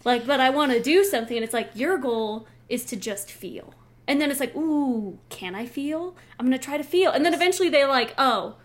Like, 0.05 0.27
but 0.27 0.41
I 0.41 0.51
want 0.51 0.73
to 0.73 0.81
do 0.81 1.05
something. 1.05 1.37
And 1.37 1.45
it's 1.45 1.55
like, 1.55 1.71
your 1.75 1.99
goal 1.99 2.47
is 2.69 2.85
to 2.87 2.97
just 2.97 3.31
feel. 3.31 3.75
And 4.09 4.21
then 4.21 4.31
it's 4.31 4.41
like, 4.41 4.55
ooh, 4.55 5.19
can 5.29 5.55
I 5.55 5.67
feel? 5.67 6.17
I'm 6.39 6.47
going 6.47 6.59
to 6.59 6.65
try 6.65 6.77
to 6.77 6.85
feel. 6.85 7.11
And 7.11 7.25
then 7.25 7.35
eventually 7.35 7.69
they're 7.69 7.89
like, 7.89 8.15
oh, 8.19 8.57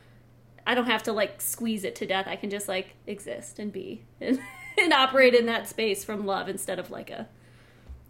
I 0.65 0.75
don't 0.75 0.85
have 0.85 1.03
to 1.03 1.13
like 1.13 1.41
squeeze 1.41 1.83
it 1.83 1.95
to 1.95 2.05
death. 2.05 2.27
I 2.27 2.35
can 2.35 2.49
just 2.49 2.67
like 2.67 2.95
exist 3.07 3.57
and 3.59 3.71
be 3.71 4.03
and, 4.21 4.39
and 4.79 4.93
operate 4.93 5.33
in 5.33 5.45
that 5.47 5.67
space 5.67 6.03
from 6.03 6.25
love 6.25 6.47
instead 6.47 6.79
of 6.79 6.91
like 6.91 7.09
a 7.09 7.27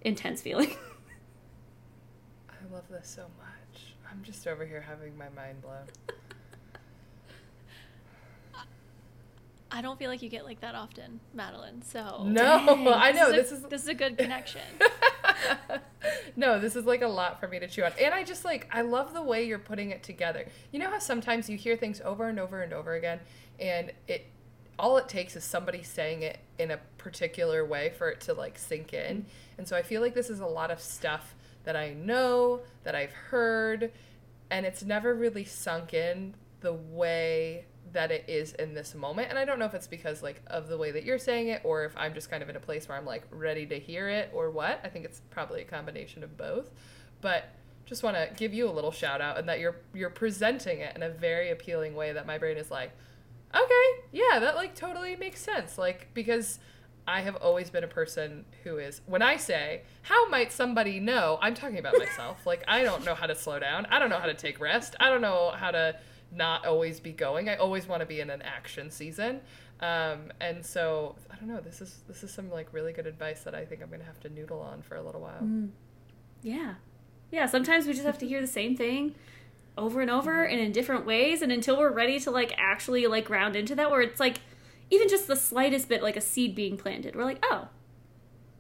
intense 0.02 0.42
feeling. 0.42 0.72
I 2.50 2.74
love 2.74 2.84
this 2.90 3.08
so 3.08 3.24
much. 3.38 3.96
I'm 4.10 4.24
just 4.24 4.46
over 4.48 4.66
here 4.66 4.82
having 4.82 5.18
my 5.18 5.30
mind 5.30 5.62
blown. 5.62 5.88
I 9.74 9.82
don't 9.82 9.98
feel 9.98 10.10
like 10.10 10.22
you 10.22 10.28
get 10.28 10.44
like 10.44 10.60
that 10.62 10.76
often, 10.76 11.22
Madeline. 11.34 11.82
So 11.82 12.24
No, 12.26 12.44
I 12.94 13.14
know 13.14 13.32
this 13.32 13.50
this 13.50 13.60
is 13.60 13.64
is 13.64 13.70
this 13.70 13.82
is 13.84 13.88
a 13.88 13.94
good 13.94 14.18
connection. 14.18 14.62
No, 16.36 16.60
this 16.60 16.76
is 16.76 16.86
like 16.86 17.02
a 17.02 17.08
lot 17.08 17.40
for 17.40 17.48
me 17.48 17.60
to 17.60 17.68
chew 17.68 17.84
on. 17.84 17.92
And 18.00 18.14
I 18.14 18.24
just 18.24 18.46
like 18.46 18.68
I 18.72 18.82
love 18.82 19.14
the 19.14 19.22
way 19.22 19.46
you're 19.46 19.60
putting 19.60 19.92
it 19.92 20.04
together. 20.04 20.48
You 20.72 20.80
know 20.80 20.90
how 20.90 21.00
sometimes 21.00 21.50
you 21.50 21.58
hear 21.58 21.76
things 21.76 22.02
over 22.04 22.28
and 22.28 22.40
over 22.40 22.62
and 22.62 22.74
over 22.74 22.94
again 22.94 23.20
and 23.60 23.92
it 24.08 24.28
all 24.80 24.98
it 24.98 25.08
takes 25.08 25.36
is 25.36 25.44
somebody 25.44 25.84
saying 25.84 26.24
it 26.24 26.40
in 26.58 26.72
a 26.72 26.78
particular 26.98 27.64
way 27.64 27.94
for 27.98 28.10
it 28.10 28.20
to 28.22 28.34
like 28.34 28.58
sink 28.58 28.94
in. 28.94 29.18
Mm-hmm. 29.18 29.30
And 29.60 29.68
so 29.68 29.78
I 29.78 29.84
feel 29.84 30.02
like 30.02 30.16
this 30.16 30.30
is 30.30 30.40
a 30.40 30.48
lot 30.48 30.72
of 30.72 30.80
stuff 30.80 31.36
that 31.64 31.76
I 31.76 31.94
know, 31.94 32.62
that 32.84 32.96
I've 32.96 33.12
heard, 33.12 33.92
and 34.50 34.66
it's 34.66 34.84
never 34.84 35.14
really 35.14 35.46
sunk 35.46 35.94
in 35.94 36.34
the 36.62 36.74
way 36.74 37.66
that 37.94 38.12
it 38.12 38.26
is 38.28 38.54
in 38.54 38.74
this 38.74 38.96
moment. 38.96 39.30
And 39.30 39.38
I 39.38 39.46
don't 39.46 39.60
know 39.60 39.66
if 39.66 39.74
it's 39.74 39.88
because 39.88 40.24
like 40.24 40.42
of 40.48 40.68
the 40.68 40.78
way 40.78 40.92
that 40.92 41.04
you're 41.04 41.20
saying 41.20 41.48
it 41.48 41.62
or 41.64 41.86
if 41.86 41.94
I'm 41.98 42.14
just 42.14 42.30
kind 42.30 42.44
of 42.44 42.50
in 42.50 42.56
a 42.56 42.60
place 42.60 42.88
where 42.88 42.98
I'm 42.98 43.06
like 43.06 43.24
ready 43.32 43.66
to 43.68 43.80
hear 43.80 44.10
it 44.10 44.30
or 44.34 44.50
what. 44.50 44.80
I 44.84 44.90
think 44.90 45.06
it's 45.06 45.22
probably 45.30 45.62
a 45.62 45.66
combination 45.66 46.24
of 46.24 46.38
both. 46.38 46.72
But 47.22 47.50
just 47.86 48.04
want 48.04 48.16
to 48.16 48.30
give 48.36 48.54
you 48.54 48.70
a 48.70 48.72
little 48.72 48.92
shout 48.92 49.22
out 49.22 49.38
and 49.38 49.50
that 49.50 49.60
you're 49.60 49.76
you're 49.94 50.10
presenting 50.10 50.80
it 50.80 50.96
in 50.96 51.04
a 51.04 51.10
very 51.10 51.52
appealing 51.52 51.96
way 51.96 52.14
that 52.14 52.26
my 52.26 52.38
brain 52.38 52.58
is 52.58 52.72
like, 52.72 52.92
"Okay, 53.54 53.88
yeah, 54.12 54.40
that 54.40 54.56
like 54.56 54.76
totally 54.76 55.16
makes 55.16 55.42
sense." 55.42 55.78
Like 55.78 56.08
because 56.14 56.60
I 57.08 57.22
have 57.22 57.36
always 57.38 57.70
been 57.70 57.84
a 57.84 57.88
person 57.88 58.46
who 58.64 58.78
is, 58.78 59.02
when 59.06 59.22
I 59.22 59.38
say, 59.38 59.82
how 60.04 60.30
might 60.30 60.52
somebody 60.52 61.00
know? 61.00 61.40
I'm 61.42 61.56
talking 61.56 61.80
about 61.80 61.98
myself. 61.98 62.38
like, 62.46 62.64
I 62.68 62.84
don't 62.84 63.04
know 63.04 63.16
how 63.16 63.26
to 63.26 63.36
slow 63.36 63.60
down. 63.60 63.88
I 63.88 64.00
don't 64.00 64.10
know 64.10 64.20
how 64.20 64.28
to 64.28 64.34
take 64.34 64.60
rest. 64.60 64.96
I 65.00 65.10
don't 65.10 65.22
know 65.22 65.52
how 65.56 65.72
to 65.72 65.96
not 66.32 66.66
always 66.66 67.00
be 67.00 67.12
going. 67.12 67.50
I 67.50 67.56
always 67.56 67.88
want 67.88 68.02
to 68.02 68.06
be 68.06 68.20
in 68.20 68.30
an 68.30 68.42
action 68.42 68.90
season. 68.90 69.42
Um, 69.80 70.32
and 70.40 70.66
so, 70.66 71.16
I 71.32 71.36
don't 71.36 71.48
know. 71.48 71.60
This 71.60 71.82
is 71.82 72.02
this 72.08 72.24
is 72.24 72.32
some 72.32 72.50
like 72.52 72.72
really 72.72 72.94
good 72.94 73.08
advice 73.08 73.42
that 73.44 73.56
I 73.56 73.66
think 73.66 73.82
I'm 73.82 73.90
gonna 73.90 74.04
have 74.04 74.20
to 74.22 74.30
noodle 74.30 74.60
on 74.60 74.82
for 74.82 74.96
a 74.96 75.02
little 75.02 75.22
while. 75.22 75.42
Yeah. 76.44 76.76
Yeah, 77.32 77.46
sometimes 77.46 77.88
we 77.88 77.94
just 77.94 78.06
have 78.06 78.18
to 78.20 78.28
hear 78.28 78.42
the 78.42 78.48
same 78.48 78.76
thing 78.76 79.16
over 79.78 80.02
and 80.02 80.12
over 80.12 80.44
and 80.44 80.60
in 80.60 80.72
different 80.72 81.06
ways 81.06 81.42
and 81.42 81.52
until 81.52 81.78
we're 81.78 81.92
ready 81.92 82.20
to 82.20 82.30
like 82.30 82.54
actually 82.58 83.08
like 83.08 83.26
ground 83.26 83.56
into 83.56 83.74
that 83.76 83.90
where 83.90 84.02
it's 84.02 84.20
like 84.20 84.42
even 84.90 85.08
just 85.08 85.28
the 85.28 85.36
slightest 85.36 85.88
bit 85.88 86.04
like 86.04 86.18
a 86.18 86.22
seed 86.22 86.54
being 86.54 86.78
planted. 86.78 87.16
We're 87.16 87.24
like, 87.24 87.44
"Oh, 87.50 87.70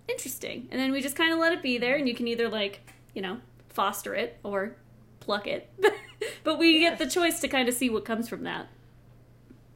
interesting." 0.07 0.67
And 0.71 0.79
then 0.79 0.91
we 0.91 1.01
just 1.01 1.15
kind 1.15 1.33
of 1.33 1.39
let 1.39 1.51
it 1.53 1.61
be 1.61 1.77
there 1.77 1.97
and 1.97 2.07
you 2.07 2.15
can 2.15 2.27
either 2.27 2.49
like, 2.49 2.79
you 3.13 3.21
know, 3.21 3.39
foster 3.69 4.15
it 4.15 4.39
or 4.43 4.75
pluck 5.19 5.47
it. 5.47 5.69
but 6.43 6.57
we 6.57 6.79
Yeah. 6.81 6.89
get 6.91 6.99
the 6.99 7.07
choice 7.07 7.39
to 7.41 7.47
kind 7.47 7.67
of 7.67 7.73
see 7.75 7.89
what 7.89 8.05
comes 8.05 8.27
from 8.29 8.43
that. 8.43 8.67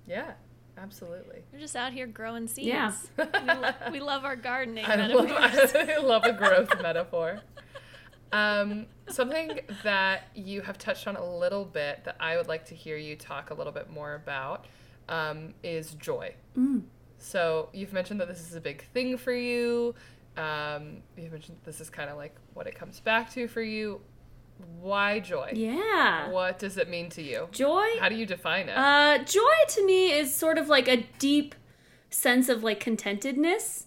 Yeah, 0.07 0.33
absolutely. 0.77 1.43
We're 1.51 1.59
just 1.59 1.75
out 1.75 1.93
here 1.93 2.07
growing 2.07 2.47
seeds. 2.47 2.67
Yeah. 2.67 2.93
we, 3.17 3.25
lo- 3.25 3.73
we 3.91 3.99
love 3.99 4.23
our 4.25 4.35
gardening. 4.35 4.85
I 4.87 5.07
love, 5.07 5.27
metaphors. 5.27 5.75
I 5.89 5.97
love 5.97 6.23
a 6.25 6.33
growth 6.33 6.69
metaphor. 6.81 7.41
Um, 8.31 8.85
something 9.07 9.59
that 9.83 10.23
you 10.35 10.61
have 10.61 10.77
touched 10.77 11.07
on 11.07 11.15
a 11.15 11.25
little 11.37 11.63
bit 11.65 12.03
that 12.05 12.17
I 12.19 12.35
would 12.37 12.47
like 12.47 12.65
to 12.65 12.75
hear 12.75 12.97
you 12.97 13.15
talk 13.15 13.49
a 13.49 13.53
little 13.53 13.71
bit 13.71 13.89
more 13.89 14.15
about 14.15 14.65
um, 15.07 15.53
is 15.63 15.91
joy. 15.93 16.33
Mm. 16.57 16.83
So 17.17 17.69
you've 17.73 17.93
mentioned 17.93 18.19
that 18.19 18.27
this 18.27 18.41
is 18.41 18.55
a 18.55 18.61
big 18.61 18.83
thing 18.89 19.17
for 19.17 19.33
you. 19.33 19.95
Um, 20.37 20.97
you've 21.17 21.31
mentioned 21.31 21.57
this 21.63 21.79
is 21.79 21.89
kind 21.89 22.09
of 22.09 22.17
like 22.17 22.35
what 22.53 22.67
it 22.67 22.75
comes 22.75 22.99
back 22.99 23.31
to 23.33 23.47
for 23.47 23.61
you. 23.61 24.01
Why 24.79 25.19
joy? 25.19 25.51
Yeah. 25.53 26.29
What 26.29 26.59
does 26.59 26.77
it 26.77 26.89
mean 26.89 27.09
to 27.11 27.21
you? 27.21 27.47
Joy 27.51 27.85
How 27.99 28.09
do 28.09 28.15
you 28.15 28.25
define 28.25 28.69
it? 28.69 28.77
Uh, 28.77 29.19
joy 29.23 29.55
to 29.69 29.85
me 29.85 30.11
is 30.11 30.33
sort 30.33 30.57
of 30.57 30.69
like 30.69 30.87
a 30.87 31.07
deep 31.17 31.55
sense 32.09 32.49
of 32.49 32.63
like 32.63 32.79
contentedness. 32.79 33.85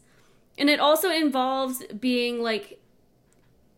And 0.58 0.68
it 0.68 0.80
also 0.80 1.10
involves 1.10 1.84
being 1.98 2.42
like 2.42 2.80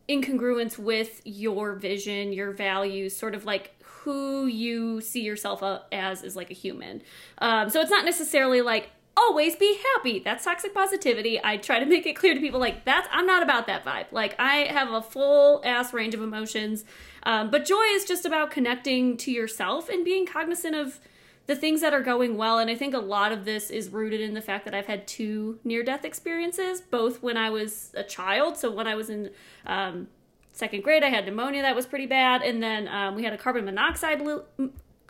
incongruence 0.09 0.78
with 0.78 1.20
your 1.24 1.74
vision, 1.74 2.32
your 2.32 2.53
values, 2.53 3.14
sort 3.14 3.34
of 3.34 3.45
like 3.45 3.74
who 3.82 4.47
you 4.47 5.01
see 5.01 5.22
yourself 5.22 5.62
as 5.93 6.22
is 6.22 6.34
like 6.34 6.51
a 6.51 6.55
human. 6.55 7.03
Um, 7.38 7.68
so 7.68 7.80
it's 7.80 7.91
not 7.91 8.05
necessarily 8.05 8.62
like 8.62 8.91
always 9.17 9.57
be 9.57 9.79
happy. 9.95 10.19
That's 10.21 10.45
toxic 10.45 10.73
positivity. 10.73 11.41
I 11.43 11.57
try 11.57 11.79
to 11.79 11.87
make 11.87 12.07
it 12.07 12.15
clear 12.15 12.35
to 12.35 12.41
people 12.41 12.61
like 12.61 12.85
that's 12.85 13.09
I'm 13.13 13.27
not 13.27 13.43
about 13.43 13.67
that 13.67 13.85
vibe. 13.85 14.07
Like 14.11 14.35
I 14.39 14.67
have 14.71 14.91
a 14.91 15.03
full 15.03 15.61
ass 15.65 15.93
range 15.93 16.15
of 16.15 16.23
emotions. 16.23 16.85
Um, 17.23 17.51
but 17.51 17.65
joy 17.65 17.83
is 17.93 18.05
just 18.05 18.25
about 18.25 18.51
connecting 18.51 19.17
to 19.19 19.31
yourself 19.31 19.89
and 19.89 20.05
being 20.05 20.27
cognizant 20.27 20.75
of 20.75 21.01
the 21.47 21.57
things 21.57 21.81
that 21.81 21.93
are 21.93 22.01
going 22.01 22.37
well. 22.37 22.59
And 22.59 22.71
I 22.71 22.77
think 22.77 22.95
a 22.95 22.99
lot 22.99 23.33
of 23.33 23.45
this 23.45 23.71
is 23.71 23.91
rooted 23.91 24.21
in 24.21 24.35
the 24.35 24.41
fact 24.41 24.65
that 24.67 24.75
I've 24.75 24.87
had 24.87 25.07
two 25.07 25.59
near 25.65 25.83
death 25.83 26.05
experiences, 26.05 26.81
both 26.81 27.23
when 27.23 27.37
I 27.37 27.51
was 27.51 27.93
a 27.95 28.05
child. 28.05 28.57
So 28.57 28.71
when 28.71 28.87
I 28.87 28.95
was 28.95 29.11
in 29.11 29.31
um, 29.67 30.07
second 30.53 30.85
grade, 30.85 31.03
I 31.03 31.09
had 31.09 31.27
pneumonia 31.27 31.63
that 31.63 31.75
was 31.75 31.87
pretty 31.87 32.07
bad. 32.07 32.43
And 32.43 32.63
then 32.63 32.89
um, 32.89 33.17
we 33.17 33.25
had 33.25 33.33
a 33.33 33.39
carbon 33.39 33.65
monoxide. 33.65 34.23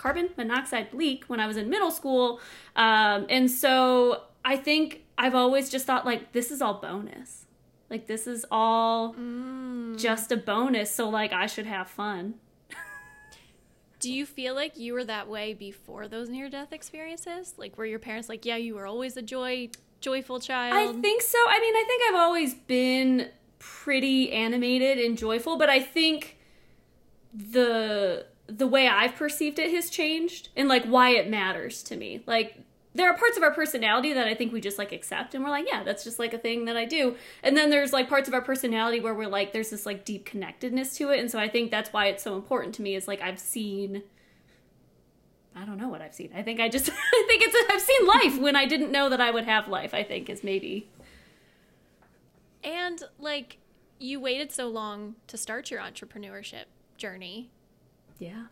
Carbon 0.01 0.31
monoxide 0.39 0.95
leak 0.95 1.25
when 1.27 1.41
I 1.41 1.47
was 1.47 1.59
in 1.59 1.69
middle 1.69 1.91
school. 1.91 2.41
Um, 2.75 3.27
and 3.29 3.51
so 3.51 4.23
I 4.43 4.57
think 4.57 5.05
I've 5.19 5.35
always 5.35 5.69
just 5.69 5.87
thought 5.87 6.07
like 6.07 6.33
this 6.33 6.51
is 6.51 6.63
all 6.63 6.81
bonus. 6.81 7.45
Like 7.91 8.07
this 8.07 8.27
is 8.27 8.47
all 8.51 9.15
just 9.97 10.33
a 10.33 10.37
bonus, 10.37 10.91
so 10.95 11.09
like 11.11 11.33
I 11.33 11.47
should 11.47 11.67
have 11.67 11.89
fun. 11.89 12.35
Do 13.99 14.11
you 14.11 14.25
feel 14.25 14.55
like 14.55 14.79
you 14.79 14.95
were 14.95 15.05
that 15.05 15.29
way 15.29 15.53
before 15.53 16.09
those 16.09 16.31
near 16.31 16.49
death 16.49 16.73
experiences? 16.73 17.55
Like 17.59 17.77
were 17.77 17.85
your 17.85 17.99
parents 17.99 18.31
like, 18.31 18.47
yeah, 18.47 18.57
you 18.57 18.77
were 18.77 18.87
always 18.87 19.19
a 19.19 19.23
joy 19.23 19.69
joyful 20.01 20.41
child? 20.41 20.75
I 20.75 20.99
think 20.99 21.21
so. 21.21 21.37
I 21.47 21.61
mean, 21.61 21.75
I 21.75 21.85
think 21.87 22.03
I've 22.09 22.21
always 22.21 22.55
been 22.55 23.29
pretty 23.59 24.33
animated 24.33 24.97
and 24.97 25.19
joyful, 25.19 25.59
but 25.59 25.69
I 25.69 25.81
think 25.81 26.39
the 27.35 28.25
the 28.51 28.67
way 28.67 28.89
I've 28.89 29.15
perceived 29.15 29.59
it 29.59 29.73
has 29.73 29.91
changed 29.91 30.49
and 30.57 30.69
like 30.69 30.85
why 30.85 31.11
it 31.11 31.29
matters 31.29 31.83
to 31.85 31.97
me. 31.97 32.23
Like 32.27 32.59
there 32.95 33.09
are 33.09 33.17
parts 33.17 33.37
of 33.37 33.43
our 33.43 33.53
personality 33.53 34.13
that 34.13 34.27
I 34.27 34.35
think 34.35 34.53
we 34.53 34.61
just 34.61 34.79
like 34.79 34.93
accept 34.93 35.35
and 35.35 35.45
we're 35.45 35.51
like, 35.51 35.67
yeah, 35.69 35.85
that's 35.85 36.03
just 36.03 36.19
like 36.19 36.35
a 36.35 36.39
thing 36.39 36.65
that 36.65 36.77
I 36.77 36.85
do. 36.85 37.17
And 37.43 37.57
then 37.57 37.71
there's 37.71 37.93
like 37.93 38.09
parts 38.09 38.29
of 38.29 38.35
our 38.35 38.41
personality 38.43 39.01
where 39.01 39.15
we're 39.15 39.29
like 39.29 39.53
there's 39.53 39.71
this 39.71 39.87
like 39.87 40.05
deep 40.05 40.25
connectedness 40.25 40.97
to 40.97 41.11
it. 41.11 41.21
And 41.21 41.31
so 41.31 41.39
I 41.39 41.49
think 41.49 41.71
that's 41.71 41.93
why 41.93 42.07
it's 42.07 42.23
so 42.23 42.35
important 42.35 42.75
to 42.77 42.83
me 42.83 42.95
is 42.95 43.07
like 43.07 43.23
I've 43.23 43.39
seen 43.39 44.03
I 45.55 45.65
don't 45.65 45.79
know 45.79 45.89
what 45.89 46.01
I've 46.01 46.15
seen. 46.15 46.31
I 46.35 46.43
think 46.43 46.61
I 46.61 46.69
just 46.69 46.91
I 47.13 47.25
think 47.29 47.43
it's 47.45 47.73
I've 47.73 47.81
seen 47.81 48.07
life 48.07 48.41
when 48.41 48.57
I 48.57 48.67
didn't 48.67 48.91
know 48.91 49.09
that 49.09 49.21
I 49.21 49.31
would 49.31 49.45
have 49.45 49.69
life, 49.69 49.95
I 49.95 50.03
think 50.03 50.29
is 50.29 50.43
maybe 50.43 50.91
And 52.65 53.03
like 53.19 53.59
you 54.01 54.19
waited 54.19 54.51
so 54.51 54.67
long 54.67 55.15
to 55.29 55.37
start 55.37 55.71
your 55.71 55.81
entrepreneurship 55.81 56.65
journey. 56.97 57.51
Yeah. 58.21 58.45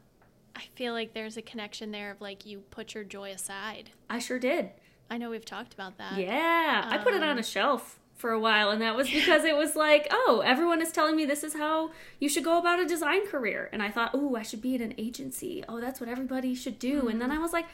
I 0.57 0.63
feel 0.75 0.93
like 0.93 1.15
there's 1.15 1.37
a 1.37 1.43
connection 1.43 1.93
there 1.93 2.11
of 2.11 2.21
like 2.21 2.45
you 2.45 2.61
put 2.71 2.95
your 2.95 3.05
joy 3.05 3.31
aside. 3.31 3.91
I 4.11 4.19
sure 4.19 4.41
did. 4.41 4.71
I 5.09 5.17
know 5.17 5.31
we've 5.31 5.45
talked 5.45 5.73
about 5.73 5.99
that. 5.99 6.19
Yeah. 6.19 6.89
I 6.91 6.99
put 6.99 7.15
it 7.15 7.23
on 7.23 7.31
Um, 7.31 7.39
a 7.39 7.43
shelf 7.45 8.01
for 8.17 8.33
a 8.33 8.41
while, 8.41 8.71
and 8.71 8.83
that 8.83 8.97
was 8.97 9.09
because 9.09 9.45
it 9.45 9.57
was 9.57 9.77
like, 9.87 10.09
oh, 10.11 10.43
everyone 10.45 10.83
is 10.83 10.91
telling 10.91 11.15
me 11.15 11.25
this 11.25 11.45
is 11.45 11.55
how 11.55 11.93
you 12.19 12.29
should 12.29 12.43
go 12.43 12.59
about 12.59 12.81
a 12.81 12.85
design 12.87 13.25
career. 13.29 13.71
And 13.73 13.81
I 13.83 13.91
thought, 13.91 14.11
oh, 14.15 14.35
I 14.35 14.43
should 14.43 14.61
be 14.61 14.75
in 14.75 14.83
an 14.83 14.95
agency. 14.99 15.63
Oh, 15.69 15.81
that's 15.81 16.01
what 16.01 16.09
everybody 16.09 16.55
should 16.57 16.81
do. 16.81 17.07
And 17.09 17.21
then 17.23 17.31
I 17.31 17.39
was 17.39 17.53
like, 17.53 17.67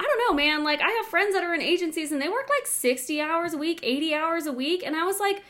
I 0.00 0.02
don't 0.04 0.18
know, 0.26 0.34
man. 0.34 0.64
Like, 0.64 0.80
I 0.80 0.90
have 0.90 1.06
friends 1.06 1.34
that 1.34 1.44
are 1.44 1.54
in 1.54 1.60
agencies 1.60 2.10
and 2.10 2.20
they 2.22 2.28
work 2.30 2.48
like 2.48 2.66
60 2.66 3.20
hours 3.20 3.52
a 3.52 3.58
week, 3.58 3.80
80 3.82 4.14
hours 4.14 4.46
a 4.46 4.52
week. 4.52 4.82
And 4.84 4.96
I 4.96 5.04
was 5.04 5.20
like, 5.20 5.44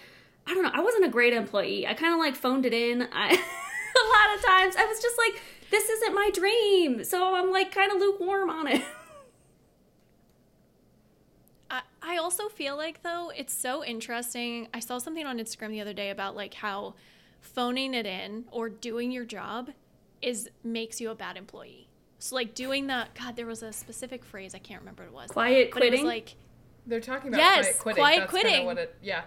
I 0.47 0.53
don't 0.53 0.65
know. 0.65 0.73
I 0.75 0.81
wasn't 0.81 1.05
a 1.07 1.09
great 1.09 1.33
employee. 1.33 1.87
I 1.87 1.95
kind 1.95 2.13
of 2.13 2.19
like 2.19 2.35
phoned 2.37 2.67
it 2.67 2.75
in. 2.75 3.03
I, 3.11 3.29
a 3.31 4.05
lot 4.09 4.37
of 4.37 4.45
times 4.45 4.77
I 4.77 4.85
was 4.85 5.01
just 5.01 5.17
like, 5.17 5.41
this 5.75 5.89
isn't 5.89 6.15
my 6.15 6.31
dream. 6.33 7.03
So 7.03 7.35
I'm 7.35 7.51
like 7.51 7.73
kind 7.75 7.91
of 7.91 7.99
lukewarm 7.99 8.49
on 8.49 8.69
it. 8.69 8.83
I, 11.71 11.81
I 12.01 12.17
also 12.17 12.49
feel 12.49 12.77
like 12.77 13.03
though 13.03 13.33
it's 13.37 13.53
so 13.53 13.85
interesting. 13.85 14.69
I 14.73 14.79
saw 14.79 14.99
something 14.99 15.27
on 15.27 15.39
Instagram 15.39 15.71
the 15.71 15.81
other 15.81 15.93
day 15.93 16.11
about 16.11 16.37
like 16.37 16.55
how 16.55 16.95
phoning 17.41 17.93
it 17.93 18.07
in 18.07 18.45
or 18.53 18.69
doing 18.69 19.11
your 19.11 19.25
job 19.25 19.71
is 20.23 20.49
makes 20.63 21.01
you 21.01 21.11
a 21.11 21.15
bad 21.17 21.37
employee. 21.37 21.89
So 22.21 22.37
like 22.37 22.55
doing 22.55 22.87
that 22.87 23.15
God, 23.17 23.35
there 23.35 23.47
was 23.47 23.65
a 23.65 23.73
specific 23.73 24.25
phrase, 24.25 24.55
I 24.55 24.59
can't 24.59 24.81
remember 24.81 25.03
what 25.03 25.09
it 25.09 25.15
was. 25.15 25.31
Quiet 25.33 25.71
But 25.73 25.83
it 25.83 25.91
was 25.93 26.03
like 26.03 26.37
They're 26.87 27.01
talking 27.01 27.29
about 27.29 27.39
Yes, 27.39 27.65
quiet 27.65 27.79
quitting. 27.81 28.01
quiet 28.03 28.21
That's 28.21 28.33
kinda 28.33 28.49
quitting. 28.49 28.67
What 28.67 28.79
it, 28.79 28.95
yeah. 29.03 29.23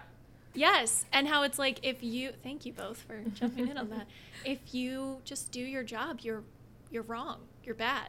Yes, 0.58 1.04
and 1.12 1.28
how 1.28 1.44
it's 1.44 1.56
like 1.56 1.78
if 1.84 2.02
you 2.02 2.32
thank 2.42 2.66
you 2.66 2.72
both 2.72 3.02
for 3.02 3.22
jumping 3.32 3.68
in 3.68 3.78
on 3.78 3.90
that. 3.90 4.06
If 4.44 4.72
you 4.72 5.18
just 5.24 5.50
do 5.50 5.60
your 5.60 5.82
job, 5.82 6.20
you're 6.22 6.44
you're 6.90 7.02
wrong. 7.02 7.40
You're 7.64 7.74
bad. 7.74 8.08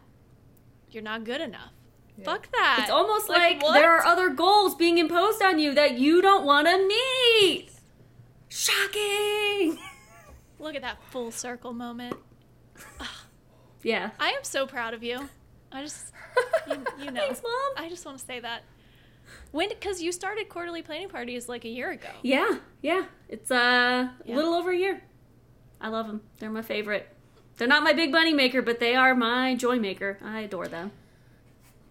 You're 0.92 1.04
not 1.04 1.24
good 1.24 1.42
enough. 1.42 1.72
Yeah. 2.18 2.26
Fuck 2.26 2.52
that. 2.52 2.80
It's 2.82 2.92
almost 2.92 3.30
like, 3.30 3.62
what? 3.62 3.74
there 3.74 3.92
are 3.92 4.06
other 4.06 4.30
goals 4.30 4.76
being 4.76 5.00
imposed 5.00 5.42
on 5.42 5.58
you 5.58 5.74
that 5.74 5.98
you 6.00 6.22
don't 6.22 6.46
want 6.46 6.68
to 6.68 6.88
meet. 6.88 7.70
Shocking. 8.48 9.80
Look 10.60 10.76
at 10.76 10.82
that 10.82 10.98
full 11.10 11.32
circle 11.32 11.74
moment. 11.74 12.16
Yeah. 13.82 14.10
I 14.20 14.32
am 14.32 14.44
so 14.44 14.68
proud 14.68 14.94
of 14.94 15.04
you. 15.04 15.30
I 15.72 15.82
just 15.84 16.12
you, 16.68 16.84
you 17.00 17.12
know. 17.12 17.22
Thanks, 17.22 17.42
Mom. 17.42 17.86
I 17.86 17.88
just 17.88 18.06
want 18.06 18.20
to 18.20 18.26
say 18.26 18.42
that. 18.42 18.64
When 19.52 19.70
cuz 19.82 20.02
you 20.02 20.12
started 20.12 20.50
quarterly 20.50 20.82
planning 20.82 21.10
parties 21.10 21.50
like 21.50 21.66
a 21.66 21.70
year 21.70 21.92
ago. 21.92 22.10
Yeah, 22.24 22.60
yeah. 22.82 23.06
It's 23.28 23.52
uh, 23.52 23.56
a 23.56 24.16
Yeah. 24.26 24.36
little 24.36 24.54
over 24.54 24.72
a 24.72 24.78
year. 24.78 25.04
I 25.82 25.90
love 25.90 26.08
them. 26.08 26.22
They're 26.38 26.50
my 26.50 26.62
favorite. 26.62 27.08
They're 27.58 27.68
not 27.68 27.84
my 27.84 27.94
big 27.94 28.12
money 28.12 28.34
maker, 28.34 28.62
but 28.62 28.80
they 28.80 28.96
are 28.96 29.14
my 29.16 29.56
joy 29.56 29.80
maker. 29.80 30.18
I 30.24 30.42
adore 30.42 30.68
them. 30.68 30.92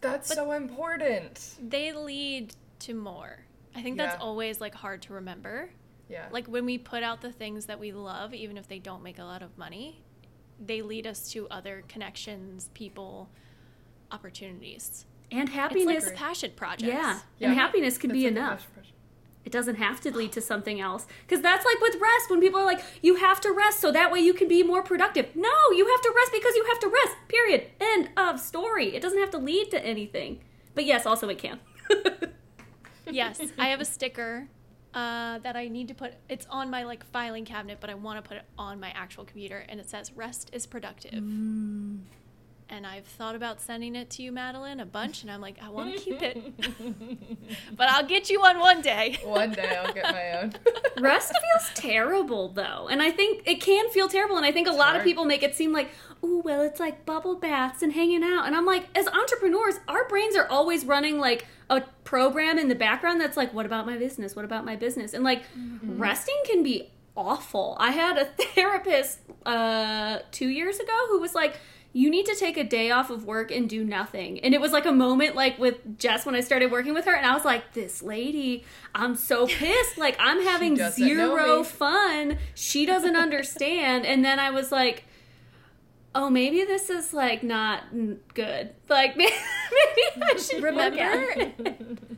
That's 0.00 0.32
so 0.32 0.52
important. 0.52 1.56
They 1.60 1.92
lead 1.92 2.54
to 2.80 2.94
more. 2.94 3.40
I 3.74 3.82
think 3.82 3.96
that's 3.96 4.20
always 4.20 4.60
like 4.60 4.74
hard 4.74 5.02
to 5.02 5.14
remember. 5.14 5.70
Yeah. 6.08 6.26
Like 6.30 6.46
when 6.46 6.64
we 6.64 6.78
put 6.78 7.02
out 7.02 7.20
the 7.20 7.32
things 7.32 7.66
that 7.66 7.78
we 7.78 7.92
love 7.92 8.32
even 8.32 8.56
if 8.56 8.66
they 8.68 8.78
don't 8.78 9.02
make 9.02 9.18
a 9.18 9.24
lot 9.24 9.42
of 9.42 9.56
money, 9.58 10.00
they 10.58 10.82
lead 10.82 11.06
us 11.06 11.30
to 11.32 11.46
other 11.48 11.84
connections, 11.88 12.70
people, 12.74 13.28
opportunities. 14.10 15.04
And 15.30 15.42
It's 15.48 15.52
happiness. 15.52 16.06
like 16.06 16.16
passion 16.16 16.52
projects. 16.56 16.88
yeah. 16.88 17.20
Yeah. 17.38 17.48
And 17.48 17.58
happiness 17.58 17.98
can 17.98 18.08
That's 18.08 18.18
be 18.18 18.24
like 18.24 18.32
enough. 18.32 18.68
It 19.44 19.52
doesn't 19.52 19.76
have 19.76 20.00
to 20.02 20.14
lead 20.14 20.32
to 20.32 20.42
something 20.42 20.78
else. 20.78 21.06
Because 21.26 21.40
that's 21.42 21.64
like 21.64 21.80
with 21.80 21.94
rest, 22.00 22.28
when 22.28 22.40
people 22.40 22.60
are 22.60 22.66
like, 22.66 22.82
you 23.00 23.16
have 23.16 23.40
to 23.42 23.50
rest 23.50 23.80
so 23.80 23.90
that 23.92 24.12
way 24.12 24.20
you 24.20 24.34
can 24.34 24.46
be 24.46 24.62
more 24.62 24.82
productive. 24.82 25.34
No, 25.34 25.48
you 25.72 25.86
have 25.86 26.00
to 26.02 26.12
rest 26.14 26.32
because 26.32 26.54
you 26.54 26.64
have 26.68 26.78
to 26.80 26.88
rest. 26.88 27.16
Period. 27.28 27.66
End 27.80 28.10
of 28.16 28.40
story. 28.40 28.94
It 28.94 29.00
doesn't 29.00 29.18
have 29.18 29.30
to 29.30 29.38
lead 29.38 29.70
to 29.70 29.82
anything. 29.82 30.40
But 30.74 30.84
yes, 30.84 31.06
also 31.06 31.28
it 31.30 31.38
can. 31.38 31.60
yes, 33.10 33.40
I 33.58 33.68
have 33.68 33.80
a 33.80 33.86
sticker 33.86 34.48
uh, 34.92 35.38
that 35.38 35.56
I 35.56 35.68
need 35.68 35.88
to 35.88 35.94
put. 35.94 36.14
It's 36.28 36.46
on 36.50 36.68
my 36.70 36.84
like 36.84 37.04
filing 37.06 37.44
cabinet, 37.46 37.78
but 37.80 37.88
I 37.88 37.94
want 37.94 38.22
to 38.22 38.28
put 38.28 38.36
it 38.36 38.44
on 38.58 38.78
my 38.80 38.90
actual 38.90 39.24
computer, 39.24 39.64
and 39.68 39.80
it 39.80 39.88
says 39.88 40.12
"Rest 40.14 40.50
is 40.52 40.66
productive." 40.66 41.22
And 42.70 42.86
I've 42.86 43.06
thought 43.06 43.34
about 43.34 43.62
sending 43.62 43.96
it 43.96 44.10
to 44.10 44.22
you, 44.22 44.30
Madeline, 44.30 44.78
a 44.78 44.84
bunch, 44.84 45.22
and 45.22 45.30
I'm 45.30 45.40
like, 45.40 45.56
I 45.62 45.70
want 45.70 45.94
to 45.94 45.98
keep 45.98 46.20
it, 46.20 46.36
but 47.76 47.88
I'll 47.88 48.04
get 48.04 48.28
you 48.28 48.40
one 48.40 48.58
one 48.58 48.82
day. 48.82 49.18
One 49.24 49.52
day 49.52 49.74
I'll 49.76 49.92
get 49.92 50.04
my 50.04 50.38
own. 50.38 50.52
Rest 50.98 51.32
feels 51.32 51.70
terrible 51.74 52.48
though. 52.48 52.88
And 52.90 53.02
I 53.02 53.10
think 53.10 53.42
it 53.46 53.60
can 53.60 53.88
feel 53.90 54.08
terrible. 54.08 54.36
And 54.36 54.44
I 54.44 54.52
think 54.52 54.68
a 54.68 54.72
lot 54.72 54.96
of 54.96 55.02
people 55.02 55.24
make 55.24 55.42
it 55.42 55.54
seem 55.54 55.72
like, 55.72 55.90
oh, 56.22 56.42
well, 56.44 56.62
it's 56.62 56.80
like 56.80 57.06
bubble 57.06 57.36
baths 57.36 57.82
and 57.82 57.92
hanging 57.92 58.22
out. 58.22 58.46
And 58.46 58.54
I'm 58.54 58.66
like, 58.66 58.86
as 58.96 59.06
entrepreneurs, 59.06 59.80
our 59.86 60.06
brains 60.08 60.36
are 60.36 60.46
always 60.48 60.84
running 60.84 61.18
like 61.18 61.46
a 61.70 61.82
program 62.04 62.58
in 62.58 62.68
the 62.68 62.74
background 62.74 63.20
that's 63.20 63.36
like, 63.36 63.54
what 63.54 63.64
about 63.66 63.86
my 63.86 63.96
business? 63.96 64.36
What 64.36 64.44
about 64.44 64.64
my 64.64 64.76
business? 64.76 65.14
And 65.14 65.24
like, 65.24 65.42
resting 65.82 66.40
can 66.44 66.62
be 66.62 66.90
awful. 67.16 67.76
I 67.80 67.90
had 67.90 68.16
a 68.18 68.24
therapist 68.54 69.18
uh, 69.44 70.20
two 70.30 70.48
years 70.48 70.78
ago 70.78 70.96
who 71.08 71.20
was 71.20 71.34
like, 71.34 71.56
you 71.92 72.10
need 72.10 72.26
to 72.26 72.34
take 72.34 72.56
a 72.56 72.64
day 72.64 72.90
off 72.90 73.08
of 73.10 73.24
work 73.24 73.50
and 73.50 73.68
do 73.68 73.82
nothing. 73.82 74.38
And 74.40 74.54
it 74.54 74.60
was 74.60 74.72
like 74.72 74.84
a 74.86 74.92
moment 74.92 75.34
like 75.34 75.58
with 75.58 75.98
Jess 75.98 76.26
when 76.26 76.34
I 76.34 76.40
started 76.40 76.70
working 76.70 76.94
with 76.94 77.06
her 77.06 77.14
and 77.14 77.24
I 77.26 77.32
was 77.34 77.44
like, 77.44 77.72
this 77.72 78.02
lady, 78.02 78.64
I'm 78.94 79.16
so 79.16 79.46
pissed. 79.48 79.96
Like 79.98 80.16
I'm 80.20 80.42
having 80.44 80.76
zero 80.76 81.62
fun. 81.64 82.38
She 82.54 82.84
doesn't 82.86 83.16
understand. 83.24 84.04
and 84.06 84.24
then 84.24 84.38
I 84.38 84.50
was 84.50 84.70
like, 84.70 85.04
oh, 86.14 86.28
maybe 86.30 86.64
this 86.64 86.90
is 86.90 87.12
like 87.14 87.42
not 87.42 87.84
good. 88.34 88.70
Like 88.88 89.16
maybe, 89.16 89.32
I 90.22 90.36
should 90.36 90.62
Remember? 90.62 91.52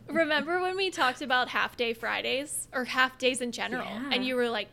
Remember 0.09 0.61
when 0.61 0.77
we 0.77 0.91
talked 0.91 1.23
about 1.23 1.49
half 1.49 1.77
day 1.77 1.93
Fridays 1.95 2.66
or 2.73 2.85
half 2.85 3.18
days 3.18 3.41
in 3.41 3.53
general, 3.53 3.85
Yeah. 3.87 4.11
and 4.12 4.25
you 4.25 4.35
were 4.37 4.49
like, 4.49 4.68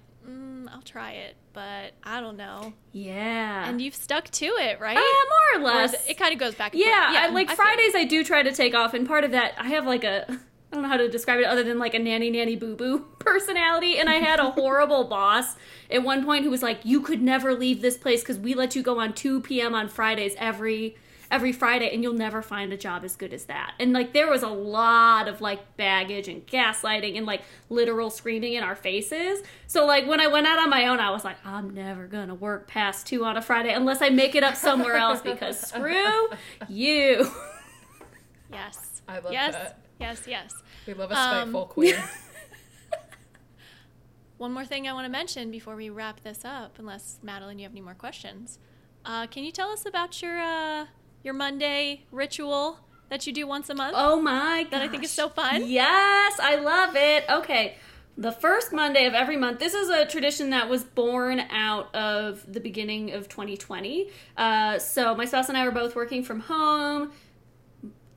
mm, 0.69 0.73
"I'll 0.75 0.81
try 0.81 1.11
it, 1.13 1.35
but 1.53 1.93
I 2.03 2.19
don't 2.21 2.37
know," 2.37 2.73
Yeah. 2.91 3.67
and 3.69 3.81
you've 3.81 3.95
stuck 3.95 4.29
to 4.31 4.45
it, 4.45 4.79
right? 4.79 4.97
uh, 4.97 5.01
more 5.01 5.61
or 5.61 5.71
Or 5.71 5.75
less. 5.75 5.93
it, 5.93 6.11
it 6.11 6.17
kind 6.17 6.33
of 6.33 6.39
goes 6.39 6.55
back. 6.55 6.73
And 6.73 6.81
Yeah, 6.81 7.07
forth. 7.11 7.17
I, 7.23 7.27
like 7.29 7.47
I 7.49 7.55
feel- 7.55 7.65
Fridays 7.65 7.95
I 7.95 8.03
do 8.03 8.23
try 8.23 8.43
to 8.43 8.51
take 8.51 8.75
off, 8.75 8.93
and 8.93 9.07
part 9.07 9.23
of 9.23 9.31
that 9.31 9.53
I 9.57 9.67
have 9.69 9.85
like 9.85 10.03
a 10.03 10.25
I 10.71 10.75
don't 10.75 10.83
know 10.83 10.89
how 10.89 10.97
to 10.97 11.07
describe 11.07 11.39
it 11.39 11.45
other 11.45 11.63
than 11.63 11.79
like 11.79 11.93
a 11.93 11.99
nanny 11.99 12.29
nanny 12.29 12.55
boo 12.57 12.75
boo 12.75 12.99
personality. 13.19 13.97
And 13.97 14.09
I 14.09 14.15
had 14.15 14.39
a 14.41 14.51
horrible 14.59 15.05
boss 15.05 15.55
at 15.89 16.03
one 16.03 16.25
point 16.25 16.43
who 16.43 16.49
was 16.49 16.61
like, 16.61 16.79
"You 16.83 16.99
could 17.01 17.21
never 17.21 17.53
leave 17.55 17.81
this 17.81 17.97
place 17.97 18.21
because 18.21 18.37
we 18.37 18.53
let 18.53 18.75
you 18.75 18.83
go 18.83 18.99
on 18.99 19.13
two 19.13 19.39
p.m. 19.41 19.73
on 19.73 19.87
Fridays 19.87 20.35
every." 20.37 20.97
Every 21.29 21.51
Friday, 21.51 21.93
and 21.93 22.01
you'll 22.03 22.13
never 22.13 22.41
find 22.41 22.71
a 22.71 22.77
job 22.77 23.03
as 23.03 23.15
good 23.15 23.33
as 23.33 23.45
that. 23.45 23.73
And 23.79 23.91
like, 23.93 24.13
there 24.13 24.29
was 24.29 24.43
a 24.43 24.47
lot 24.47 25.27
of 25.27 25.41
like 25.41 25.75
baggage 25.77 26.27
and 26.27 26.45
gaslighting 26.47 27.17
and 27.17 27.25
like 27.25 27.41
literal 27.69 28.09
screaming 28.09 28.53
in 28.53 28.63
our 28.63 28.75
faces. 28.75 29.43
So, 29.67 29.85
like, 29.85 30.07
when 30.07 30.19
I 30.21 30.27
went 30.27 30.47
out 30.47 30.57
on 30.59 30.69
my 30.69 30.87
own, 30.87 30.99
I 30.99 31.11
was 31.11 31.23
like, 31.25 31.37
I'm 31.45 31.73
never 31.73 32.07
gonna 32.07 32.35
work 32.35 32.67
past 32.67 33.07
two 33.07 33.25
on 33.25 33.35
a 33.37 33.41
Friday 33.41 33.73
unless 33.73 34.01
I 34.01 34.09
make 34.09 34.35
it 34.35 34.43
up 34.43 34.55
somewhere 34.55 34.95
else 34.95 35.21
because 35.21 35.59
screw 35.69 36.29
you. 36.69 37.29
Yes. 38.51 39.01
I 39.07 39.19
love 39.19 39.31
yes. 39.33 39.53
that. 39.53 39.79
Yes. 39.99 40.23
Yes. 40.27 40.53
We 40.85 40.93
love 40.93 41.11
a 41.11 41.17
Um, 41.17 41.41
spiteful 41.41 41.65
queen. 41.65 41.95
One 44.37 44.51
more 44.53 44.65
thing 44.65 44.87
I 44.87 44.93
want 44.93 45.05
to 45.05 45.11
mention 45.11 45.49
before 45.49 45.75
we 45.75 45.89
wrap 45.89 46.21
this 46.21 46.45
up, 46.45 46.77
unless 46.77 47.17
Madeline, 47.23 47.57
you 47.57 47.63
have 47.63 47.71
any 47.71 47.81
more 47.81 47.95
questions. 47.95 48.59
Uh, 49.03 49.25
can 49.25 49.43
you 49.43 49.51
tell 49.51 49.69
us 49.69 49.85
about 49.85 50.21
your 50.21 50.37
uh, 50.39 50.85
your 51.23 51.33
Monday 51.33 52.05
ritual 52.11 52.79
that 53.09 53.25
you 53.25 53.33
do 53.33 53.47
once 53.47 53.69
a 53.69 53.75
month? 53.75 53.95
Oh 53.97 54.21
my 54.21 54.63
god. 54.63 54.71
That 54.71 54.81
I 54.81 54.87
think 54.87 55.03
is 55.03 55.11
so 55.11 55.29
fun. 55.29 55.67
Yes, 55.67 56.39
I 56.39 56.55
love 56.55 56.95
it. 56.95 57.25
Okay. 57.29 57.75
The 58.17 58.31
first 58.31 58.73
Monday 58.73 59.05
of 59.05 59.13
every 59.13 59.37
month. 59.37 59.59
This 59.59 59.75
is 59.75 59.89
a 59.89 60.05
tradition 60.05 60.49
that 60.49 60.69
was 60.69 60.83
born 60.83 61.39
out 61.51 61.93
of 61.93 62.51
the 62.51 62.59
beginning 62.59 63.11
of 63.11 63.29
2020. 63.29 64.09
Uh, 64.35 64.79
so 64.79 65.13
my 65.13 65.25
spouse 65.25 65.49
and 65.49 65.57
I 65.57 65.63
were 65.65 65.71
both 65.71 65.95
working 65.95 66.23
from 66.23 66.39
home. 66.41 67.11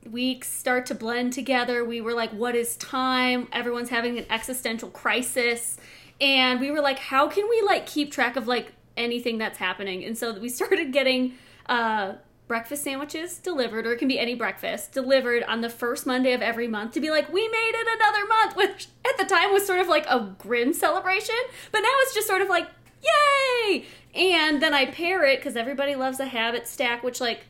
Weeks 0.09 0.51
start 0.51 0.87
to 0.87 0.95
blend 0.95 1.33
together. 1.33 1.85
We 1.85 2.01
were 2.01 2.13
like, 2.13 2.31
"What 2.31 2.55
is 2.55 2.75
time?" 2.77 3.47
Everyone's 3.53 3.89
having 3.89 4.17
an 4.17 4.25
existential 4.31 4.89
crisis, 4.89 5.77
and 6.19 6.59
we 6.59 6.71
were 6.71 6.81
like, 6.81 6.97
"How 6.97 7.27
can 7.27 7.47
we 7.47 7.61
like 7.61 7.85
keep 7.85 8.11
track 8.11 8.35
of 8.35 8.47
like 8.47 8.73
anything 8.97 9.37
that's 9.37 9.59
happening?" 9.59 10.03
And 10.03 10.17
so 10.17 10.37
we 10.39 10.49
started 10.59 10.91
getting 10.91 11.33
uh, 11.67 12.13
breakfast 12.51 12.83
sandwiches 12.83 13.37
delivered, 13.37 13.87
or 13.87 13.93
it 13.93 13.97
can 13.97 14.09
be 14.09 14.19
any 14.19 14.35
breakfast 14.35 14.91
delivered 14.91 15.41
on 15.43 15.61
the 15.61 15.69
first 15.69 16.05
Monday 16.05 16.33
of 16.33 16.41
every 16.41 16.67
month 16.67 16.91
to 16.91 16.99
be 16.99 17.09
like, 17.09 17.31
"We 17.31 17.47
made 17.47 17.71
it 17.73 17.87
another 17.95 18.27
month," 18.27 18.55
which 18.57 18.89
at 19.05 19.17
the 19.17 19.23
time 19.23 19.53
was 19.53 19.65
sort 19.65 19.79
of 19.79 19.87
like 19.87 20.05
a 20.07 20.35
grim 20.37 20.73
celebration, 20.73 21.37
but 21.71 21.79
now 21.79 21.93
it's 22.01 22.13
just 22.13 22.27
sort 22.27 22.41
of 22.41 22.49
like, 22.49 22.67
"Yay!" 23.01 23.85
And 24.13 24.61
then 24.61 24.73
I 24.73 24.87
pair 24.87 25.23
it 25.23 25.37
because 25.37 25.55
everybody 25.55 25.95
loves 25.95 26.19
a 26.19 26.25
habit 26.25 26.67
stack, 26.67 27.03
which 27.03 27.21
like 27.21 27.45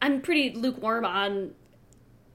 I'm 0.00 0.22
pretty 0.22 0.54
lukewarm 0.54 1.04
on 1.04 1.50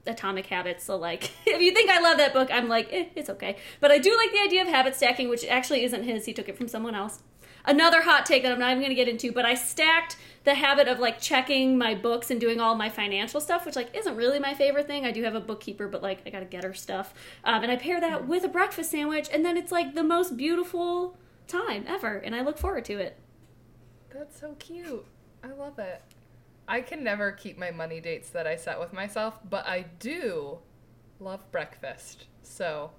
Atomic 0.06 0.46
Habits. 0.46 0.84
So, 0.84 0.94
like, 0.94 1.32
if 1.44 1.60
you 1.60 1.72
think 1.72 1.90
I 1.90 1.98
love 1.98 2.18
that 2.18 2.32
book, 2.32 2.50
I'm 2.52 2.68
like, 2.68 2.88
eh, 2.92 3.06
it's 3.16 3.30
okay. 3.30 3.56
But 3.80 3.90
I 3.90 3.98
do 3.98 4.16
like 4.16 4.30
the 4.30 4.42
idea 4.46 4.62
of 4.62 4.68
habit 4.68 4.94
stacking, 4.94 5.28
which 5.28 5.44
actually 5.44 5.82
isn't 5.82 6.04
his. 6.04 6.26
He 6.26 6.32
took 6.32 6.48
it 6.48 6.56
from 6.56 6.68
someone 6.68 6.94
else. 6.94 7.24
Another 7.64 8.02
hot 8.02 8.26
take 8.26 8.44
that 8.44 8.52
I'm 8.52 8.60
not 8.60 8.70
even 8.70 8.80
going 8.80 8.90
to 8.90 8.94
get 8.94 9.08
into, 9.08 9.32
but 9.32 9.44
I 9.44 9.54
stacked 9.54 10.16
the 10.46 10.54
habit 10.54 10.88
of 10.88 10.98
like 11.00 11.20
checking 11.20 11.76
my 11.76 11.94
books 11.94 12.30
and 12.30 12.40
doing 12.40 12.60
all 12.60 12.74
my 12.76 12.88
financial 12.88 13.40
stuff, 13.40 13.66
which 13.66 13.76
like 13.76 13.94
isn't 13.94 14.16
really 14.16 14.38
my 14.38 14.54
favorite 14.54 14.86
thing. 14.86 15.04
I 15.04 15.10
do 15.10 15.22
have 15.24 15.34
a 15.34 15.40
bookkeeper, 15.40 15.88
but 15.88 16.02
like 16.02 16.22
I 16.24 16.30
got 16.30 16.38
to 16.40 16.44
get 16.46 16.64
her 16.64 16.72
stuff, 16.72 17.12
um, 17.44 17.62
and 17.64 17.70
I 17.70 17.76
pair 17.76 18.00
that 18.00 18.26
with 18.26 18.44
a 18.44 18.48
breakfast 18.48 18.92
sandwich, 18.92 19.28
and 19.32 19.44
then 19.44 19.56
it's 19.56 19.72
like 19.72 19.94
the 19.94 20.04
most 20.04 20.36
beautiful 20.36 21.18
time 21.48 21.84
ever, 21.86 22.16
and 22.16 22.34
I 22.34 22.40
look 22.42 22.56
forward 22.58 22.84
to 22.86 22.94
it. 22.98 23.18
That's 24.14 24.40
so 24.40 24.54
cute. 24.58 25.04
I 25.44 25.48
love 25.48 25.78
it. 25.78 26.00
I 26.68 26.80
can 26.80 27.04
never 27.04 27.32
keep 27.32 27.58
my 27.58 27.70
money 27.70 28.00
dates 28.00 28.30
that 28.30 28.46
I 28.46 28.56
set 28.56 28.80
with 28.80 28.92
myself, 28.92 29.38
but 29.50 29.66
I 29.66 29.86
do 29.98 30.58
love 31.20 31.50
breakfast. 31.52 32.26
So 32.42 32.92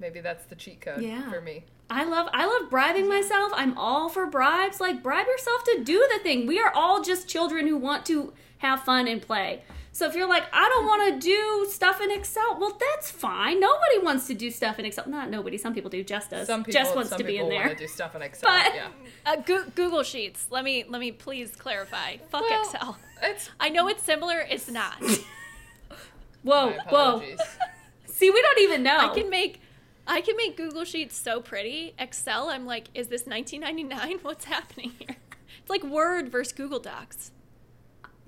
maybe 0.00 0.20
that's 0.20 0.44
the 0.46 0.54
cheat 0.56 0.80
code 0.80 1.02
Yeah. 1.02 1.30
for 1.30 1.40
me. 1.40 1.64
I 1.94 2.02
love 2.04 2.28
I 2.32 2.44
love 2.46 2.70
bribing 2.70 3.08
myself. 3.08 3.52
I'm 3.54 3.78
all 3.78 4.08
for 4.08 4.26
bribes. 4.26 4.80
Like 4.80 5.00
bribe 5.02 5.26
yourself 5.28 5.62
to 5.64 5.84
do 5.84 6.04
the 6.12 6.18
thing. 6.22 6.46
We 6.46 6.58
are 6.58 6.72
all 6.74 7.02
just 7.02 7.28
children 7.28 7.68
who 7.68 7.76
want 7.76 8.04
to 8.06 8.32
have 8.58 8.82
fun 8.82 9.06
and 9.06 9.22
play. 9.22 9.62
So 9.92 10.06
if 10.08 10.16
you're 10.16 10.28
like, 10.28 10.42
I 10.52 10.68
don't 10.68 10.86
want 10.86 11.14
to 11.14 11.20
do 11.24 11.68
stuff 11.70 12.00
in 12.00 12.10
Excel, 12.10 12.58
well, 12.58 12.76
that's 12.80 13.12
fine. 13.12 13.60
Nobody 13.60 14.00
wants 14.02 14.26
to 14.26 14.34
do 14.34 14.50
stuff 14.50 14.80
in 14.80 14.84
Excel. 14.84 15.04
Not 15.06 15.30
nobody. 15.30 15.56
Some 15.56 15.72
people 15.72 15.88
do. 15.88 16.02
Just 16.02 16.30
does. 16.30 16.48
Some 16.48 16.64
people, 16.64 16.82
Jess 16.82 16.92
wants 16.96 17.10
some 17.10 17.18
to 17.18 17.24
be 17.24 17.34
people 17.34 17.46
in 17.46 17.50
there. 17.54 17.66
want 17.66 17.78
to 17.78 17.84
do 17.84 17.88
stuff 17.88 18.16
in 18.16 18.22
Excel. 18.22 18.50
But- 18.50 18.74
yeah. 18.74 18.88
Uh, 19.24 19.36
Goo- 19.36 19.70
Google 19.76 20.02
Sheets. 20.02 20.48
Let 20.50 20.64
me 20.64 20.84
let 20.88 20.98
me 21.00 21.12
please 21.12 21.54
clarify. 21.54 22.16
Fuck 22.28 22.42
Well, 22.42 22.64
Excel. 22.64 22.98
It's 23.22 23.50
I 23.60 23.68
know 23.68 23.86
it's 23.86 24.02
similar. 24.02 24.40
It's 24.40 24.68
not. 24.68 24.96
Whoa, 26.42 26.70
my 26.70 26.76
whoa. 26.90 27.22
See, 28.06 28.30
we 28.30 28.42
don't 28.42 28.58
even 28.60 28.82
know. 28.82 28.98
I 28.98 29.14
can 29.14 29.30
make 29.30 29.60
I 30.06 30.20
can 30.20 30.36
make 30.36 30.56
Google 30.56 30.84
Sheets 30.84 31.16
so 31.16 31.40
pretty. 31.40 31.94
Excel, 31.98 32.50
I'm 32.50 32.66
like, 32.66 32.88
is 32.94 33.08
this 33.08 33.24
1999? 33.26 34.18
What's 34.22 34.44
happening 34.44 34.92
here? 34.98 35.16
It's 35.60 35.70
like 35.70 35.82
Word 35.82 36.30
versus 36.30 36.52
Google 36.52 36.78
Docs. 36.80 37.30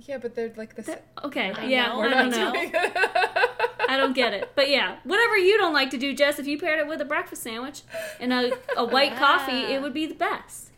yeah, 0.00 0.18
but 0.18 0.34
they're 0.34 0.52
like 0.56 0.74
the 0.74 0.82
same. 0.82 0.98
okay, 1.24 1.52
I 1.52 1.66
yeah, 1.66 1.88
know, 1.88 1.98
We're 1.98 2.06
I 2.06 2.08
not 2.28 2.30
don't 2.32 2.44
know. 2.44 2.52
doing 2.52 2.72
I 3.88 3.96
don't 3.96 4.14
get 4.14 4.32
it. 4.34 4.50
But 4.56 4.68
yeah, 4.70 4.96
whatever 5.04 5.36
you 5.36 5.58
don't 5.58 5.72
like 5.74 5.90
to 5.90 5.98
do, 5.98 6.14
Jess, 6.14 6.38
if 6.38 6.46
you 6.46 6.58
paired 6.58 6.80
it 6.80 6.88
with 6.88 7.00
a 7.00 7.04
breakfast 7.04 7.42
sandwich 7.42 7.82
and 8.20 8.32
a, 8.32 8.52
a 8.76 8.84
white 8.84 9.16
coffee, 9.18 9.72
it 9.72 9.80
would 9.82 9.94
be 9.94 10.06
the 10.06 10.14
best. 10.14 10.70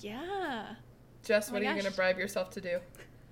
Yeah. 0.00 0.74
Jess, 1.24 1.48
Oh 1.48 1.54
what 1.54 1.62
my 1.62 1.68
are 1.68 1.74
you 1.74 1.80
going 1.80 1.90
to 1.90 1.96
bribe 1.96 2.18
yourself 2.18 2.50
to 2.50 2.60
do? 2.60 2.78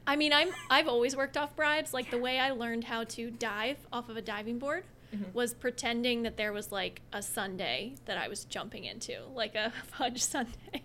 I 0.06 0.16
mean, 0.16 0.32
I'm 0.32 0.48
I've 0.70 0.88
always 0.88 1.14
worked 1.16 1.36
off 1.36 1.54
bribes. 1.56 1.92
Like 1.92 2.10
the 2.10 2.18
way 2.18 2.38
I 2.38 2.50
learned 2.52 2.84
how 2.84 3.04
to 3.04 3.30
dive 3.30 3.76
off 3.92 4.08
of 4.08 4.16
a 4.16 4.22
diving 4.22 4.58
board 4.58 4.84
was 5.32 5.54
pretending 5.54 6.22
that 6.22 6.36
there 6.36 6.52
was 6.52 6.72
like 6.72 7.02
a 7.12 7.22
sundae 7.22 7.94
that 8.06 8.18
I 8.18 8.28
was 8.28 8.44
jumping 8.44 8.84
into, 8.84 9.18
like 9.34 9.54
a 9.54 9.72
fudge 9.86 10.22
sundae. 10.22 10.82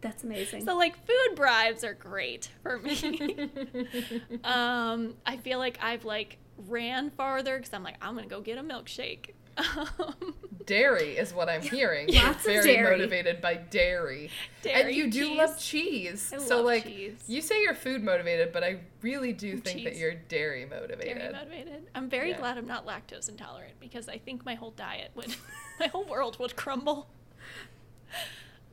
That's 0.00 0.24
amazing. 0.24 0.64
So 0.64 0.76
like 0.76 0.96
food 0.96 1.36
bribes 1.36 1.84
are 1.84 1.94
great 1.94 2.50
for 2.62 2.78
me. 2.78 3.50
um, 4.44 5.14
I 5.26 5.36
feel 5.36 5.58
like 5.58 5.78
I've 5.82 6.04
like 6.04 6.38
ran 6.68 7.10
farther 7.10 7.58
because 7.58 7.72
I'm 7.72 7.82
like 7.82 7.96
I'm 8.00 8.14
gonna 8.14 8.26
go 8.26 8.40
get 8.40 8.58
a 8.58 8.62
milkshake. 8.62 9.30
Um, 9.56 10.34
Dairy 10.66 11.16
is 11.16 11.34
what 11.34 11.48
I'm 11.48 11.62
hearing. 11.62 12.06
Lots 12.08 12.44
You're 12.46 12.58
of 12.58 12.64
very 12.64 12.74
dairy. 12.76 12.96
motivated 12.98 13.40
by 13.40 13.54
dairy. 13.56 14.30
and 14.68 14.94
you 14.94 15.10
do 15.10 15.28
cheese. 15.28 15.36
love 15.38 15.58
cheese. 15.58 16.32
I 16.34 16.38
so 16.38 16.56
love 16.58 16.66
like 16.66 16.84
cheese. 16.84 17.14
you 17.26 17.40
say 17.42 17.60
you're 17.62 17.74
food 17.74 18.02
motivated, 18.04 18.52
but 18.52 18.62
I 18.62 18.78
really 19.02 19.32
do 19.32 19.56
think 19.58 19.84
that 19.84 19.96
you're 19.96 20.14
dairy 20.14 20.64
motivated. 20.66 21.18
Dairy 21.18 21.32
motivated. 21.32 21.86
I'm 21.94 22.08
very 22.08 22.30
Yeah. 22.30 22.38
glad 22.38 22.56
I'm 22.58 22.66
not 22.68 22.86
lactose 22.86 23.28
intolerant 23.28 23.74
because 23.80 24.08
I 24.08 24.18
think 24.18 24.44
my 24.44 24.54
whole 24.54 24.70
diet 24.70 25.10
would, 25.16 25.34
my 25.80 25.88
whole 25.88 26.04
world 26.04 26.38
would 26.38 26.54
crumble. 26.56 27.08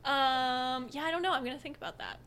Um, 0.04 0.86
yeah, 0.92 1.02
I 1.02 1.10
don't 1.10 1.22
know. 1.22 1.32
I'm 1.32 1.44
gonna 1.44 1.58
think 1.58 1.76
about 1.76 1.98
that. 1.98 2.18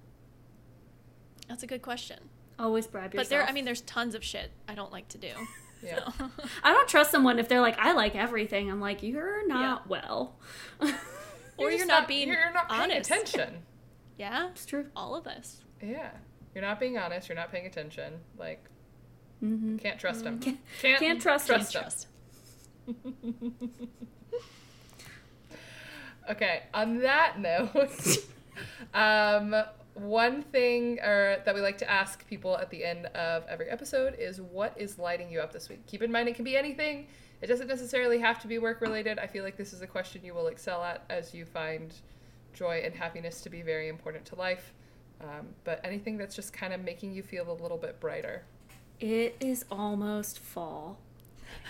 That's 1.48 1.64
a 1.64 1.68
good 1.68 1.82
question. 1.82 2.20
Always 2.60 2.88
bribe 2.88 3.14
yourself. 3.14 3.30
But 3.30 3.30
there, 3.30 3.44
I 3.48 3.52
mean, 3.54 3.66
there's 3.66 3.82
tons 3.82 4.16
of 4.16 4.24
shit 4.24 4.52
I 4.68 4.76
don't 4.76 4.92
like 4.92 5.08
to 5.10 5.18
do. 5.18 5.30
Yeah. 5.84 6.10
I 6.64 6.72
don't 6.72 6.88
trust 6.88 7.12
someone 7.12 7.40
if 7.40 7.48
they're 7.48 7.62
like, 7.62 7.78
I 7.80 7.94
like 7.94 8.16
everything. 8.16 8.70
I'm 8.72 8.80
like, 8.82 9.04
you're 9.04 9.48
not 9.48 9.88
well. 9.88 10.36
Or 11.58 11.70
you're, 11.70 11.80
just 11.80 11.90
not, 11.90 12.08
being 12.08 12.30
you're 12.30 12.52
not 12.54 12.70
paying 12.70 12.82
honest. 12.92 13.12
attention. 13.12 13.60
Yeah, 14.18 14.50
it's 14.50 14.66
true. 14.66 14.88
all 14.96 15.16
of 15.16 15.28
us. 15.28 15.62
Yeah. 15.82 16.10
You're 16.56 16.64
not 16.64 16.80
being 16.80 16.98
honest. 16.98 17.30
You're 17.30 17.36
not 17.36 17.52
paying 17.52 17.68
attention. 17.68 18.14
Like, 18.38 18.64
mm-hmm. 19.44 19.78
can't 19.78 20.00
trust 20.00 20.24
them. 20.24 20.40
Can't- 20.40 20.58
Can't, 20.82 21.00
can't 21.00 21.22
trust 21.22 21.50
him. 21.50 21.58
Can't 21.58 21.72
trust. 21.72 22.08
Okay, 26.30 26.64
on 26.74 27.00
that 27.00 27.40
note, 27.40 28.18
um, 28.94 29.56
one 29.94 30.42
thing 30.42 31.00
or 31.00 31.42
that 31.46 31.54
we 31.54 31.62
like 31.62 31.78
to 31.80 31.90
ask 31.90 32.26
people 32.28 32.58
at 32.58 32.70
the 32.70 32.84
end 32.84 33.08
of 33.08 33.46
every 33.48 33.70
episode 33.70 34.16
is 34.18 34.40
what 34.40 34.74
is 34.78 34.98
lighting 34.98 35.30
you 35.30 35.42
up 35.42 35.52
this 35.52 35.70
week? 35.70 35.86
Keep 35.88 36.04
in 36.04 36.12
mind 36.12 36.30
it 36.30 36.36
can 36.36 36.46
be 36.46 36.56
anything. 36.56 37.08
It 37.42 37.48
doesn't 37.48 37.68
necessarily 37.68 38.20
have 38.20 38.42
to 38.42 38.48
be 38.48 38.58
work 38.58 38.82
related. 38.82 39.20
I 39.20 39.28
feel 39.28 39.44
like 39.44 39.58
this 39.58 39.74
is 39.74 39.82
a 39.82 39.88
question 39.88 40.22
you 40.24 40.34
will 40.34 40.48
excel 40.48 40.84
at 40.84 41.04
as 41.10 41.34
you 41.34 41.46
find 41.46 41.94
joy 42.54 42.82
and 42.86 42.94
happiness 42.94 43.42
to 43.42 43.50
be 43.50 43.62
very 43.62 43.90
important 43.90 44.26
to 44.26 44.36
life. 44.36 44.74
Um, 45.22 45.50
but 45.64 45.82
anything 45.84 46.18
that's 46.18 46.36
just 46.36 46.54
kind 46.54 46.74
of 46.74 46.82
making 46.82 47.14
you 47.14 47.24
feel 47.24 47.52
a 47.52 47.58
little 47.62 47.78
bit 47.78 48.00
brighter. 48.00 48.44
It 49.00 49.36
is 49.40 49.66
almost 49.72 50.40
fall. 50.40 51.00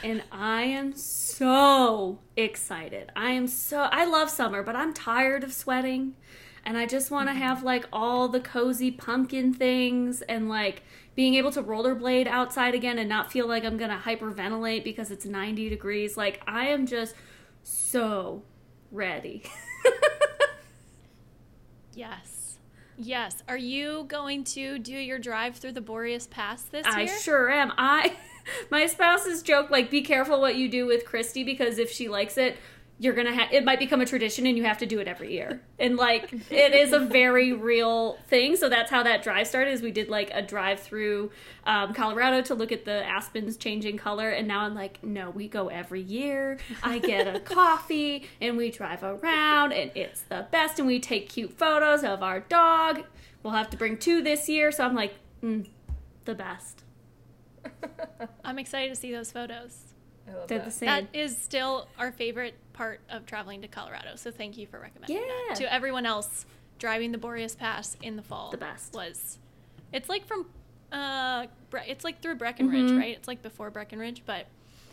And 0.03 0.23
I 0.31 0.63
am 0.63 0.95
so 0.95 2.19
excited. 2.35 3.11
I 3.15 3.31
am 3.31 3.47
so 3.47 3.83
I 3.91 4.05
love 4.05 4.29
summer, 4.29 4.63
but 4.63 4.75
I'm 4.75 4.93
tired 4.93 5.43
of 5.43 5.53
sweating. 5.53 6.15
And 6.65 6.77
I 6.77 6.85
just 6.85 7.11
want 7.11 7.27
to 7.27 7.33
mm-hmm. 7.33 7.41
have 7.41 7.63
like 7.63 7.85
all 7.91 8.27
the 8.27 8.39
cozy 8.39 8.91
pumpkin 8.91 9.53
things 9.53 10.21
and 10.23 10.47
like 10.47 10.83
being 11.15 11.35
able 11.35 11.51
to 11.51 11.63
rollerblade 11.63 12.27
outside 12.27 12.75
again 12.75 12.97
and 12.97 13.09
not 13.09 13.31
feel 13.31 13.47
like 13.47 13.65
I'm 13.65 13.77
going 13.77 13.89
to 13.89 13.97
hyperventilate 13.97 14.83
because 14.83 15.11
it's 15.11 15.25
90 15.25 15.69
degrees. 15.69 16.15
Like 16.17 16.41
I 16.47 16.67
am 16.67 16.85
just 16.85 17.15
so 17.63 18.43
ready. 18.91 19.43
Yes. 21.93 22.57
Yes. 22.97 23.43
Are 23.47 23.57
you 23.57 24.05
going 24.07 24.43
to 24.45 24.79
do 24.79 24.93
your 24.93 25.19
drive 25.19 25.57
through 25.57 25.73
the 25.73 25.81
Boreas 25.81 26.27
Pass 26.27 26.63
this 26.63 26.85
I 26.85 27.01
year? 27.01 27.13
I 27.13 27.17
sure 27.19 27.49
am. 27.49 27.73
I 27.77 28.15
my 28.71 28.85
spouse's 28.85 29.41
joke 29.41 29.69
like 29.69 29.89
be 29.89 30.01
careful 30.01 30.39
what 30.39 30.55
you 30.55 30.69
do 30.69 30.85
with 30.85 31.05
Kristy 31.05 31.45
because 31.45 31.77
if 31.77 31.91
she 31.91 32.09
likes 32.09 32.37
it, 32.37 32.57
you're 33.01 33.15
gonna 33.15 33.33
have 33.33 33.51
it 33.51 33.65
might 33.65 33.79
become 33.79 33.99
a 33.99 34.05
tradition 34.05 34.45
and 34.45 34.55
you 34.55 34.63
have 34.63 34.77
to 34.77 34.85
do 34.85 34.99
it 34.99 35.07
every 35.07 35.33
year. 35.33 35.59
And 35.79 35.97
like 35.97 36.31
it 36.51 36.75
is 36.75 36.93
a 36.93 36.99
very 36.99 37.51
real 37.51 38.19
thing. 38.27 38.55
So 38.55 38.69
that's 38.69 38.91
how 38.91 39.01
that 39.01 39.23
drive 39.23 39.47
started. 39.47 39.71
Is 39.71 39.81
we 39.81 39.89
did 39.89 40.07
like 40.07 40.29
a 40.31 40.43
drive 40.43 40.79
through 40.79 41.31
um, 41.65 41.95
Colorado 41.95 42.43
to 42.43 42.53
look 42.53 42.71
at 42.71 42.85
the 42.85 43.03
aspens 43.03 43.57
changing 43.57 43.97
color, 43.97 44.29
and 44.29 44.47
now 44.47 44.61
I'm 44.61 44.75
like, 44.75 45.03
no, 45.03 45.31
we 45.31 45.47
go 45.47 45.69
every 45.69 46.03
year. 46.03 46.59
I 46.83 46.99
get 46.99 47.35
a 47.35 47.39
coffee 47.39 48.27
and 48.39 48.55
we 48.55 48.69
drive 48.69 49.01
around, 49.01 49.73
and 49.73 49.89
it's 49.95 50.21
the 50.21 50.45
best. 50.51 50.77
And 50.77 50.87
we 50.87 50.99
take 50.99 51.27
cute 51.27 51.57
photos 51.57 52.03
of 52.03 52.21
our 52.21 52.41
dog. 52.41 53.03
We'll 53.41 53.53
have 53.53 53.71
to 53.71 53.77
bring 53.77 53.97
two 53.97 54.21
this 54.21 54.47
year. 54.47 54.71
So 54.71 54.85
I'm 54.85 54.93
like, 54.93 55.15
mm, 55.43 55.65
the 56.25 56.35
best. 56.35 56.83
I'm 58.45 58.59
excited 58.59 58.93
to 58.93 58.95
see 58.95 59.11
those 59.11 59.31
photos. 59.31 59.90
I 60.31 60.35
love 60.37 60.47
They're 60.47 60.59
that. 60.59 60.65
the 60.65 60.71
same. 60.71 60.87
That 60.87 61.07
is 61.13 61.37
still 61.37 61.87
our 61.99 62.11
favorite 62.11 62.55
part 62.73 63.01
of 63.09 63.25
traveling 63.25 63.61
to 63.63 63.67
Colorado. 63.67 64.15
So 64.15 64.31
thank 64.31 64.57
you 64.57 64.65
for 64.67 64.79
recommending 64.79 65.17
Yeah. 65.17 65.23
that. 65.49 65.55
To 65.57 65.73
everyone 65.73 66.05
else, 66.05 66.45
driving 66.79 67.11
the 67.11 67.17
Boreas 67.17 67.55
Pass 67.55 67.97
in 68.01 68.15
the 68.15 68.21
fall 68.23 68.51
The 68.51 68.57
best. 68.57 68.93
was. 68.93 69.37
It's 69.93 70.07
like 70.09 70.25
from, 70.25 70.49
uh, 70.91 71.47
it's 71.87 72.03
like 72.03 72.21
through 72.21 72.35
Breckenridge, 72.35 72.91
Mhm. 72.91 72.97
right? 72.99 73.15
It's 73.17 73.27
like 73.27 73.41
before 73.41 73.69
Breckenridge, 73.69 74.23
but, 74.25 74.47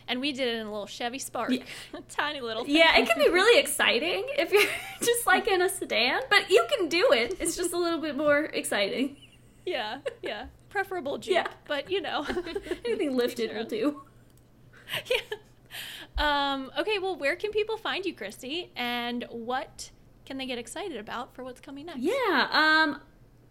and 0.09 0.21
we 0.21 0.33
did 0.33 0.49
it 0.49 0.55
in 0.57 0.67
a 0.67 0.71
little 0.71 0.87
Chevy 0.87 1.19
Spark, 1.19 1.51
Yeah. 1.51 1.63
a 1.95 2.01
tiny 2.03 2.41
little. 2.41 2.65
Thing. 2.65 2.77
Yeah, 2.77 2.99
it 2.99 3.09
can 3.09 3.19
be 3.19 3.29
really 3.31 3.61
exciting 3.61 4.25
if 4.37 4.53
you're 4.53 4.63
just 5.01 5.27
like 5.27 5.47
in 5.47 5.63
a 5.63 5.69
sedan, 5.69 6.23
but 6.29 6.51
you 6.51 6.67
can 6.77 6.89
do 6.89 7.13
it. 7.13 7.37
It's 7.41 7.57
just 7.57 7.73
a 7.73 7.79
little 7.79 8.01
bit 8.01 8.17
more 8.17 8.45
exciting. 8.47 9.17
Yeah, 9.65 9.99
yeah. 10.23 10.47
Preferable 10.71 11.17
Jeep, 11.19 11.35
Yeah. 11.35 11.47
but 11.67 11.91
you 11.91 12.01
know. 12.03 12.27
Anything 12.85 13.17
lifted 13.17 13.55
will 13.55 13.65
do. 13.65 14.03
yeah. 15.11 15.37
Um, 16.17 16.71
okay, 16.79 16.99
well, 16.99 17.17
where 17.17 17.37
can 17.37 17.51
people 17.53 17.77
find 17.77 18.05
you, 18.05 18.15
Kristy? 18.15 18.69
And 18.77 19.25
what 19.31 19.91
can 20.25 20.37
they 20.37 20.47
get 20.47 20.59
excited 20.59 20.99
about 20.99 21.35
for 21.35 21.45
what's 21.45 21.61
coming 21.61 21.87
next? 21.87 22.01
Yeah, 22.01 22.49
um 22.51 23.01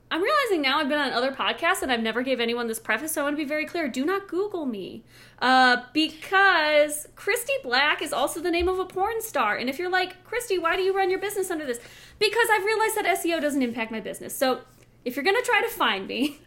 I'm 0.09 0.23
realizing 0.23 0.61
now 0.61 0.79
I've 0.79 0.87
been 0.87 0.99
on 0.99 1.11
other 1.11 1.33
podcasts 1.33 1.81
and 1.81 1.91
I've 1.91 2.01
never 2.01 2.21
gave 2.21 2.39
anyone 2.39 2.67
this 2.67 2.79
preface, 2.79 3.11
so 3.11 3.21
I 3.21 3.23
want 3.25 3.33
to 3.33 3.43
be 3.43 3.47
very 3.47 3.65
clear. 3.65 3.89
Do 3.89 4.05
not 4.05 4.29
Google 4.29 4.65
me. 4.65 5.03
Uh, 5.39 5.83
because 5.91 7.07
Kristy 7.15 7.61
Black 7.61 8.01
is 8.01 8.13
also 8.13 8.39
the 8.39 8.51
name 8.51 8.69
of 8.69 8.79
a 8.79 8.85
porn 8.85 9.21
star. 9.21 9.57
And 9.57 9.69
if 9.69 9.77
you're 9.77 9.89
like, 9.89 10.25
Kristy, 10.25 10.61
why 10.61 10.77
do 10.77 10.81
you 10.81 10.95
run 10.95 11.09
your 11.09 11.19
business 11.19 11.51
under 11.51 11.65
this? 11.65 11.79
Because 12.19 12.47
I've 12.51 12.63
realized 12.63 12.95
that 12.95 13.05
SEO 13.05 13.41
doesn't 13.41 13.61
impact 13.61 13.91
my 13.91 13.99
business. 13.99 14.33
So 14.35 14.61
if 15.03 15.17
you're 15.17 15.25
gonna 15.25 15.41
try 15.41 15.61
to 15.61 15.69
find 15.69 16.07
me, 16.07 16.39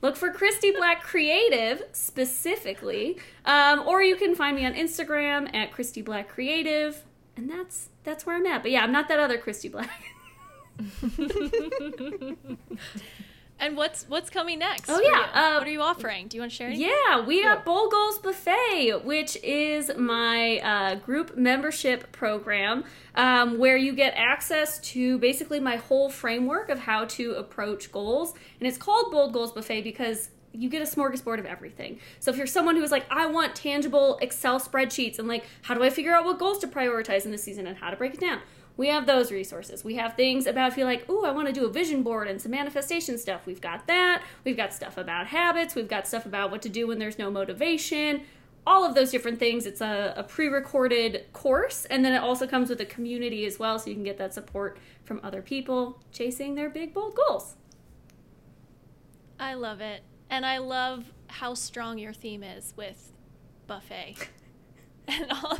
look 0.00 0.16
for 0.16 0.32
Kristy 0.32 0.74
Black 0.74 1.02
Creative 1.02 1.82
specifically. 1.92 3.18
Um, 3.44 3.80
or 3.86 4.02
you 4.02 4.16
can 4.16 4.34
find 4.34 4.56
me 4.56 4.66
on 4.66 4.74
Instagram 4.74 5.54
at 5.54 5.72
Kristy 5.72 6.04
Black 6.04 6.28
Creative. 6.28 7.02
And 7.36 7.50
that's 7.50 7.88
that's 8.04 8.26
where 8.26 8.36
I'm 8.36 8.46
at. 8.46 8.62
But 8.62 8.70
yeah, 8.70 8.82
I'm 8.82 8.92
not 8.92 9.08
that 9.08 9.18
other 9.18 9.38
Kristy 9.38 9.70
Black. 9.70 9.90
And 13.62 13.76
what's 13.76 14.04
what's 14.08 14.28
coming 14.28 14.58
next? 14.58 14.90
Oh, 14.90 15.00
yeah, 15.00 15.28
uh, 15.32 15.58
what 15.58 15.68
are 15.68 15.70
you 15.70 15.82
offering? 15.82 16.26
Do 16.26 16.36
you 16.36 16.40
want 16.40 16.50
to 16.50 16.56
share? 16.56 16.66
anything? 16.66 16.88
Yeah, 16.88 17.24
we 17.24 17.44
got 17.44 17.64
Bold 17.64 17.92
Goals 17.92 18.18
Buffet, 18.18 19.04
which 19.04 19.36
is 19.36 19.88
my 19.96 20.58
uh, 20.58 20.94
group 20.96 21.36
membership 21.36 22.10
program 22.10 22.82
um, 23.14 23.58
where 23.58 23.76
you 23.76 23.92
get 23.92 24.14
access 24.16 24.80
to 24.80 25.16
basically 25.18 25.60
my 25.60 25.76
whole 25.76 26.10
framework 26.10 26.70
of 26.70 26.80
how 26.80 27.04
to 27.04 27.34
approach 27.34 27.92
goals. 27.92 28.34
And 28.58 28.66
it's 28.66 28.78
called 28.78 29.12
Bold 29.12 29.32
Goals 29.32 29.52
Buffet 29.52 29.82
because 29.82 30.30
you 30.50 30.68
get 30.68 30.82
a 30.82 30.84
smorgasbord 30.84 31.38
of 31.38 31.46
everything. 31.46 32.00
So 32.18 32.32
if 32.32 32.36
you're 32.36 32.48
someone 32.48 32.74
who's 32.74 32.90
like, 32.90 33.06
I 33.10 33.26
want 33.26 33.54
tangible 33.54 34.18
Excel 34.20 34.58
spreadsheets 34.58 35.20
and 35.20 35.28
like, 35.28 35.44
how 35.62 35.74
do 35.74 35.84
I 35.84 35.90
figure 35.90 36.12
out 36.12 36.24
what 36.24 36.40
goals 36.40 36.58
to 36.58 36.66
prioritize 36.66 37.24
in 37.24 37.30
this 37.30 37.44
season 37.44 37.68
and 37.68 37.76
how 37.76 37.90
to 37.90 37.96
break 37.96 38.14
it 38.14 38.20
down? 38.20 38.40
We 38.76 38.88
have 38.88 39.06
those 39.06 39.30
resources. 39.30 39.84
We 39.84 39.96
have 39.96 40.14
things 40.14 40.46
about 40.46 40.72
if 40.72 40.78
you're 40.78 40.86
like, 40.86 41.04
oh, 41.08 41.24
I 41.24 41.30
want 41.30 41.48
to 41.48 41.52
do 41.52 41.66
a 41.66 41.70
vision 41.70 42.02
board 42.02 42.28
and 42.28 42.40
some 42.40 42.52
manifestation 42.52 43.18
stuff. 43.18 43.46
We've 43.46 43.60
got 43.60 43.86
that. 43.86 44.22
We've 44.44 44.56
got 44.56 44.72
stuff 44.72 44.96
about 44.96 45.26
habits. 45.26 45.74
We've 45.74 45.88
got 45.88 46.06
stuff 46.06 46.24
about 46.24 46.50
what 46.50 46.62
to 46.62 46.68
do 46.68 46.86
when 46.86 46.98
there's 46.98 47.18
no 47.18 47.30
motivation. 47.30 48.22
All 48.66 48.84
of 48.84 48.94
those 48.94 49.10
different 49.10 49.38
things. 49.38 49.66
It's 49.66 49.80
a, 49.80 50.14
a 50.16 50.22
pre 50.22 50.46
recorded 50.46 51.26
course. 51.32 51.84
And 51.86 52.04
then 52.04 52.12
it 52.12 52.22
also 52.22 52.46
comes 52.46 52.70
with 52.70 52.80
a 52.80 52.86
community 52.86 53.44
as 53.44 53.58
well. 53.58 53.78
So 53.78 53.90
you 53.90 53.94
can 53.94 54.04
get 54.04 54.18
that 54.18 54.32
support 54.32 54.78
from 55.04 55.20
other 55.22 55.42
people 55.42 56.00
chasing 56.12 56.54
their 56.54 56.70
big, 56.70 56.94
bold 56.94 57.14
goals. 57.14 57.56
I 59.38 59.54
love 59.54 59.80
it, 59.80 60.02
and 60.30 60.46
I 60.46 60.58
love 60.58 61.12
how 61.26 61.54
strong 61.54 61.98
your 61.98 62.12
theme 62.12 62.44
is 62.44 62.74
with 62.76 63.12
buffet 63.66 64.28
and 65.08 65.30
all. 65.30 65.58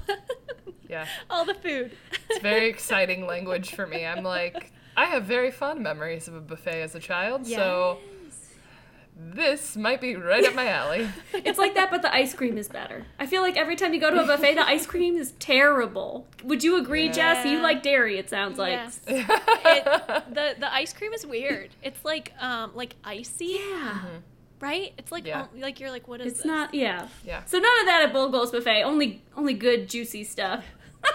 Yeah. 0.89 1.07
all 1.31 1.45
the 1.45 1.55
food. 1.55 1.93
It's 2.29 2.41
very 2.41 2.69
exciting 2.71 3.27
language 3.27 3.75
for 3.75 3.87
me. 3.87 4.05
I'm 4.05 4.23
like, 4.23 4.73
I 4.97 5.07
have 5.07 5.25
very 5.25 5.51
fond 5.51 5.81
memories 5.81 6.29
of 6.29 6.35
a 6.35 6.41
buffet 6.41 6.83
as 6.83 6.95
a 6.95 7.01
child, 7.01 7.47
so 7.47 7.99
this 9.17 9.77
might 9.77 10.01
be 10.01 10.17
right 10.17 10.45
up 10.45 10.55
my 10.55 10.69
alley. 10.69 11.09
It's 11.35 11.59
like 11.59 11.75
that, 11.75 11.91
but 11.91 12.03
the 12.03 12.15
ice 12.15 12.35
cream 12.35 12.57
is 12.57 12.69
better. 12.69 13.05
I 13.19 13.27
feel 13.27 13.43
like 13.43 13.57
every 13.57 13.77
time 13.77 13.93
you 13.95 14.01
go 14.01 14.11
to 14.11 14.23
a 14.23 14.27
buffet, 14.27 14.55
the 14.55 14.67
ice 14.67 14.87
cream 14.87 15.17
is 15.17 15.33
terrible. 15.39 16.27
Would 16.45 16.63
you 16.63 16.77
agree, 16.77 17.09
Jess? 17.09 17.45
You 17.45 17.61
like 17.61 17.83
dairy, 17.83 18.19
it 18.19 18.31
sounds 18.31 18.59
like. 18.59 18.81
It, 19.07 19.85
the 19.87 20.57
the 20.59 20.73
ice 20.73 20.93
cream 20.93 21.13
is 21.13 21.27
weird. 21.27 21.71
It's 21.83 22.05
like 22.05 22.33
um 22.41 22.73
like 22.75 22.97
icy, 23.05 23.59
Yeah. 23.61 23.99
Right? 24.63 24.95
It's 24.97 25.11
like 25.13 25.27
Yeah. 25.27 25.43
um, 25.43 25.49
like 25.61 25.81
you're 25.81 25.91
like 25.91 26.07
what 26.09 26.21
is 26.21 26.27
it? 26.27 26.29
It's 26.31 26.39
this? 26.39 26.47
not, 26.47 26.73
yeah. 26.73 27.09
yeah. 27.25 27.45
So 27.45 27.59
none 27.59 27.81
of 27.81 27.87
that 27.87 28.05
at 28.07 28.13
Bold 28.13 28.33
Goals 28.33 28.53
Buffet. 28.53 28.83
Only, 28.85 29.23
only 29.37 29.55
good, 29.55 29.89
juicy 29.91 30.25
stuff. 30.25 30.65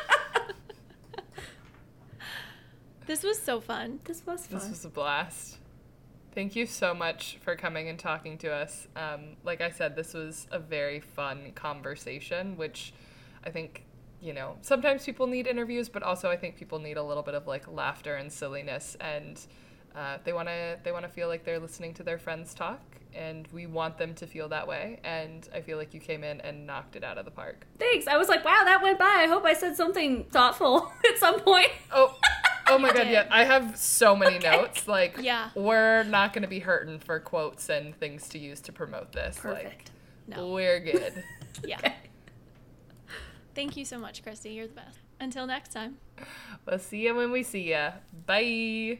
This 3.05 3.23
was 3.23 3.41
so 3.41 3.61
fun. 3.61 4.01
This 4.03 4.25
was 4.25 4.45
fun. 4.47 4.59
This 4.59 4.69
was 4.69 4.83
a 4.83 4.89
blast. 4.89 5.57
Thank 6.35 6.57
you 6.57 6.65
so 6.65 6.93
much 6.93 7.37
for 7.41 7.55
coming 7.55 7.87
and 7.87 7.97
talking 7.97 8.37
to 8.39 8.51
us. 8.51 8.85
Um, 8.97 9.37
like 9.45 9.61
I 9.61 9.69
said, 9.69 9.95
this 9.95 10.13
was 10.13 10.45
a 10.51 10.59
very 10.59 10.99
fun 10.99 11.53
conversation, 11.55 12.57
which 12.57 12.93
I 13.45 13.49
think, 13.49 13.85
you 14.21 14.33
know, 14.33 14.57
sometimes 14.61 15.05
people 15.05 15.25
need 15.25 15.47
interviews, 15.47 15.87
but 15.87 16.03
also 16.03 16.29
I 16.29 16.35
think 16.35 16.57
people 16.57 16.79
need 16.79 16.97
a 16.97 17.03
little 17.03 17.23
bit 17.23 17.33
of 17.33 17.47
like 17.47 17.65
laughter 17.71 18.15
and 18.17 18.29
silliness, 18.31 18.97
and 18.99 19.39
uh, 19.95 20.17
they 20.25 20.33
want 20.33 20.49
to 20.49 20.77
they 20.83 20.91
want 20.91 21.05
to 21.05 21.09
feel 21.09 21.29
like 21.29 21.45
they're 21.45 21.59
listening 21.59 21.93
to 21.95 22.03
their 22.03 22.17
friends 22.17 22.53
talk, 22.53 22.81
and 23.18 23.47
we 23.51 23.65
want 23.65 23.97
them 23.97 24.13
to 24.15 24.28
feel 24.28 24.47
that 24.49 24.68
way. 24.68 24.99
And 25.03 25.47
I 25.53 25.61
feel 25.61 25.78
like 25.78 25.93
you 25.93 25.99
came 25.99 26.24
in 26.24 26.39
and 26.41 26.65
knocked 26.68 26.95
it 26.95 27.03
out 27.03 27.18
of 27.18 27.26
the 27.26 27.32
park. 27.32 27.65
Thanks. 27.80 28.07
I 28.07 28.18
was 28.18 28.30
like, 28.30 28.45
wow, 28.45 28.61
that 28.63 28.82
went 28.82 28.99
by. 28.99 29.05
I 29.05 29.28
hope 29.28 29.43
I 29.45 29.53
said 29.53 29.76
something 29.76 30.26
thoughtful 30.26 30.91
at 31.09 31.18
some 31.18 31.39
point. 31.41 31.70
Oh, 31.91 32.15
oh 32.68 32.78
my 32.78 32.89
god, 32.93 33.03
did. 33.05 33.11
yeah. 33.11 33.28
I 33.32 33.43
have 33.43 33.76
so 33.78 34.15
many 34.15 34.38
Okay. 34.38 34.51
notes. 34.51 34.88
Like, 34.88 35.18
Yeah. 35.20 35.49
we're 35.55 36.03
not 36.03 36.32
going 36.34 36.43
to 36.43 36.47
be 36.47 36.59
hurting 36.59 36.99
for 36.99 37.20
quotes 37.20 37.70
and 37.70 37.95
things 37.99 38.30
to 38.30 38.39
use 38.39 38.61
to 38.61 38.72
promote 38.72 39.11
this. 39.13 39.43
Like, 39.43 39.63
Perfect. 39.63 39.91
No. 40.28 40.51
We're 40.53 40.80
good. 40.80 41.24
Yeah. 41.63 41.93
Thank 43.55 43.76
you 43.76 43.84
so 43.84 43.97
much, 43.97 44.24
Kristy. 44.24 44.53
You're 44.53 44.68
the 44.68 44.74
best. 44.74 44.99
Until 45.20 45.47
next 45.47 45.72
time. 45.74 45.97
we'll 46.68 46.78
see 46.78 47.05
ya 47.07 47.15
when 47.15 47.32
we 47.32 47.41
see 47.41 47.72
ya. 47.72 47.93
Bye. 48.28 48.99